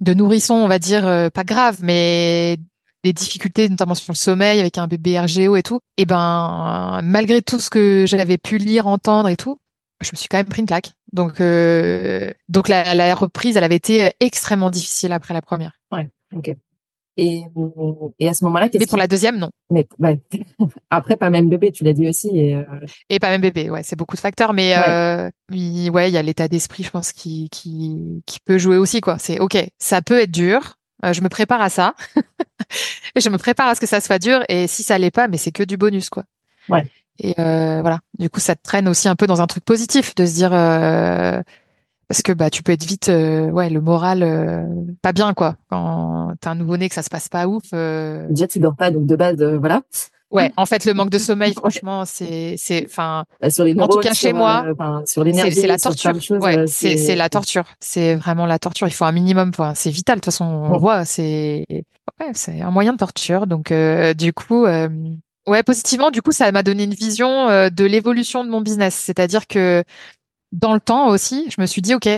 de 0.03 0.15
nourrisson, 0.15 0.55
on 0.55 0.69
va 0.69 0.79
dire, 0.79 1.07
euh, 1.07 1.31
pas 1.31 1.45
grave, 1.45 1.79
mais 1.81 2.59
des 3.05 3.12
difficultés, 3.12 3.69
notamment 3.69 3.95
sur 3.95 4.12
le 4.12 4.17
sommeil, 4.17 4.61
avec 4.61 4.77
un 4.79 4.87
bébé 4.87 5.19
RGO 5.19 5.57
et 5.57 5.62
tout, 5.62 5.81
et 5.97 6.05
ben 6.05 7.01
malgré 7.03 7.43
tout 7.43 7.59
ce 7.59 7.71
que 7.71 8.05
j'avais 8.07 8.38
pu 8.38 8.59
lire, 8.59 8.87
entendre 8.87 9.29
et 9.29 9.37
tout, 9.37 9.59
je 10.01 10.11
me 10.12 10.17
suis 10.17 10.29
quand 10.29 10.37
même 10.37 10.47
pris 10.47 10.61
une 10.61 10.67
claque. 10.67 10.93
Donc, 11.12 11.41
euh, 11.41 12.33
donc 12.49 12.69
la, 12.69 12.95
la, 12.95 13.15
reprise, 13.15 13.57
elle 13.57 13.65
avait 13.65 13.77
été 13.77 14.12
extrêmement 14.21 14.71
difficile 14.71 15.12
après 15.12 15.35
la 15.35 15.43
première. 15.43 15.73
Ouais, 15.91 16.09
ok. 16.35 16.55
Et, 17.18 17.42
et 18.18 18.29
à 18.29 18.33
ce 18.33 18.44
moment-là, 18.44 18.68
mais 18.72 18.87
pour 18.87 18.96
la 18.96 19.07
deuxième, 19.07 19.38
non. 19.38 19.51
Mais 19.70 19.87
après, 20.90 21.16
pas 21.16 21.29
même 21.29 21.51
bébé, 21.51 21.70
tu 21.70 21.85
l'as 21.85 21.92
dit 21.92 22.09
aussi. 22.09 22.31
Et, 22.35 22.55
euh... 22.55 22.64
et 23.11 23.18
pas 23.18 23.29
même 23.29 23.42
bébé, 23.42 23.68
ouais, 23.68 23.83
c'est 23.83 23.96
beaucoup 23.96 24.16
de 24.16 24.20
facteurs, 24.20 24.55
mais 24.55 24.75
ouais, 24.75 24.85
euh, 24.88 25.31
il, 25.51 25.90
ouais, 25.90 26.11
il 26.11 26.14
y 26.14 26.16
a 26.16 26.22
l'état 26.22 26.48
d'esprit, 26.48 26.85
je 26.85 26.90
pense, 26.90 27.12
qui, 27.12 27.51
qui, 27.51 28.22
qui 28.25 28.40
peut 28.40 28.57
jouer 28.57 28.79
aussi, 28.79 29.03
quoi. 29.03 29.18
C'est 29.18 29.40
ok, 29.40 29.59
ça 29.79 30.01
peut 30.01 30.20
être 30.20 30.31
dur. 30.31 30.79
Euh, 31.05 31.12
je 31.12 31.20
me 31.20 31.29
prépare 31.29 31.61
à 31.61 31.68
ça. 31.68 31.94
je 33.16 33.29
me 33.29 33.37
prépare 33.37 33.68
à 33.68 33.75
ce 33.75 33.81
que 33.81 33.87
ça 33.87 34.01
soit 34.01 34.18
dur, 34.18 34.42
et 34.48 34.66
si 34.66 34.83
ça 34.83 34.96
l'est 34.96 35.11
pas, 35.11 35.29
mais 35.29 35.37
c'est 35.37 35.53
que 35.53 35.64
du 35.64 35.77
bonus, 35.77 36.09
quoi. 36.09 36.25
Ouais. 36.68 36.87
Et 37.18 37.35
euh, 37.38 37.81
voilà. 37.83 38.01
Du 38.18 38.31
coup, 38.31 38.40
ça 38.40 38.55
te 38.57 38.62
traîne 38.62 38.88
aussi 38.88 39.09
un 39.09 39.16
peu 39.16 39.27
dans 39.27 39.40
un 39.40 39.46
truc 39.46 39.64
positif 39.64 40.14
de 40.14 40.25
se 40.25 40.35
dire 40.35 40.53
euh, 40.53 41.42
parce 42.12 42.20
que 42.20 42.33
bah 42.33 42.51
tu 42.51 42.62
peux 42.62 42.72
être 42.72 42.85
vite 42.85 43.09
euh, 43.09 43.48
ouais 43.48 43.70
le 43.70 43.81
moral 43.81 44.22
euh, 44.22 44.66
pas 45.01 45.14
bien 45.14 45.33
quoi. 45.33 45.57
Quand 45.70 46.35
t'as 46.42 46.51
un 46.51 46.55
nouveau-né 46.57 46.90
que 46.90 46.94
ça 46.94 47.03
se 47.03 47.09
passe 47.09 47.31
pas 47.31 47.46
ouf 47.46 47.62
euh... 47.72 48.27
déjà 48.29 48.46
tu 48.46 48.59
dors 48.59 48.77
pas 48.77 48.90
donc 48.90 49.07
de 49.07 49.16
base 49.16 49.40
euh, 49.40 49.57
voilà. 49.57 49.81
Ouais 50.31 50.53
en 50.59 50.66
fait 50.66 50.85
le 50.85 50.92
manque 50.92 51.09
de 51.09 51.16
sommeil 51.16 51.55
franchement 51.55 52.05
c'est 52.05 52.57
c'est 52.59 52.85
enfin 52.85 53.25
bah, 53.40 53.48
sur 53.48 53.64
les 53.64 53.75
en 53.81 53.88
tout 53.88 54.01
cas 54.01 54.12
chez 54.12 54.35
moi 54.35 54.62
euh, 54.66 55.07
sur 55.07 55.25
c'est 55.25 55.66
la 55.66 55.79
torture. 55.79 56.12
ouais 56.33 56.66
c'est 56.66 56.98
c'est 56.98 57.16
la 57.16 57.31
torture. 57.31 57.64
C'est 57.81 58.14
vraiment 58.16 58.44
la 58.44 58.59
torture. 58.59 58.88
Il 58.88 58.92
faut 58.92 59.07
un 59.07 59.12
minimum 59.12 59.48
enfin, 59.48 59.72
c'est 59.75 59.90
vital. 59.90 60.16
De 60.16 60.20
toute 60.20 60.27
façon 60.27 60.44
on 60.44 60.77
voit 60.77 61.07
c'est 61.07 61.64
ouais 62.20 62.31
c'est 62.35 62.61
un 62.61 62.70
moyen 62.70 62.92
de 62.92 62.98
torture. 62.98 63.46
Donc 63.46 63.72
du 63.72 64.35
coup 64.35 64.66
Ouais, 65.48 65.64
positivement, 65.64 66.12
du 66.12 66.22
coup, 66.22 66.31
ça 66.31 66.53
m'a 66.53 66.62
donné 66.62 66.85
une 66.85 66.94
vision 66.94 67.48
de 67.68 67.85
l'évolution 67.85 68.44
de 68.44 68.48
mon 68.48 68.61
business. 68.61 68.94
C'est-à-dire 68.94 69.48
que 69.48 69.83
dans 70.53 70.75
le 70.75 70.81
temps 70.81 71.09
aussi, 71.09 71.51
je 71.51 71.61
me 71.61 71.67
suis 71.67 71.83
dit, 71.83 71.95
OK, 71.95 72.09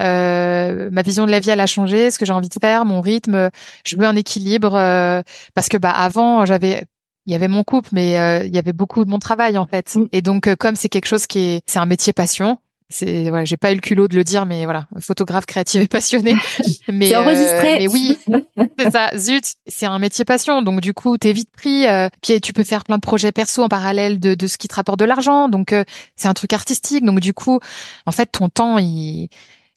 euh, 0.00 0.88
ma 0.90 1.02
vision 1.02 1.26
de 1.26 1.30
la 1.30 1.40
vie, 1.40 1.50
elle 1.50 1.60
a 1.60 1.66
changé, 1.66 2.10
ce 2.10 2.18
que 2.18 2.24
j'ai 2.24 2.32
envie 2.32 2.48
de 2.48 2.58
faire, 2.60 2.84
mon 2.84 3.00
rythme, 3.00 3.50
je 3.84 3.96
veux 3.96 4.06
un 4.06 4.16
équilibre, 4.16 4.74
euh, 4.74 5.22
parce 5.54 5.68
que 5.68 5.76
bah 5.76 5.90
avant, 5.90 6.46
j'avais 6.46 6.84
il 7.26 7.32
y 7.32 7.36
avait 7.36 7.48
mon 7.48 7.64
couple, 7.64 7.90
mais 7.92 8.18
euh, 8.18 8.44
il 8.44 8.54
y 8.54 8.58
avait 8.58 8.72
beaucoup 8.72 9.04
de 9.04 9.10
mon 9.10 9.18
travail 9.18 9.58
en 9.58 9.66
fait. 9.66 9.94
Mm. 9.94 10.06
Et 10.12 10.22
donc, 10.22 10.46
euh, 10.46 10.56
comme 10.56 10.76
c'est 10.76 10.88
quelque 10.88 11.06
chose 11.06 11.26
qui 11.26 11.38
est, 11.40 11.62
c'est 11.66 11.78
un 11.78 11.86
métier 11.86 12.12
passion, 12.12 12.58
c'est 12.90 13.30
ouais, 13.30 13.46
j'ai 13.46 13.56
pas 13.56 13.72
eu 13.72 13.76
le 13.76 13.80
culot 13.80 14.08
de 14.08 14.16
le 14.16 14.24
dire, 14.24 14.44
mais 14.44 14.64
voilà, 14.64 14.86
photographe 15.00 15.46
créative 15.46 15.80
et 15.80 15.88
passionné. 15.88 16.34
mais 16.88 17.08
c'est 17.08 17.16
enregistré. 17.16 17.78
mais 17.78 17.88
oui, 17.88 18.18
c'est 18.78 18.90
ça. 18.90 19.10
Zut, 19.16 19.44
c'est 19.66 19.86
un 19.86 19.98
métier 19.98 20.24
passion, 20.24 20.60
donc 20.62 20.80
du 20.80 20.92
coup 20.92 21.16
t'es 21.16 21.32
vite 21.32 21.50
pris. 21.56 21.86
puis 22.20 22.40
tu 22.40 22.52
peux 22.52 22.64
faire 22.64 22.84
plein 22.84 22.96
de 22.96 23.02
projets 23.02 23.32
perso 23.32 23.62
en 23.62 23.68
parallèle 23.68 24.20
de, 24.20 24.34
de 24.34 24.46
ce 24.46 24.58
qui 24.58 24.68
te 24.68 24.74
rapporte 24.74 24.98
de 24.98 25.06
l'argent, 25.06 25.48
donc 25.48 25.74
c'est 26.16 26.28
un 26.28 26.34
truc 26.34 26.52
artistique. 26.52 27.04
Donc 27.04 27.20
du 27.20 27.32
coup, 27.32 27.60
en 28.06 28.12
fait, 28.12 28.26
ton 28.26 28.48
temps, 28.48 28.78
il 28.78 29.28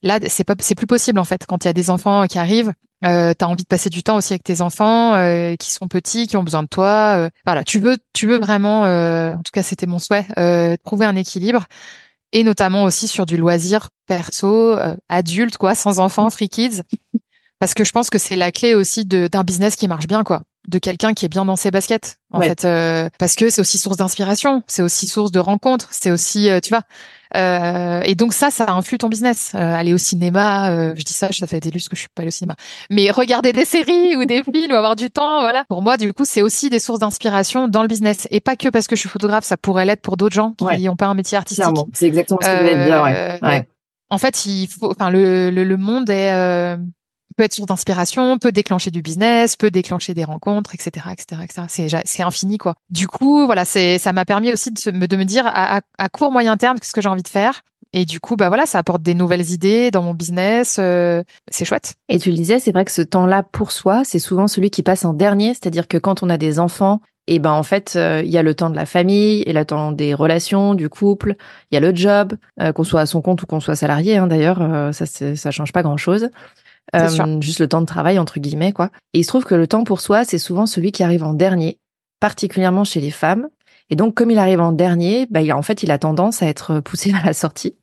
Là, 0.03 0.19
c'est 0.27 0.43
pas, 0.43 0.55
c'est 0.59 0.75
plus 0.75 0.85
possible 0.85 1.17
en 1.17 1.23
fait. 1.23 1.45
Quand 1.47 1.63
il 1.63 1.67
y 1.67 1.69
a 1.69 1.73
des 1.73 1.89
enfants 1.89 2.27
qui 2.27 2.37
arrivent, 2.37 2.73
euh, 3.05 3.33
tu 3.37 3.43
as 3.43 3.47
envie 3.47 3.63
de 3.63 3.67
passer 3.67 3.89
du 3.89 4.03
temps 4.03 4.17
aussi 4.17 4.33
avec 4.33 4.43
tes 4.43 4.61
enfants 4.61 5.13
euh, 5.15 5.55
qui 5.55 5.71
sont 5.71 5.87
petits, 5.87 6.27
qui 6.27 6.35
ont 6.35 6.43
besoin 6.43 6.63
de 6.63 6.67
toi. 6.67 7.15
Euh, 7.17 7.29
voilà, 7.45 7.63
tu 7.63 7.79
veux, 7.79 7.97
tu 8.11 8.27
veux 8.27 8.37
vraiment, 8.37 8.85
euh, 8.85 9.33
en 9.33 9.41
tout 9.41 9.51
cas, 9.53 9.63
c'était 9.63 9.85
mon 9.85 9.99
souhait, 9.99 10.25
euh, 10.37 10.75
trouver 10.83 11.05
un 11.05 11.15
équilibre 11.15 11.65
et 12.33 12.43
notamment 12.43 12.83
aussi 12.83 13.07
sur 13.07 13.25
du 13.25 13.37
loisir 13.37 13.89
perso, 14.07 14.75
adulte, 15.07 15.57
quoi, 15.57 15.75
sans 15.75 15.99
enfants, 15.99 16.29
free 16.29 16.49
kids, 16.49 16.81
parce 17.59 17.73
que 17.73 17.85
je 17.85 17.93
pense 17.93 18.09
que 18.09 18.17
c'est 18.17 18.35
la 18.35 18.51
clé 18.51 18.75
aussi 18.75 19.05
d'un 19.05 19.43
business 19.43 19.77
qui 19.77 19.87
marche 19.87 20.07
bien, 20.07 20.25
quoi 20.25 20.43
de 20.67 20.79
quelqu'un 20.79 21.13
qui 21.13 21.25
est 21.25 21.29
bien 21.29 21.45
dans 21.45 21.55
ses 21.55 21.71
baskets 21.71 22.19
en 22.31 22.39
fait 22.39 22.63
euh, 22.63 23.09
parce 23.19 23.35
que 23.35 23.49
c'est 23.49 23.61
aussi 23.61 23.77
source 23.77 23.97
d'inspiration 23.97 24.63
c'est 24.67 24.81
aussi 24.81 25.07
source 25.07 25.31
de 25.31 25.39
rencontres 25.39 25.89
c'est 25.91 26.11
aussi 26.11 26.49
euh, 26.49 26.59
tu 26.61 26.69
vois 26.69 26.83
euh, 27.35 28.01
et 28.05 28.13
donc 28.13 28.31
ça 28.31 28.51
ça 28.51 28.71
influe 28.71 28.99
ton 28.99 29.09
business. 29.09 29.55
Aller 29.55 29.91
au 29.91 29.97
cinéma 29.97 30.93
je 30.95 31.03
dis 31.03 31.13
ça 31.13 31.31
ça 31.31 31.47
fait 31.47 31.59
des 31.59 31.71
lustres 31.71 31.89
que 31.89 31.95
je 31.95 32.01
suis 32.01 32.09
pas 32.13 32.21
allée 32.21 32.27
au 32.27 32.31
cinéma. 32.31 32.55
Mais 32.91 33.09
regarder 33.09 33.53
des 33.53 33.65
séries 33.65 34.15
ou 34.15 34.25
des 34.25 34.43
films 34.43 34.71
ou 34.71 34.75
avoir 34.75 34.95
du 34.95 35.09
temps 35.09 35.41
voilà. 35.41 35.65
Pour 35.67 35.81
moi 35.81 35.97
du 35.97 36.13
coup 36.13 36.25
c'est 36.25 36.43
aussi 36.43 36.69
des 36.69 36.77
sources 36.77 36.99
d'inspiration 36.99 37.67
dans 37.67 37.81
le 37.81 37.87
business. 37.87 38.27
Et 38.29 38.39
pas 38.39 38.55
que 38.55 38.69
parce 38.69 38.85
que 38.85 38.95
je 38.95 38.99
suis 38.99 39.09
photographe 39.09 39.45
ça 39.45 39.57
pourrait 39.57 39.85
l'être 39.85 40.03
pour 40.03 40.15
d'autres 40.15 40.35
gens 40.35 40.51
qui 40.51 40.83
n'ont 40.83 40.95
pas 40.95 41.07
un 41.07 41.15
métier 41.15 41.35
artistique. 41.35 41.65
C'est 41.93 42.05
exactement 42.05 42.39
ce 42.39 42.45
que 42.45 42.53
je 42.55 42.61
voulais 42.61 42.85
dire 42.85 43.01
ouais. 43.01 43.67
en 44.11 44.17
fait 44.19 44.45
il 44.45 44.67
faut 44.67 44.91
enfin 44.91 45.09
le, 45.09 45.49
le, 45.49 45.63
le 45.63 45.77
monde 45.77 46.11
est 46.11 46.77
peut 47.33 47.43
être 47.43 47.53
source 47.53 47.67
d'inspiration, 47.67 48.37
peut 48.37 48.51
déclencher 48.51 48.91
du 48.91 49.01
business, 49.01 49.55
peut 49.55 49.71
déclencher 49.71 50.13
des 50.13 50.23
rencontres, 50.23 50.73
etc., 50.75 51.07
etc., 51.11 51.41
etc. 51.43 51.63
C'est, 51.67 51.87
c'est 52.05 52.23
infini, 52.23 52.57
quoi. 52.57 52.75
Du 52.89 53.07
coup, 53.07 53.45
voilà, 53.45 53.65
c'est, 53.65 53.97
ça 53.97 54.13
m'a 54.13 54.25
permis 54.25 54.51
aussi 54.51 54.71
de, 54.71 54.91
me, 54.91 55.07
de 55.07 55.15
me 55.17 55.25
dire 55.25 55.45
à, 55.47 55.81
à, 55.97 56.09
court, 56.09 56.31
moyen 56.31 56.57
terme, 56.57 56.79
qu'est-ce 56.79 56.93
que 56.93 57.01
j'ai 57.01 57.09
envie 57.09 57.23
de 57.23 57.27
faire. 57.27 57.61
Et 57.93 58.05
du 58.05 58.19
coup, 58.19 58.35
bah 58.35 58.47
voilà, 58.47 58.65
ça 58.65 58.79
apporte 58.79 59.03
des 59.03 59.13
nouvelles 59.13 59.51
idées 59.51 59.91
dans 59.91 60.01
mon 60.01 60.15
business. 60.15 60.77
Euh, 60.79 61.23
c'est 61.51 61.63
chouette. 61.63 61.93
Et 62.09 62.17
tu 62.17 62.31
le 62.31 62.35
disais, 62.35 62.59
c'est 62.59 62.71
vrai 62.71 62.85
que 62.85 62.91
ce 62.91 63.03
temps-là 63.03 63.43
pour 63.43 63.71
soi, 63.71 64.01
c'est 64.03 64.19
souvent 64.19 64.47
celui 64.47 64.71
qui 64.71 64.81
passe 64.81 65.05
en 65.05 65.13
dernier. 65.13 65.49
C'est-à-dire 65.49 65.87
que 65.87 65.97
quand 65.97 66.23
on 66.23 66.29
a 66.29 66.37
des 66.37 66.59
enfants, 66.59 67.01
et 67.27 67.37
ben 67.37 67.51
en 67.51 67.63
fait, 67.63 67.93
euh, 67.95 68.21
il 68.25 68.31
y 68.31 68.37
a 68.37 68.43
le 68.43 68.55
temps 68.55 68.71
de 68.71 68.75
la 68.75 68.87
famille, 68.87 69.43
et 69.43 69.53
le 69.53 69.63
temps 69.63 69.91
des 69.91 70.15
relations, 70.15 70.73
du 70.73 70.89
couple, 70.89 71.35
il 71.71 71.75
y 71.75 71.77
a 71.77 71.79
le 71.79 71.95
job, 71.95 72.33
euh, 72.59 72.73
qu'on 72.73 72.83
soit 72.83 73.01
à 73.01 73.05
son 73.05 73.21
compte 73.21 73.43
ou 73.43 73.45
qu'on 73.45 73.59
soit 73.59 73.75
salarié. 73.75 74.17
Hein, 74.17 74.25
d'ailleurs, 74.25 74.93
ça, 74.93 75.05
ça 75.05 75.51
change 75.51 75.71
pas 75.71 75.83
grand-chose. 75.83 76.29
Euh, 76.95 77.41
juste 77.41 77.59
le 77.59 77.67
temps 77.67 77.81
de 77.81 77.85
travail 77.85 78.19
entre 78.19 78.39
guillemets 78.39 78.71
quoi. 78.71 78.91
Et 79.13 79.19
il 79.19 79.23
se 79.23 79.29
trouve 79.29 79.45
que 79.45 79.55
le 79.55 79.67
temps 79.67 79.83
pour 79.83 79.99
soi, 80.01 80.25
c'est 80.25 80.37
souvent 80.37 80.65
celui 80.65 80.91
qui 80.91 81.03
arrive 81.03 81.23
en 81.23 81.33
dernier, 81.33 81.79
particulièrement 82.19 82.83
chez 82.83 83.01
les 83.01 83.11
femmes. 83.11 83.47
Et 83.89 83.95
donc 83.95 84.15
comme 84.15 84.31
il 84.31 84.37
arrive 84.37 84.61
en 84.61 84.71
dernier, 84.71 85.27
bah, 85.29 85.41
en 85.55 85.61
fait, 85.61 85.83
il 85.83 85.91
a 85.91 85.97
tendance 85.97 86.43
à 86.43 86.47
être 86.47 86.79
poussé 86.79 87.11
vers 87.13 87.25
la 87.25 87.33
sortie 87.33 87.75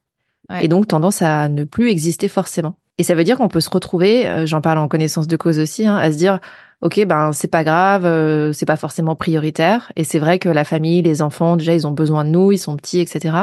et 0.60 0.68
donc 0.68 0.88
tendance 0.88 1.22
à 1.22 1.48
ne 1.48 1.64
plus 1.64 1.90
exister 1.90 2.28
forcément. 2.28 2.76
Et 2.98 3.02
ça 3.02 3.14
veut 3.14 3.24
dire 3.24 3.38
qu'on 3.38 3.48
peut 3.48 3.60
se 3.60 3.70
retrouver, 3.70 4.26
euh, 4.26 4.46
j'en 4.46 4.60
parle 4.60 4.78
en 4.78 4.88
connaissance 4.88 5.26
de 5.26 5.36
cause 5.36 5.58
aussi, 5.58 5.86
hein, 5.86 5.96
à 5.96 6.12
se 6.12 6.18
dire 6.18 6.38
ok 6.82 7.04
ben 7.06 7.32
c'est 7.32 7.48
pas 7.48 7.62
grave, 7.64 8.04
euh, 8.04 8.52
c'est 8.52 8.66
pas 8.66 8.76
forcément 8.76 9.14
prioritaire. 9.16 9.92
Et 9.96 10.04
c'est 10.04 10.18
vrai 10.18 10.38
que 10.38 10.48
la 10.48 10.64
famille, 10.64 11.02
les 11.02 11.22
enfants, 11.22 11.56
déjà 11.56 11.74
ils 11.74 11.86
ont 11.86 11.92
besoin 11.92 12.24
de 12.24 12.30
nous, 12.30 12.52
ils 12.52 12.58
sont 12.58 12.76
petits, 12.76 13.00
etc. 13.00 13.36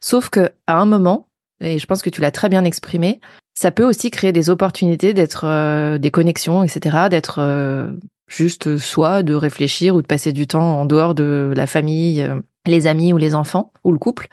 Sauf 0.00 0.28
que 0.30 0.50
à 0.66 0.78
un 0.78 0.84
moment, 0.84 1.28
et 1.60 1.78
je 1.78 1.86
pense 1.86 2.02
que 2.02 2.10
tu 2.10 2.20
l'as 2.20 2.30
très 2.30 2.48
bien 2.48 2.64
exprimé, 2.64 3.20
ça 3.58 3.72
peut 3.72 3.84
aussi 3.84 4.12
créer 4.12 4.30
des 4.30 4.50
opportunités 4.50 5.14
d'être 5.14 5.44
euh, 5.44 5.98
des 5.98 6.12
connexions, 6.12 6.62
etc., 6.62 7.08
d'être 7.10 7.40
euh, 7.40 7.90
juste 8.28 8.78
soi, 8.78 9.24
de 9.24 9.34
réfléchir 9.34 9.96
ou 9.96 10.00
de 10.00 10.06
passer 10.06 10.32
du 10.32 10.46
temps 10.46 10.78
en 10.80 10.84
dehors 10.84 11.12
de 11.12 11.52
la 11.56 11.66
famille, 11.66 12.22
euh, 12.22 12.40
les 12.66 12.86
amis 12.86 13.12
ou 13.12 13.16
les 13.16 13.34
enfants 13.34 13.72
ou 13.82 13.90
le 13.90 13.98
couple. 13.98 14.28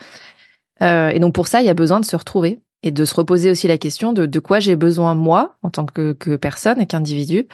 et 0.80 1.20
donc 1.20 1.34
pour 1.34 1.48
ça, 1.48 1.62
il 1.62 1.66
y 1.66 1.72
a 1.72 1.74
besoin 1.74 2.00
de 2.00 2.06
se 2.06 2.16
retrouver 2.16 2.60
et 2.84 2.92
de 2.92 3.04
se 3.04 3.16
reposer 3.16 3.50
aussi 3.50 3.68
la 3.68 3.80
question 3.80 4.14
de 4.14 4.28
de 4.28 4.40
quoi 4.40 4.60
j'ai 4.60 4.76
besoin 4.76 5.16
moi 5.16 5.56
en 5.64 5.72
tant 5.72 5.88
que, 5.88 6.14
que 6.14 6.36
personne 6.36 6.80
et 6.80 6.86
qu'individu. 6.86 7.48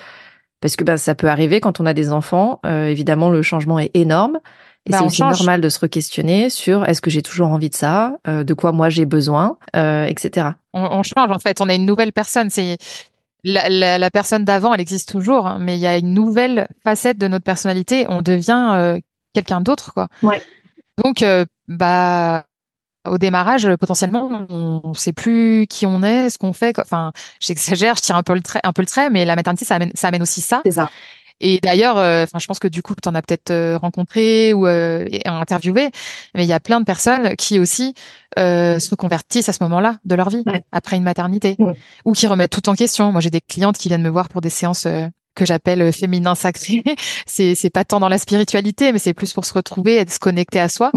Parce 0.60 0.76
que 0.76 0.84
ben, 0.84 0.98
ça 0.98 1.16
peut 1.16 1.30
arriver 1.30 1.62
quand 1.62 1.80
on 1.80 1.86
a 1.86 1.94
des 1.94 2.12
enfants. 2.12 2.60
évidemment, 2.66 3.30
le 3.30 3.44
changement 3.44 3.80
est 3.80 3.92
énorme. 3.94 4.40
Et 4.88 4.92
bah, 4.92 5.00
c'est 5.00 5.06
aussi 5.06 5.22
normal 5.22 5.62
de 5.62 5.70
se 5.70 5.80
re-questionner 5.80 6.50
sur 6.50 6.86
est-ce 6.86 7.02
que 7.02 7.12
j'ai 7.12 7.22
toujours 7.22 7.50
envie 7.50 7.70
de 7.70 7.76
ça, 7.76 8.18
euh, 8.28 8.44
de 8.44 8.54
quoi 8.56 8.72
moi 8.72 8.90
j'ai 8.90 9.06
besoin, 9.06 9.58
euh, 9.76 10.06
etc. 10.06 10.50
On, 10.74 10.82
on, 10.82 11.04
change 11.04 11.30
en 11.30 11.40
fait, 11.40 11.62
on 11.62 11.70
est 11.70 11.76
une 11.76 11.86
nouvelle 11.86 12.12
personne. 12.12 12.50
C'est 12.50 12.78
la, 13.44 13.70
la, 13.70 13.98
la, 13.98 14.12
personne 14.12 14.46
d'avant, 14.46 14.74
elle 14.74 14.82
existe 14.82 15.10
toujours, 15.10 15.48
hein, 15.48 15.58
mais 15.60 15.78
il 15.78 15.82
y 15.82 15.88
a 15.88 15.98
une 15.98 16.14
nouvelle 16.14 16.68
facette 16.84 17.18
de 17.18 17.28
notre 17.28 17.44
personnalité. 17.44 18.06
On 18.10 18.22
devient 18.22 18.72
euh, 18.74 19.00
quelqu'un 19.34 19.62
d'autre, 19.62 19.94
quoi. 19.94 20.08
Ouais. 20.24 20.42
Donc, 21.04 21.22
euh, 21.22 21.46
bah, 21.68 22.46
au 23.08 23.18
démarrage, 23.18 23.68
potentiellement, 23.78 24.46
on 24.50 24.90
ne 24.90 24.94
sait 24.94 25.14
plus 25.14 25.66
qui 25.68 25.86
on 25.86 26.04
est, 26.04 26.30
ce 26.30 26.38
qu'on 26.38 26.54
fait. 26.54 26.78
Enfin, 26.80 27.12
j'exagère, 27.40 27.96
je 27.96 28.02
tire 28.02 28.16
un 28.16 28.24
peu 28.24 28.34
le 28.34 28.42
trait, 28.42 28.60
un 28.64 28.74
peu 28.74 28.84
le 28.84 28.88
trait, 28.88 29.10
mais 29.10 29.26
la 29.26 29.36
maternité, 29.36 29.66
ça 29.66 29.76
amène, 29.76 29.92
ça 29.96 30.10
amène 30.10 30.22
aussi 30.22 30.42
ça. 30.42 30.62
C'est 30.66 30.74
ça. 30.74 30.90
Et 31.40 31.60
d'ailleurs, 31.60 31.98
euh, 31.98 32.24
enfin, 32.24 32.40
je 32.40 32.46
pense 32.46 32.60
que 32.60 32.68
du 32.68 32.82
coup, 32.82 32.94
tu 33.02 33.08
en 33.10 33.16
as 33.16 33.22
peut-être 33.22 33.52
euh, 33.52 33.78
rencontré 33.78 34.54
ou 34.54 34.68
euh, 34.68 35.08
interviewé, 35.26 35.90
mais 36.36 36.44
il 36.44 36.48
y 36.48 36.54
a 36.54 36.60
plein 36.60 36.80
de 36.80 36.86
personnes 36.86 37.36
qui 37.36 37.60
aussi 37.60 37.94
se 38.38 38.90
reconvertissent 38.90 39.50
à 39.50 39.54
ce 39.54 39.62
moment-là 39.64 39.98
de 40.06 40.16
leur 40.16 40.30
vie, 40.30 40.44
après 40.72 40.96
une 40.96 41.04
maternité, 41.04 41.58
ou 42.06 42.14
qui 42.14 42.28
remettent 42.28 42.52
tout 42.52 42.70
en 42.70 42.76
question. 42.76 43.12
Moi, 43.12 43.20
j'ai 43.20 43.30
des 43.30 43.42
clientes 43.42 43.78
qui 43.78 43.90
viennent 43.90 44.04
me 44.04 44.10
voir 44.10 44.30
pour 44.30 44.40
des 44.40 44.50
séances 44.50 44.88
que 45.36 45.46
j'appelle 45.46 45.92
féminin 45.92 46.36
sacré. 46.36 46.84
c'est 47.26 47.56
c'est 47.56 47.70
pas 47.70 47.84
tant 47.84 48.00
dans 48.00 48.08
la 48.08 48.18
spiritualité, 48.18 48.94
mais 48.94 49.00
c'est 49.00 49.14
plus 49.14 49.34
pour 49.34 49.44
se 49.44 49.54
retrouver, 49.54 49.98
et 49.98 50.08
se 50.08 50.20
connecter 50.20 50.62
à 50.62 50.70
soi. 50.70 50.92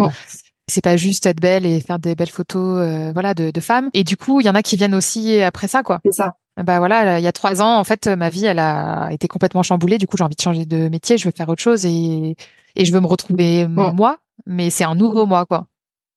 C'est 0.69 0.81
pas 0.81 0.97
juste 0.97 1.27
être 1.27 1.41
belle 1.41 1.67
et 1.67 1.81
faire 1.81 1.99
des 1.99 2.15
belles 2.15 2.31
photos, 2.31 3.13
voilà, 3.13 3.35
de, 3.35 3.51
de 3.51 3.61
femmes. 3.61 3.91
Et 3.95 4.05
du 4.05 4.17
coup, 4.17 4.41
il 4.41 4.47
y 4.47 4.49
en 4.49 4.55
a 4.55 4.63
qui 4.63 4.77
viennent 4.77 4.95
aussi 4.95 5.43
après 5.43 5.67
ça, 5.67 5.83
quoi. 5.83 6.01
C'est 6.05 6.13
ça. 6.13 6.35
Bah 6.63 6.79
voilà, 6.79 7.19
il 7.19 7.23
y 7.23 7.27
a 7.27 7.33
trois 7.33 7.61
ans, 7.63 7.79
en 7.79 7.85
fait, 7.85 8.07
ma 8.07 8.31
vie, 8.31 8.45
elle 8.45 8.61
a 8.61 9.09
été 9.11 9.27
complètement 9.27 9.63
chamboulée. 9.63 9.99
Du 9.99 10.07
coup, 10.07 10.17
j'ai 10.17 10.25
envie 10.25 10.37
de 10.37 10.41
changer 10.41 10.67
de 10.67 10.89
métier, 10.89 11.19
je 11.19 11.27
veux 11.27 11.35
faire 11.37 11.49
autre 11.49 11.63
chose 11.63 11.85
et, 11.85 12.37
et 12.77 12.85
je 12.85 12.93
veux 12.93 13.01
me 13.01 13.07
retrouver 13.07 13.67
moi, 13.67 14.19
mais 14.47 14.71
c'est 14.71 14.85
un 14.85 14.95
nouveau 14.95 15.27
moi, 15.27 15.47
quoi. 15.47 15.67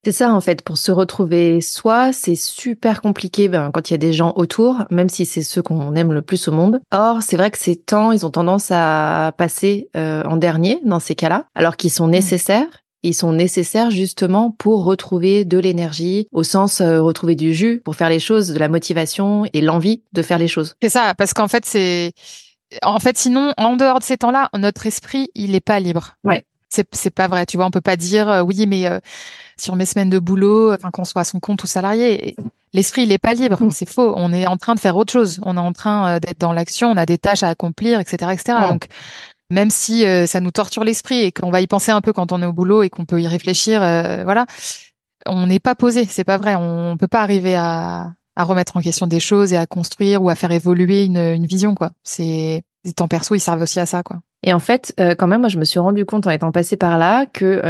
C'est 0.04 0.12
ça, 0.12 0.32
en 0.32 0.40
fait, 0.40 0.62
pour 0.62 0.78
se 0.78 0.92
retrouver 0.92 1.60
soi, 1.60 2.12
c'est 2.12 2.36
super 2.36 3.02
compliqué 3.02 3.48
ben, 3.48 3.72
quand 3.72 3.90
il 3.90 3.94
y 3.94 3.96
a 3.96 3.98
des 3.98 4.12
gens 4.12 4.32
autour, 4.36 4.84
même 4.90 5.08
si 5.08 5.26
c'est 5.26 5.42
ceux 5.42 5.60
qu'on 5.60 5.94
aime 5.96 6.12
le 6.12 6.22
plus 6.22 6.46
au 6.46 6.52
monde. 6.52 6.80
Or, 6.92 7.20
c'est 7.20 7.36
vrai 7.36 7.50
que 7.50 7.58
ces 7.58 7.74
temps, 7.74 8.12
ils 8.12 8.24
ont 8.24 8.30
tendance 8.30 8.68
à 8.70 9.32
passer 9.36 9.90
euh, 9.96 10.22
en 10.22 10.36
dernier 10.36 10.80
dans 10.84 11.00
ces 11.00 11.16
cas-là, 11.16 11.46
alors 11.56 11.76
qu'ils 11.76 11.90
sont 11.90 12.06
mmh. 12.06 12.12
nécessaires 12.12 12.84
ils 13.08 13.14
sont 13.14 13.32
nécessaires 13.32 13.90
justement 13.90 14.50
pour 14.50 14.84
retrouver 14.84 15.44
de 15.44 15.58
l'énergie, 15.58 16.28
au 16.32 16.42
sens 16.42 16.80
euh, 16.80 17.00
retrouver 17.02 17.34
du 17.34 17.54
jus, 17.54 17.80
pour 17.84 17.96
faire 17.96 18.08
les 18.08 18.20
choses, 18.20 18.48
de 18.48 18.58
la 18.58 18.68
motivation 18.68 19.44
et 19.52 19.60
l'envie 19.60 20.02
de 20.12 20.22
faire 20.22 20.38
les 20.38 20.48
choses. 20.48 20.76
C'est 20.82 20.88
ça, 20.88 21.14
parce 21.16 21.34
qu'en 21.34 21.48
fait, 21.48 21.64
c'est. 21.64 22.12
En 22.82 22.98
fait, 22.98 23.16
sinon, 23.16 23.54
en 23.56 23.76
dehors 23.76 23.98
de 23.98 24.04
ces 24.04 24.18
temps-là, 24.18 24.50
notre 24.56 24.86
esprit, 24.86 25.30
il 25.34 25.52
n'est 25.52 25.60
pas 25.60 25.80
libre. 25.80 26.16
Ouais. 26.22 26.44
C'est, 26.68 26.86
c'est 26.92 27.10
pas 27.10 27.28
vrai, 27.28 27.46
tu 27.46 27.56
vois, 27.56 27.64
on 27.64 27.70
peut 27.70 27.80
pas 27.80 27.96
dire 27.96 28.28
euh, 28.28 28.42
oui, 28.42 28.66
mais 28.66 28.86
euh, 28.86 29.00
sur 29.56 29.74
mes 29.74 29.86
semaines 29.86 30.10
de 30.10 30.18
boulot, 30.18 30.74
enfin 30.74 30.90
qu'on 30.90 31.06
soit 31.06 31.22
à 31.22 31.24
son 31.24 31.40
compte 31.40 31.62
ou 31.64 31.66
salarié, 31.66 32.36
l'esprit 32.74 33.04
il 33.04 33.12
est 33.12 33.18
pas 33.18 33.32
libre, 33.32 33.62
mm. 33.62 33.70
c'est 33.70 33.88
faux. 33.88 34.12
On 34.16 34.34
est 34.34 34.46
en 34.46 34.58
train 34.58 34.74
de 34.74 34.80
faire 34.80 34.94
autre 34.98 35.10
chose, 35.10 35.40
on 35.46 35.56
est 35.56 35.60
en 35.60 35.72
train 35.72 36.20
d'être 36.20 36.38
dans 36.38 36.52
l'action, 36.52 36.90
on 36.90 36.98
a 36.98 37.06
des 37.06 37.16
tâches 37.16 37.42
à 37.42 37.48
accomplir, 37.48 38.00
etc., 38.00 38.32
etc. 38.34 38.58
Donc 38.68 38.88
même 39.50 39.70
si 39.70 40.04
euh, 40.04 40.26
ça 40.26 40.40
nous 40.40 40.50
torture 40.50 40.84
l'esprit 40.84 41.20
et 41.20 41.32
qu'on 41.32 41.50
va 41.50 41.60
y 41.60 41.66
penser 41.66 41.90
un 41.90 42.00
peu 42.00 42.12
quand 42.12 42.32
on 42.32 42.42
est 42.42 42.46
au 42.46 42.52
boulot 42.52 42.82
et 42.82 42.90
qu'on 42.90 43.04
peut 43.04 43.20
y 43.20 43.26
réfléchir, 43.26 43.82
euh, 43.82 44.22
voilà, 44.24 44.46
on 45.26 45.46
n'est 45.46 45.60
pas 45.60 45.74
posé, 45.74 46.04
c'est 46.04 46.24
pas 46.24 46.38
vrai. 46.38 46.54
On 46.54 46.96
peut 46.98 47.08
pas 47.08 47.22
arriver 47.22 47.54
à, 47.54 48.12
à, 48.36 48.44
remettre 48.44 48.76
en 48.76 48.80
question 48.80 49.06
des 49.06 49.20
choses 49.20 49.52
et 49.52 49.56
à 49.56 49.66
construire 49.66 50.22
ou 50.22 50.28
à 50.28 50.34
faire 50.34 50.52
évoluer 50.52 51.04
une, 51.04 51.18
une 51.18 51.46
vision, 51.46 51.74
quoi. 51.74 51.90
C'est 52.02 52.62
les 52.84 52.92
temps 52.92 53.08
perso, 53.08 53.34
ils 53.34 53.40
servent 53.40 53.62
aussi 53.62 53.80
à 53.80 53.86
ça, 53.86 54.02
quoi. 54.02 54.18
Et 54.44 54.52
en 54.52 54.60
fait, 54.60 54.94
euh, 55.00 55.14
quand 55.16 55.26
même, 55.26 55.40
moi, 55.40 55.48
je 55.48 55.58
me 55.58 55.64
suis 55.64 55.80
rendu 55.80 56.04
compte 56.04 56.26
en 56.26 56.30
étant 56.30 56.52
passé 56.52 56.76
par 56.76 56.96
là 56.96 57.26
que 57.26 57.60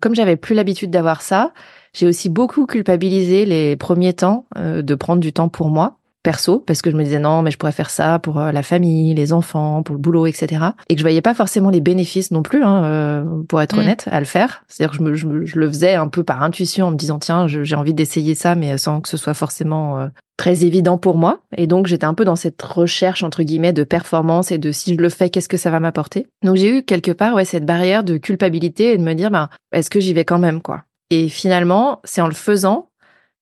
comme 0.00 0.14
j'avais 0.14 0.36
plus 0.36 0.54
l'habitude 0.54 0.90
d'avoir 0.90 1.22
ça, 1.22 1.52
j'ai 1.94 2.06
aussi 2.06 2.28
beaucoup 2.28 2.66
culpabilisé 2.66 3.46
les 3.46 3.76
premiers 3.76 4.12
temps 4.12 4.46
de 4.56 4.94
prendre 4.94 5.20
du 5.20 5.32
temps 5.32 5.48
pour 5.48 5.70
moi 5.70 5.98
perso 6.22 6.60
parce 6.60 6.82
que 6.82 6.90
je 6.90 6.96
me 6.96 7.04
disais 7.04 7.18
non 7.18 7.42
mais 7.42 7.50
je 7.50 7.58
pourrais 7.58 7.72
faire 7.72 7.90
ça 7.90 8.18
pour 8.18 8.38
euh, 8.38 8.52
la 8.52 8.62
famille, 8.62 9.14
les 9.14 9.32
enfants, 9.32 9.82
pour 9.82 9.94
le 9.94 10.00
boulot, 10.00 10.26
etc. 10.26 10.64
Et 10.88 10.94
que 10.94 10.98
je 10.98 11.04
voyais 11.04 11.22
pas 11.22 11.34
forcément 11.34 11.70
les 11.70 11.80
bénéfices 11.80 12.30
non 12.30 12.42
plus, 12.42 12.62
hein, 12.62 12.84
euh, 12.84 13.24
pour 13.48 13.60
être 13.60 13.76
mm. 13.76 13.80
honnête, 13.80 14.08
à 14.10 14.20
le 14.20 14.26
faire. 14.26 14.64
C'est-à-dire 14.68 14.92
que 14.98 15.14
je, 15.14 15.26
me, 15.26 15.44
je, 15.44 15.58
le 15.58 15.68
faisais 15.68 15.94
un 15.94 16.08
peu 16.08 16.24
par 16.24 16.42
intuition 16.42 16.86
en 16.86 16.90
me 16.90 16.96
disant 16.96 17.18
tiens 17.18 17.46
j'ai 17.46 17.76
envie 17.76 17.94
d'essayer 17.94 18.34
ça 18.34 18.54
mais 18.54 18.78
sans 18.78 19.00
que 19.00 19.08
ce 19.08 19.16
soit 19.16 19.34
forcément 19.34 19.98
euh, 19.98 20.08
très 20.36 20.64
évident 20.64 20.98
pour 20.98 21.16
moi. 21.16 21.40
Et 21.56 21.66
donc 21.66 21.86
j'étais 21.86 22.06
un 22.06 22.14
peu 22.14 22.24
dans 22.24 22.36
cette 22.36 22.60
recherche 22.62 23.22
entre 23.22 23.42
guillemets 23.42 23.72
de 23.72 23.84
performance 23.84 24.52
et 24.52 24.58
de 24.58 24.72
si 24.72 24.94
je 24.94 25.00
le 25.00 25.08
fais 25.08 25.30
qu'est-ce 25.30 25.48
que 25.48 25.56
ça 25.56 25.70
va 25.70 25.80
m'apporter. 25.80 26.26
Donc 26.42 26.56
j'ai 26.56 26.78
eu 26.78 26.82
quelque 26.82 27.12
part 27.12 27.34
ouais 27.34 27.44
cette 27.44 27.66
barrière 27.66 28.04
de 28.04 28.16
culpabilité 28.16 28.92
et 28.92 28.98
de 28.98 29.02
me 29.02 29.14
dire 29.14 29.30
ben 29.30 29.48
est-ce 29.72 29.90
que 29.90 30.00
j'y 30.00 30.14
vais 30.14 30.24
quand 30.24 30.38
même 30.38 30.62
quoi. 30.62 30.84
Et 31.10 31.28
finalement 31.28 32.00
c'est 32.04 32.20
en 32.20 32.28
le 32.28 32.34
faisant 32.34 32.88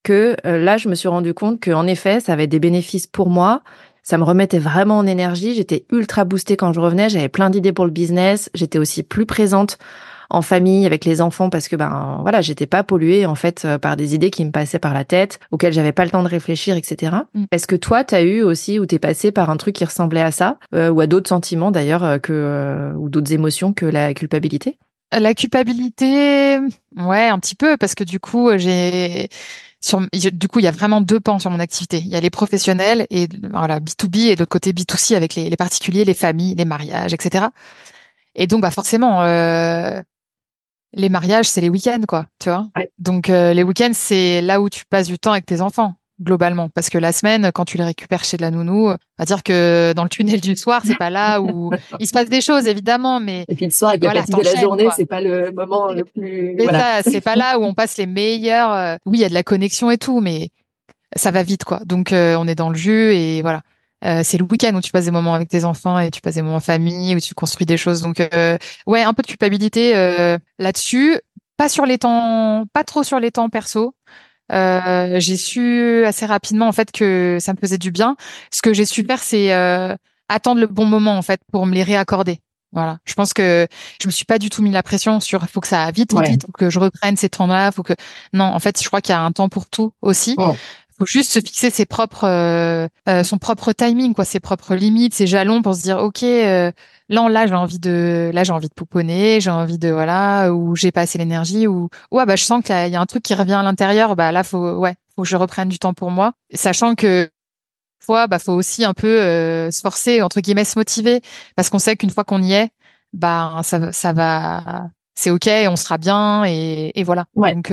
que 0.03 0.35
euh, 0.45 0.57
là, 0.57 0.77
je 0.77 0.89
me 0.89 0.95
suis 0.95 1.07
rendu 1.07 1.33
compte 1.33 1.59
que 1.59 1.71
en 1.71 1.87
effet, 1.87 2.19
ça 2.19 2.33
avait 2.33 2.47
des 2.47 2.59
bénéfices 2.59 3.07
pour 3.07 3.29
moi. 3.29 3.61
Ça 4.03 4.17
me 4.17 4.23
remettait 4.23 4.59
vraiment 4.59 4.97
en 4.97 5.05
énergie. 5.05 5.53
J'étais 5.53 5.85
ultra 5.91 6.25
boostée 6.25 6.57
quand 6.57 6.73
je 6.73 6.79
revenais. 6.79 7.09
J'avais 7.09 7.29
plein 7.29 7.49
d'idées 7.49 7.73
pour 7.73 7.85
le 7.85 7.91
business. 7.91 8.49
J'étais 8.53 8.79
aussi 8.79 9.03
plus 9.03 9.25
présente 9.25 9.77
en 10.31 10.41
famille 10.41 10.85
avec 10.85 11.05
les 11.05 11.21
enfants 11.21 11.49
parce 11.49 11.67
que 11.67 11.75
ben 11.75 12.19
voilà, 12.21 12.41
j'étais 12.41 12.65
pas 12.65 12.83
polluée 12.83 13.25
en 13.25 13.35
fait 13.35 13.65
euh, 13.65 13.77
par 13.77 13.97
des 13.97 14.15
idées 14.15 14.31
qui 14.31 14.45
me 14.45 14.51
passaient 14.51 14.79
par 14.79 14.93
la 14.93 15.03
tête, 15.03 15.39
auxquelles 15.51 15.73
j'avais 15.73 15.91
pas 15.91 16.05
le 16.05 16.11
temps 16.11 16.23
de 16.23 16.27
réfléchir, 16.27 16.77
etc. 16.77 17.17
Mm. 17.33 17.45
Est-ce 17.51 17.67
que 17.67 17.75
toi, 17.75 18.03
tu 18.03 18.15
as 18.15 18.21
eu 18.21 18.41
aussi 18.41 18.79
ou 18.79 18.85
t'es 18.85 18.99
passé 18.99 19.31
par 19.31 19.49
un 19.49 19.57
truc 19.57 19.75
qui 19.75 19.85
ressemblait 19.85 20.21
à 20.21 20.31
ça 20.31 20.57
euh, 20.73 20.89
ou 20.89 21.01
à 21.01 21.07
d'autres 21.07 21.29
sentiments 21.29 21.71
d'ailleurs 21.71 22.03
euh, 22.03 22.17
que 22.17 22.93
ou 22.97 23.09
d'autres 23.09 23.33
émotions 23.33 23.73
que 23.73 23.85
la 23.85 24.13
culpabilité? 24.13 24.77
La 25.11 25.33
culpabilité, 25.33 26.57
ouais, 26.97 27.27
un 27.27 27.39
petit 27.39 27.55
peu 27.55 27.75
parce 27.75 27.95
que 27.95 28.05
du 28.05 28.21
coup 28.21 28.49
j'ai 28.55 29.27
sur, 29.81 29.99
du 30.11 30.47
coup, 30.47 30.59
il 30.59 30.65
y 30.65 30.67
a 30.67 30.71
vraiment 30.71 31.01
deux 31.01 31.19
pans 31.19 31.39
sur 31.39 31.49
mon 31.49 31.59
activité. 31.59 31.97
Il 31.97 32.07
y 32.07 32.15
a 32.15 32.19
les 32.19 32.29
professionnels 32.29 33.07
et 33.09 33.27
voilà 33.51 33.79
B2B 33.79 34.27
et 34.27 34.35
de 34.35 34.41
l'autre 34.41 34.51
côté 34.51 34.73
B2C 34.73 35.15
avec 35.15 35.35
les, 35.35 35.49
les, 35.49 35.57
particuliers, 35.57 36.05
les 36.05 36.13
familles, 36.13 36.53
les 36.55 36.65
mariages, 36.65 37.13
etc. 37.13 37.45
Et 38.35 38.45
donc, 38.47 38.61
bah 38.61 38.71
forcément, 38.71 39.23
euh, 39.23 40.01
les 40.93 41.09
mariages, 41.09 41.49
c'est 41.49 41.61
les 41.61 41.69
week-ends, 41.69 42.03
quoi, 42.07 42.27
tu 42.39 42.49
vois. 42.49 42.67
Donc 42.99 43.29
euh, 43.29 43.53
les 43.53 43.63
week-ends, 43.63 43.91
c'est 43.93 44.41
là 44.41 44.61
où 44.61 44.69
tu 44.69 44.85
passes 44.85 45.07
du 45.07 45.17
temps 45.17 45.31
avec 45.31 45.45
tes 45.45 45.61
enfants 45.61 45.95
globalement, 46.21 46.69
parce 46.69 46.89
que 46.89 46.97
la 46.97 47.11
semaine, 47.11 47.51
quand 47.53 47.65
tu 47.65 47.77
les 47.77 47.83
récupères 47.83 48.23
chez 48.23 48.37
de 48.37 48.41
la 48.41 48.51
nounou, 48.51 48.89
on 48.89 48.97
va 49.17 49.25
dire 49.25 49.43
que 49.43 49.93
dans 49.95 50.03
le 50.03 50.09
tunnel 50.09 50.39
du 50.39 50.55
soir, 50.55 50.81
c'est 50.85 50.97
pas 50.97 51.09
là 51.09 51.41
où 51.41 51.71
il 51.99 52.07
se 52.07 52.13
passe 52.13 52.29
des 52.29 52.41
choses 52.41 52.67
évidemment, 52.67 53.19
mais 53.19 53.45
et 53.47 53.55
puis 53.55 53.65
le 53.65 53.71
soir 53.71 53.91
avec 53.91 54.03
la 54.03 54.21
de 54.21 54.43
la 54.43 54.61
journée, 54.61 54.87
c'est 54.95 55.05
pas 55.05 55.21
le 55.21 55.51
moment 55.51 55.91
le 55.91 56.03
plus. 56.05 56.55
Mais 56.55 56.65
ça, 56.65 57.01
c'est 57.03 57.21
pas 57.21 57.35
là 57.35 57.59
où 57.59 57.63
on 57.63 57.73
passe 57.73 57.97
les 57.97 58.05
meilleurs. 58.05 58.71
Euh, 58.73 58.95
oui, 59.05 59.19
il 59.19 59.21
y 59.21 59.25
a 59.25 59.29
de 59.29 59.33
la 59.33 59.43
connexion 59.43 59.91
et 59.91 59.97
tout, 59.97 60.19
mais 60.19 60.49
ça 61.15 61.31
va 61.31 61.43
vite, 61.43 61.63
quoi. 61.63 61.81
Donc 61.85 62.13
euh, 62.13 62.35
on 62.37 62.47
est 62.47 62.55
dans 62.55 62.69
le 62.69 62.75
jus 62.75 63.13
et 63.13 63.41
voilà. 63.41 63.61
Euh, 64.03 64.21
c'est 64.23 64.37
le 64.37 64.45
week-end 64.49 64.73
où 64.73 64.81
tu 64.81 64.91
passes 64.91 65.05
des 65.05 65.11
moments 65.11 65.35
avec 65.35 65.47
tes 65.47 65.63
enfants 65.63 65.99
et 65.99 66.09
tu 66.09 66.21
passes 66.21 66.35
des 66.35 66.41
moments 66.41 66.55
en 66.55 66.59
famille 66.59 67.15
où 67.15 67.19
tu 67.19 67.35
construis 67.35 67.65
des 67.65 67.77
choses. 67.77 68.01
Donc 68.01 68.19
euh, 68.19 68.57
ouais, 68.87 69.03
un 69.03 69.13
peu 69.13 69.21
de 69.21 69.27
culpabilité 69.27 69.95
euh, 69.95 70.37
là-dessus. 70.57 71.19
Pas 71.57 71.69
sur 71.69 71.85
les 71.85 71.99
temps, 71.99 72.65
pas 72.73 72.83
trop 72.83 73.03
sur 73.03 73.19
les 73.19 73.29
temps 73.29 73.49
perso. 73.49 73.93
J'ai 74.51 75.37
su 75.37 76.03
assez 76.05 76.25
rapidement 76.25 76.67
en 76.67 76.71
fait 76.71 76.91
que 76.91 77.37
ça 77.39 77.53
me 77.53 77.57
faisait 77.57 77.77
du 77.77 77.91
bien. 77.91 78.15
Ce 78.51 78.61
que 78.61 78.73
j'ai 78.73 78.85
su 78.85 79.03
faire, 79.03 79.19
c'est 79.19 79.51
attendre 80.29 80.61
le 80.61 80.67
bon 80.67 80.85
moment 80.85 81.17
en 81.17 81.21
fait 81.21 81.41
pour 81.51 81.65
me 81.65 81.73
les 81.73 81.83
réaccorder. 81.83 82.39
Voilà. 82.73 82.99
Je 83.03 83.15
pense 83.15 83.33
que 83.33 83.67
je 84.01 84.07
me 84.07 84.11
suis 84.11 84.23
pas 84.23 84.39
du 84.39 84.49
tout 84.49 84.61
mis 84.61 84.71
la 84.71 84.81
pression 84.81 85.19
sur 85.19 85.43
faut 85.49 85.59
que 85.59 85.67
ça 85.67 85.83
aille 85.83 85.91
vite, 85.91 86.13
vite, 86.21 86.43
faut 86.45 86.53
que 86.53 86.69
je 86.69 86.79
reprenne 86.79 87.17
ces 87.17 87.27
temps-là, 87.27 87.71
faut 87.73 87.83
que 87.83 87.93
non. 88.31 88.45
En 88.45 88.59
fait, 88.59 88.81
je 88.81 88.87
crois 88.87 89.01
qu'il 89.01 89.11
y 89.13 89.17
a 89.17 89.21
un 89.21 89.33
temps 89.33 89.49
pour 89.49 89.67
tout 89.67 89.91
aussi. 90.01 90.35
Oh 90.37 90.55
faut 91.01 91.07
juste 91.07 91.31
se 91.31 91.39
fixer 91.39 91.71
ses 91.71 91.87
propres, 91.87 92.25
euh, 92.25 92.87
euh, 93.09 93.23
son 93.23 93.39
propre 93.39 93.73
timing, 93.73 94.13
quoi, 94.13 94.23
ses 94.23 94.39
propres 94.39 94.75
limites, 94.75 95.15
ses 95.15 95.25
jalons 95.25 95.63
pour 95.63 95.73
se 95.75 95.81
dire, 95.81 95.97
ok, 95.97 96.21
euh, 96.21 96.71
là, 97.11 97.29
là, 97.29 97.45
j'ai 97.47 97.53
envie 97.53 97.79
de, 97.79 98.31
là, 98.33 98.43
j'ai 98.43 98.51
envie 98.53 98.69
de 98.69 98.73
pouponner, 98.73 99.39
j'ai 99.41 99.51
envie 99.51 99.77
de, 99.77 99.89
voilà, 99.89 100.51
ou 100.51 100.75
j'ai 100.75 100.91
pas 100.91 101.01
assez 101.01 101.17
l'énergie, 101.19 101.67
ou, 101.67 101.89
ouais, 102.11 102.25
bah, 102.25 102.35
je 102.35 102.43
sens 102.43 102.63
qu'il 102.63 102.75
y 102.75 102.95
a 102.95 103.01
un 103.01 103.05
truc 103.05 103.21
qui 103.23 103.35
revient 103.35 103.53
à 103.53 103.63
l'intérieur, 103.63 104.15
bah, 104.15 104.31
là, 104.31 104.43
faut, 104.43 104.77
ouais, 104.77 104.95
faut 105.15 105.21
que 105.23 105.27
je 105.27 105.35
reprenne 105.35 105.69
du 105.69 105.77
temps 105.77 105.93
pour 105.93 106.09
moi, 106.09 106.33
sachant 106.53 106.95
que, 106.95 107.29
fois, 108.03 108.27
bah, 108.27 108.39
faut 108.39 108.53
aussi 108.53 108.83
un 108.85 108.93
peu 108.93 109.17
se 109.71 109.81
forcer, 109.81 110.21
entre 110.23 110.41
guillemets, 110.41 110.65
se 110.65 110.79
motiver, 110.79 111.21
parce 111.55 111.69
qu'on 111.69 111.79
sait 111.79 111.95
qu'une 111.95 112.09
fois 112.09 112.23
qu'on 112.23 112.41
y 112.41 112.53
est, 112.53 112.69
bah, 113.13 113.61
ça, 113.63 113.91
ça 113.91 114.13
va, 114.13 114.87
c'est 115.15 115.29
ok, 115.31 115.49
on 115.69 115.75
sera 115.75 115.97
bien, 115.97 116.45
et, 116.45 116.91
et 116.95 117.03
voilà. 117.03 117.25
Donc, 117.35 117.71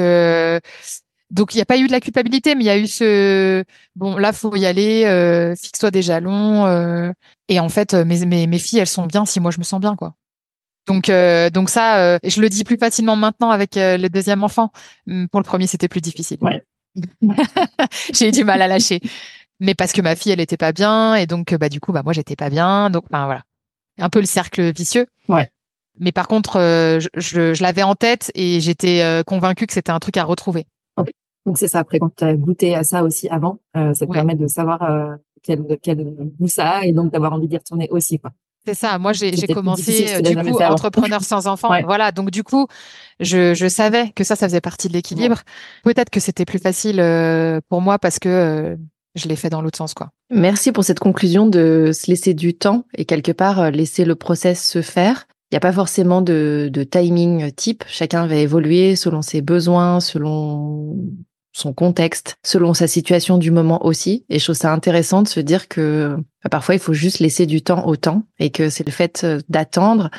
donc 1.31 1.55
il 1.55 1.59
n'y 1.59 1.63
a 1.63 1.67
pas 1.67 1.79
eu 1.79 1.87
de 1.87 1.93
la 1.93 2.01
culpabilité, 2.01 2.55
mais 2.55 2.65
il 2.65 2.67
y 2.67 2.71
a 2.71 2.79
eu 2.79 2.87
ce 2.87 3.63
bon 3.97 4.17
là 4.17 4.33
faut 4.33 4.55
y 4.57 4.65
aller, 4.65 5.05
euh, 5.05 5.55
fixe-toi 5.55 5.91
des 5.91 6.03
jalons. 6.03 6.67
Euh, 6.67 7.13
et 7.49 7.61
en 7.61 7.69
fait 7.69 7.95
mes, 7.95 8.25
mes, 8.25 8.47
mes 8.47 8.59
filles 8.59 8.79
elles 8.79 8.87
sont 8.87 9.07
bien 9.07 9.27
si 9.27 9.41
moi 9.41 9.51
je 9.51 9.59
me 9.59 9.65
sens 9.65 9.81
bien 9.81 9.95
quoi. 9.95 10.15
Donc 10.87 11.11
euh, 11.11 11.51
donc 11.51 11.69
ça 11.69 12.19
je 12.25 12.41
le 12.41 12.49
dis 12.49 12.65
plus 12.65 12.79
facilement 12.79 13.17
maintenant 13.17 13.51
avec 13.51 13.73
le 13.77 14.09
deuxième 14.09 14.43
enfant. 14.43 14.73
Hum, 15.09 15.29
pour 15.29 15.41
le 15.41 15.45
premier 15.45 15.67
c'était 15.67 15.89
plus 15.89 16.01
difficile. 16.01 16.39
Ouais. 16.41 16.63
J'ai 18.13 18.29
eu 18.29 18.33
du 18.33 18.45
mal 18.45 18.63
à 18.63 18.67
lâcher, 18.67 19.01
mais 19.61 19.75
parce 19.75 19.93
que 19.93 20.01
ma 20.01 20.17
fille 20.17 20.33
elle 20.33 20.41
était 20.41 20.57
pas 20.57 20.73
bien 20.73 21.15
et 21.15 21.27
donc 21.27 21.55
bah 21.55 21.69
du 21.69 21.79
coup 21.79 21.93
bah 21.93 22.03
moi 22.03 22.15
j'étais 22.15 22.37
pas 22.37 22.49
bien 22.49 22.89
donc 22.91 23.05
ben 23.11 23.27
voilà 23.27 23.43
un 23.99 24.09
peu 24.09 24.21
le 24.21 24.27
cercle 24.27 24.73
vicieux. 24.73 25.07
Ouais. 25.29 25.51
Mais 26.01 26.13
par 26.13 26.29
contre, 26.29 26.59
je, 26.61 27.09
je, 27.17 27.53
je 27.55 27.63
l'avais 27.65 27.83
en 27.83 27.97
tête 27.97 28.31
et 28.37 28.61
j'étais 28.61 29.03
convaincue 29.27 29.67
que 29.67 29.73
c'était 29.73 29.91
un 29.91 29.99
truc 29.99 30.17
à 30.17 30.23
retrouver. 30.23 30.65
Donc 31.49 31.59
c'est 31.59 31.69
ça. 31.69 31.81
Après, 31.81 31.99
quand 31.99 32.15
tu 32.15 32.25
as 32.25 32.35
goûté 32.35 32.75
à 32.75 32.85
ça 32.85 33.03
aussi 33.03 33.29
avant, 33.29 33.59
euh, 33.77 33.93
ça 33.95 34.07
te 34.07 34.13
permet 34.13 34.37
de 34.37 34.47
savoir 34.47 34.83
euh, 34.83 35.17
quel, 35.43 35.65
quel 35.83 36.05
goût 36.39 36.47
ça 36.47 36.69
a 36.69 36.85
et 36.85 36.93
donc 36.93 37.13
d'avoir 37.13 37.33
envie 37.33 37.49
d'y 37.49 37.57
retourner 37.57 37.89
aussi. 37.91 38.19
Quoi. 38.19 38.33
C'est 38.69 38.75
ça. 38.75 38.99
Moi, 38.99 39.15
j'ai 39.15 39.33
commencé 39.47 40.07
euh, 40.11 40.21
du 40.21 40.37
coup 40.37 40.61
entrepreneur 40.63 41.23
sans 41.23 41.47
enfant. 41.47 41.71
Voilà. 41.85 42.13
Donc 42.13 42.31
du 42.31 42.43
coup, 42.43 42.67
je, 43.19 43.55
je 43.55 43.67
savais 43.67 44.11
que 44.11 44.25
ça, 44.25 44.37
ça 44.37 44.47
faisait 44.47 44.61
partie 44.61 44.89
de 44.89 44.93
l'équilibre. 44.93 45.41
Peut-être 45.85 46.11
que 46.11 46.21
c'était 46.21 46.45
plus 46.45 46.59
facile 46.59 47.01
euh, 47.01 47.61
pour 47.71 47.81
moi 47.81 47.99
parce 47.99 48.19
que 48.19 48.29
euh, 48.29 48.77
je 49.15 49.27
l'ai 49.27 49.37
fait 49.37 49.49
dans 49.49 49.63
l'autre 49.63 49.79
sens, 49.79 49.95
quoi. 49.95 50.11
Merci 50.31 50.73
pour 50.73 50.85
cette 50.85 50.99
conclusion 50.99 51.47
de 51.47 51.93
se 51.95 52.11
laisser 52.11 52.35
du 52.35 52.53
temps 52.53 52.85
et 52.95 53.07
quelque 53.07 53.33
part 53.33 53.71
laisser 53.71 54.05
le 54.05 54.17
process 54.17 54.63
se 54.69 54.83
faire. 54.83 55.27
Il 55.51 55.55
n'y 55.55 55.57
a 55.57 55.61
pas 55.61 55.73
forcément 55.73 56.21
de, 56.21 56.69
de 56.71 56.83
timing 56.85 57.51
type. 57.53 57.85
Chacun 57.89 58.27
va 58.27 58.35
évoluer 58.35 58.97
selon 58.97 59.23
ses 59.23 59.41
besoins, 59.41 60.01
selon 60.01 60.95
son 61.59 61.73
contexte, 61.73 62.37
selon 62.45 62.75
sa 62.75 62.87
situation 62.87 63.39
du 63.39 63.51
moment 63.51 63.85
aussi. 63.85 64.25
Et 64.29 64.39
je 64.39 64.45
trouve 64.45 64.57
ça 64.57 64.73
intéressant 64.73 65.23
de 65.23 65.29
se 65.29 65.41
dire 65.41 65.69
que 65.69 66.17
bah, 66.45 66.51
parfois 66.51 66.75
il 66.75 66.81
faut 66.81 66.95
juste 66.95 67.19
laisser 67.19 67.47
du 67.47 67.63
temps 67.63 67.87
au 67.87 67.97
temps 67.97 68.23
et 68.39 68.51
que 68.51 68.71
c'est 68.71 68.87
le 68.87 68.93
fait 68.93 69.23
euh, 69.25 69.41
d'attendre 69.49 70.11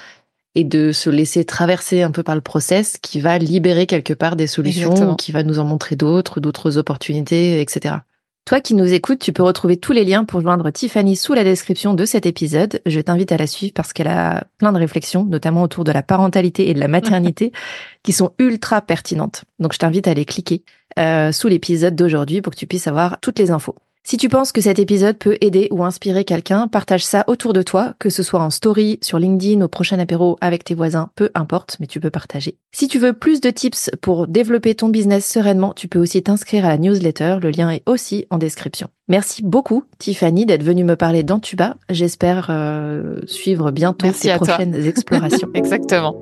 et 0.56 0.64
de 0.64 0.92
se 0.92 1.10
laisser 1.10 1.46
traverser 1.46 2.02
un 2.02 2.12
peu 2.12 2.24
par 2.24 2.36
le 2.36 2.42
process 2.42 2.98
qui 3.02 3.22
va 3.22 3.38
libérer 3.38 3.86
quelque 3.86 4.14
part 4.14 4.36
des 4.36 4.48
solutions, 4.48 5.16
qui 5.16 5.32
va 5.32 5.44
nous 5.44 5.60
en 5.60 5.64
montrer 5.64 5.96
d'autres, 5.96 6.40
d'autres 6.40 6.78
opportunités, 6.78 7.62
etc. 7.62 7.98
Toi 8.46 8.62
qui 8.62 8.74
nous 8.74 8.94
écoutes, 8.94 9.20
tu 9.20 9.32
peux 9.32 9.44
retrouver 9.44 9.78
tous 9.78 9.92
les 9.92 10.04
liens 10.04 10.26
pour 10.26 10.42
joindre 10.42 10.72
Tiffany 10.72 11.16
sous 11.16 11.36
la 11.36 11.44
description 11.44 11.94
de 11.94 12.04
cet 12.04 12.26
épisode. 12.26 12.82
Je 12.88 13.00
t'invite 13.00 13.32
à 13.32 13.38
la 13.38 13.46
suivre 13.46 13.74
parce 13.76 13.94
qu'elle 13.94 14.08
a 14.08 14.44
plein 14.58 14.72
de 14.72 14.80
réflexions, 14.80 15.24
notamment 15.24 15.62
autour 15.62 15.84
de 15.84 15.92
la 15.92 16.02
parentalité 16.02 16.68
et 16.68 16.74
de 16.74 16.80
la 16.80 16.88
maternité, 16.88 17.52
qui 18.04 18.12
sont 18.12 18.32
ultra 18.40 18.82
pertinentes. 18.82 19.44
Donc 19.60 19.74
je 19.74 19.78
t'invite 19.78 20.08
à 20.08 20.16
les 20.16 20.26
cliquer 20.26 20.64
euh, 20.98 21.32
sous 21.32 21.48
l'épisode 21.48 21.96
d'aujourd'hui 21.96 22.42
pour 22.42 22.54
que 22.54 22.58
tu 22.58 22.68
puisses 22.68 22.88
avoir 22.88 23.20
toutes 23.20 23.40
les 23.40 23.52
infos. 23.52 23.76
Si 24.10 24.18
tu 24.18 24.28
penses 24.28 24.52
que 24.52 24.62
cet 24.62 24.80
épisode 24.80 25.18
peut 25.18 25.38
aider 25.40 25.68
ou 25.70 25.84
inspirer 25.84 26.24
quelqu'un, 26.24 26.68
partage 26.68 27.06
ça 27.06 27.24
autour 27.28 27.54
de 27.54 27.62
toi, 27.62 27.94
que 28.00 28.10
ce 28.10 28.24
soit 28.24 28.40
en 28.40 28.50
story, 28.50 28.98
sur 29.04 29.20
LinkedIn, 29.20 29.62
au 29.62 29.68
prochain 29.68 30.00
apéro 30.00 30.38
avec 30.42 30.64
tes 30.64 30.74
voisins, 30.74 31.12
peu 31.16 31.30
importe, 31.36 31.78
mais 31.80 31.86
tu 31.86 32.00
peux 32.00 32.10
partager. 32.10 32.58
Si 32.72 32.88
tu 32.88 32.98
veux 32.98 33.14
plus 33.14 33.40
de 33.40 33.52
tips 33.52 33.92
pour 34.02 34.28
développer 34.28 34.74
ton 34.74 34.90
business 34.90 35.30
sereinement, 35.30 35.74
tu 35.76 35.88
peux 35.88 36.00
aussi 36.00 36.24
t'inscrire 36.24 36.66
à 36.66 36.70
la 36.70 36.78
newsletter, 36.80 37.38
le 37.40 37.52
lien 37.52 37.70
est 37.70 37.84
aussi 37.86 38.26
en 38.32 38.40
description. 38.40 38.88
Merci 39.10 39.44
beaucoup 39.44 39.84
Tiffany 40.00 40.48
d'être 40.48 40.64
venue 40.64 40.84
me 40.84 40.96
parler 40.96 41.22
d'Antuba. 41.22 41.76
J'espère 41.90 42.48
euh, 42.50 43.20
suivre 43.28 43.70
bientôt 43.70 44.08
tes 44.12 44.34
prochaines 44.38 44.74
explorations. 44.88 45.50
Exactement. 45.54 46.20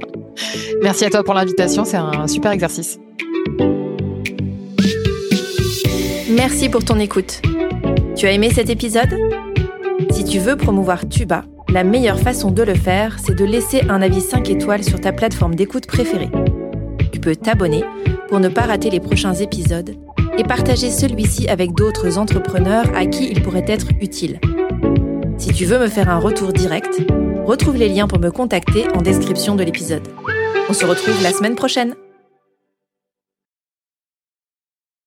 Merci 0.82 1.06
à 1.06 1.10
toi 1.10 1.24
pour 1.24 1.36
l'invitation, 1.36 1.86
c'est 1.86 1.96
un 1.96 2.28
super 2.28 2.52
exercice. 2.52 3.00
Merci 6.30 6.68
pour 6.68 6.84
ton 6.84 7.00
écoute. 7.00 7.42
Tu 8.18 8.26
as 8.26 8.32
aimé 8.32 8.50
cet 8.54 8.70
épisode? 8.70 9.18
Si 10.12 10.26
tu 10.26 10.40
veux 10.40 10.58
promouvoir 10.58 11.08
Tuba, 11.08 11.46
la 11.70 11.86
meilleure 11.86 12.20
façon 12.20 12.52
de 12.52 12.64
le 12.64 12.74
faire, 12.76 13.18
c'est 13.24 13.36
de 13.36 13.46
laisser 13.46 13.84
un 13.88 14.02
avis 14.02 14.20
5 14.20 14.50
étoiles 14.50 14.84
sur 14.84 15.00
ta 15.00 15.14
plateforme 15.14 15.56
d'écoute 15.56 15.88
préférée. 15.88 16.30
Tu 17.14 17.22
peux 17.22 17.36
t'abonner 17.36 17.84
pour 18.28 18.42
ne 18.42 18.50
pas 18.50 18.64
rater 18.64 18.90
les 18.90 19.00
prochains 19.00 19.36
épisodes 19.36 19.96
et 20.38 20.44
partager 20.44 20.92
celui-ci 20.92 21.48
avec 21.48 21.72
d'autres 21.72 22.18
entrepreneurs 22.18 22.86
à 22.94 23.06
qui 23.06 23.30
il 23.32 23.42
pourrait 23.42 23.66
être 23.68 23.88
utile. 24.02 24.42
Si 25.38 25.54
tu 25.54 25.64
veux 25.64 25.80
me 25.80 25.88
faire 25.88 26.10
un 26.10 26.20
retour 26.20 26.52
direct, 26.52 27.00
retrouve 27.46 27.78
les 27.78 27.90
liens 27.90 28.08
pour 28.08 28.20
me 28.20 28.32
contacter 28.32 28.86
en 28.94 29.02
description 29.02 29.56
de 29.56 29.64
l'épisode. 29.64 30.08
On 30.70 30.74
se 30.74 30.86
retrouve 30.86 31.24
la 31.24 31.32
semaine 31.32 31.56
prochaine. 31.56 31.96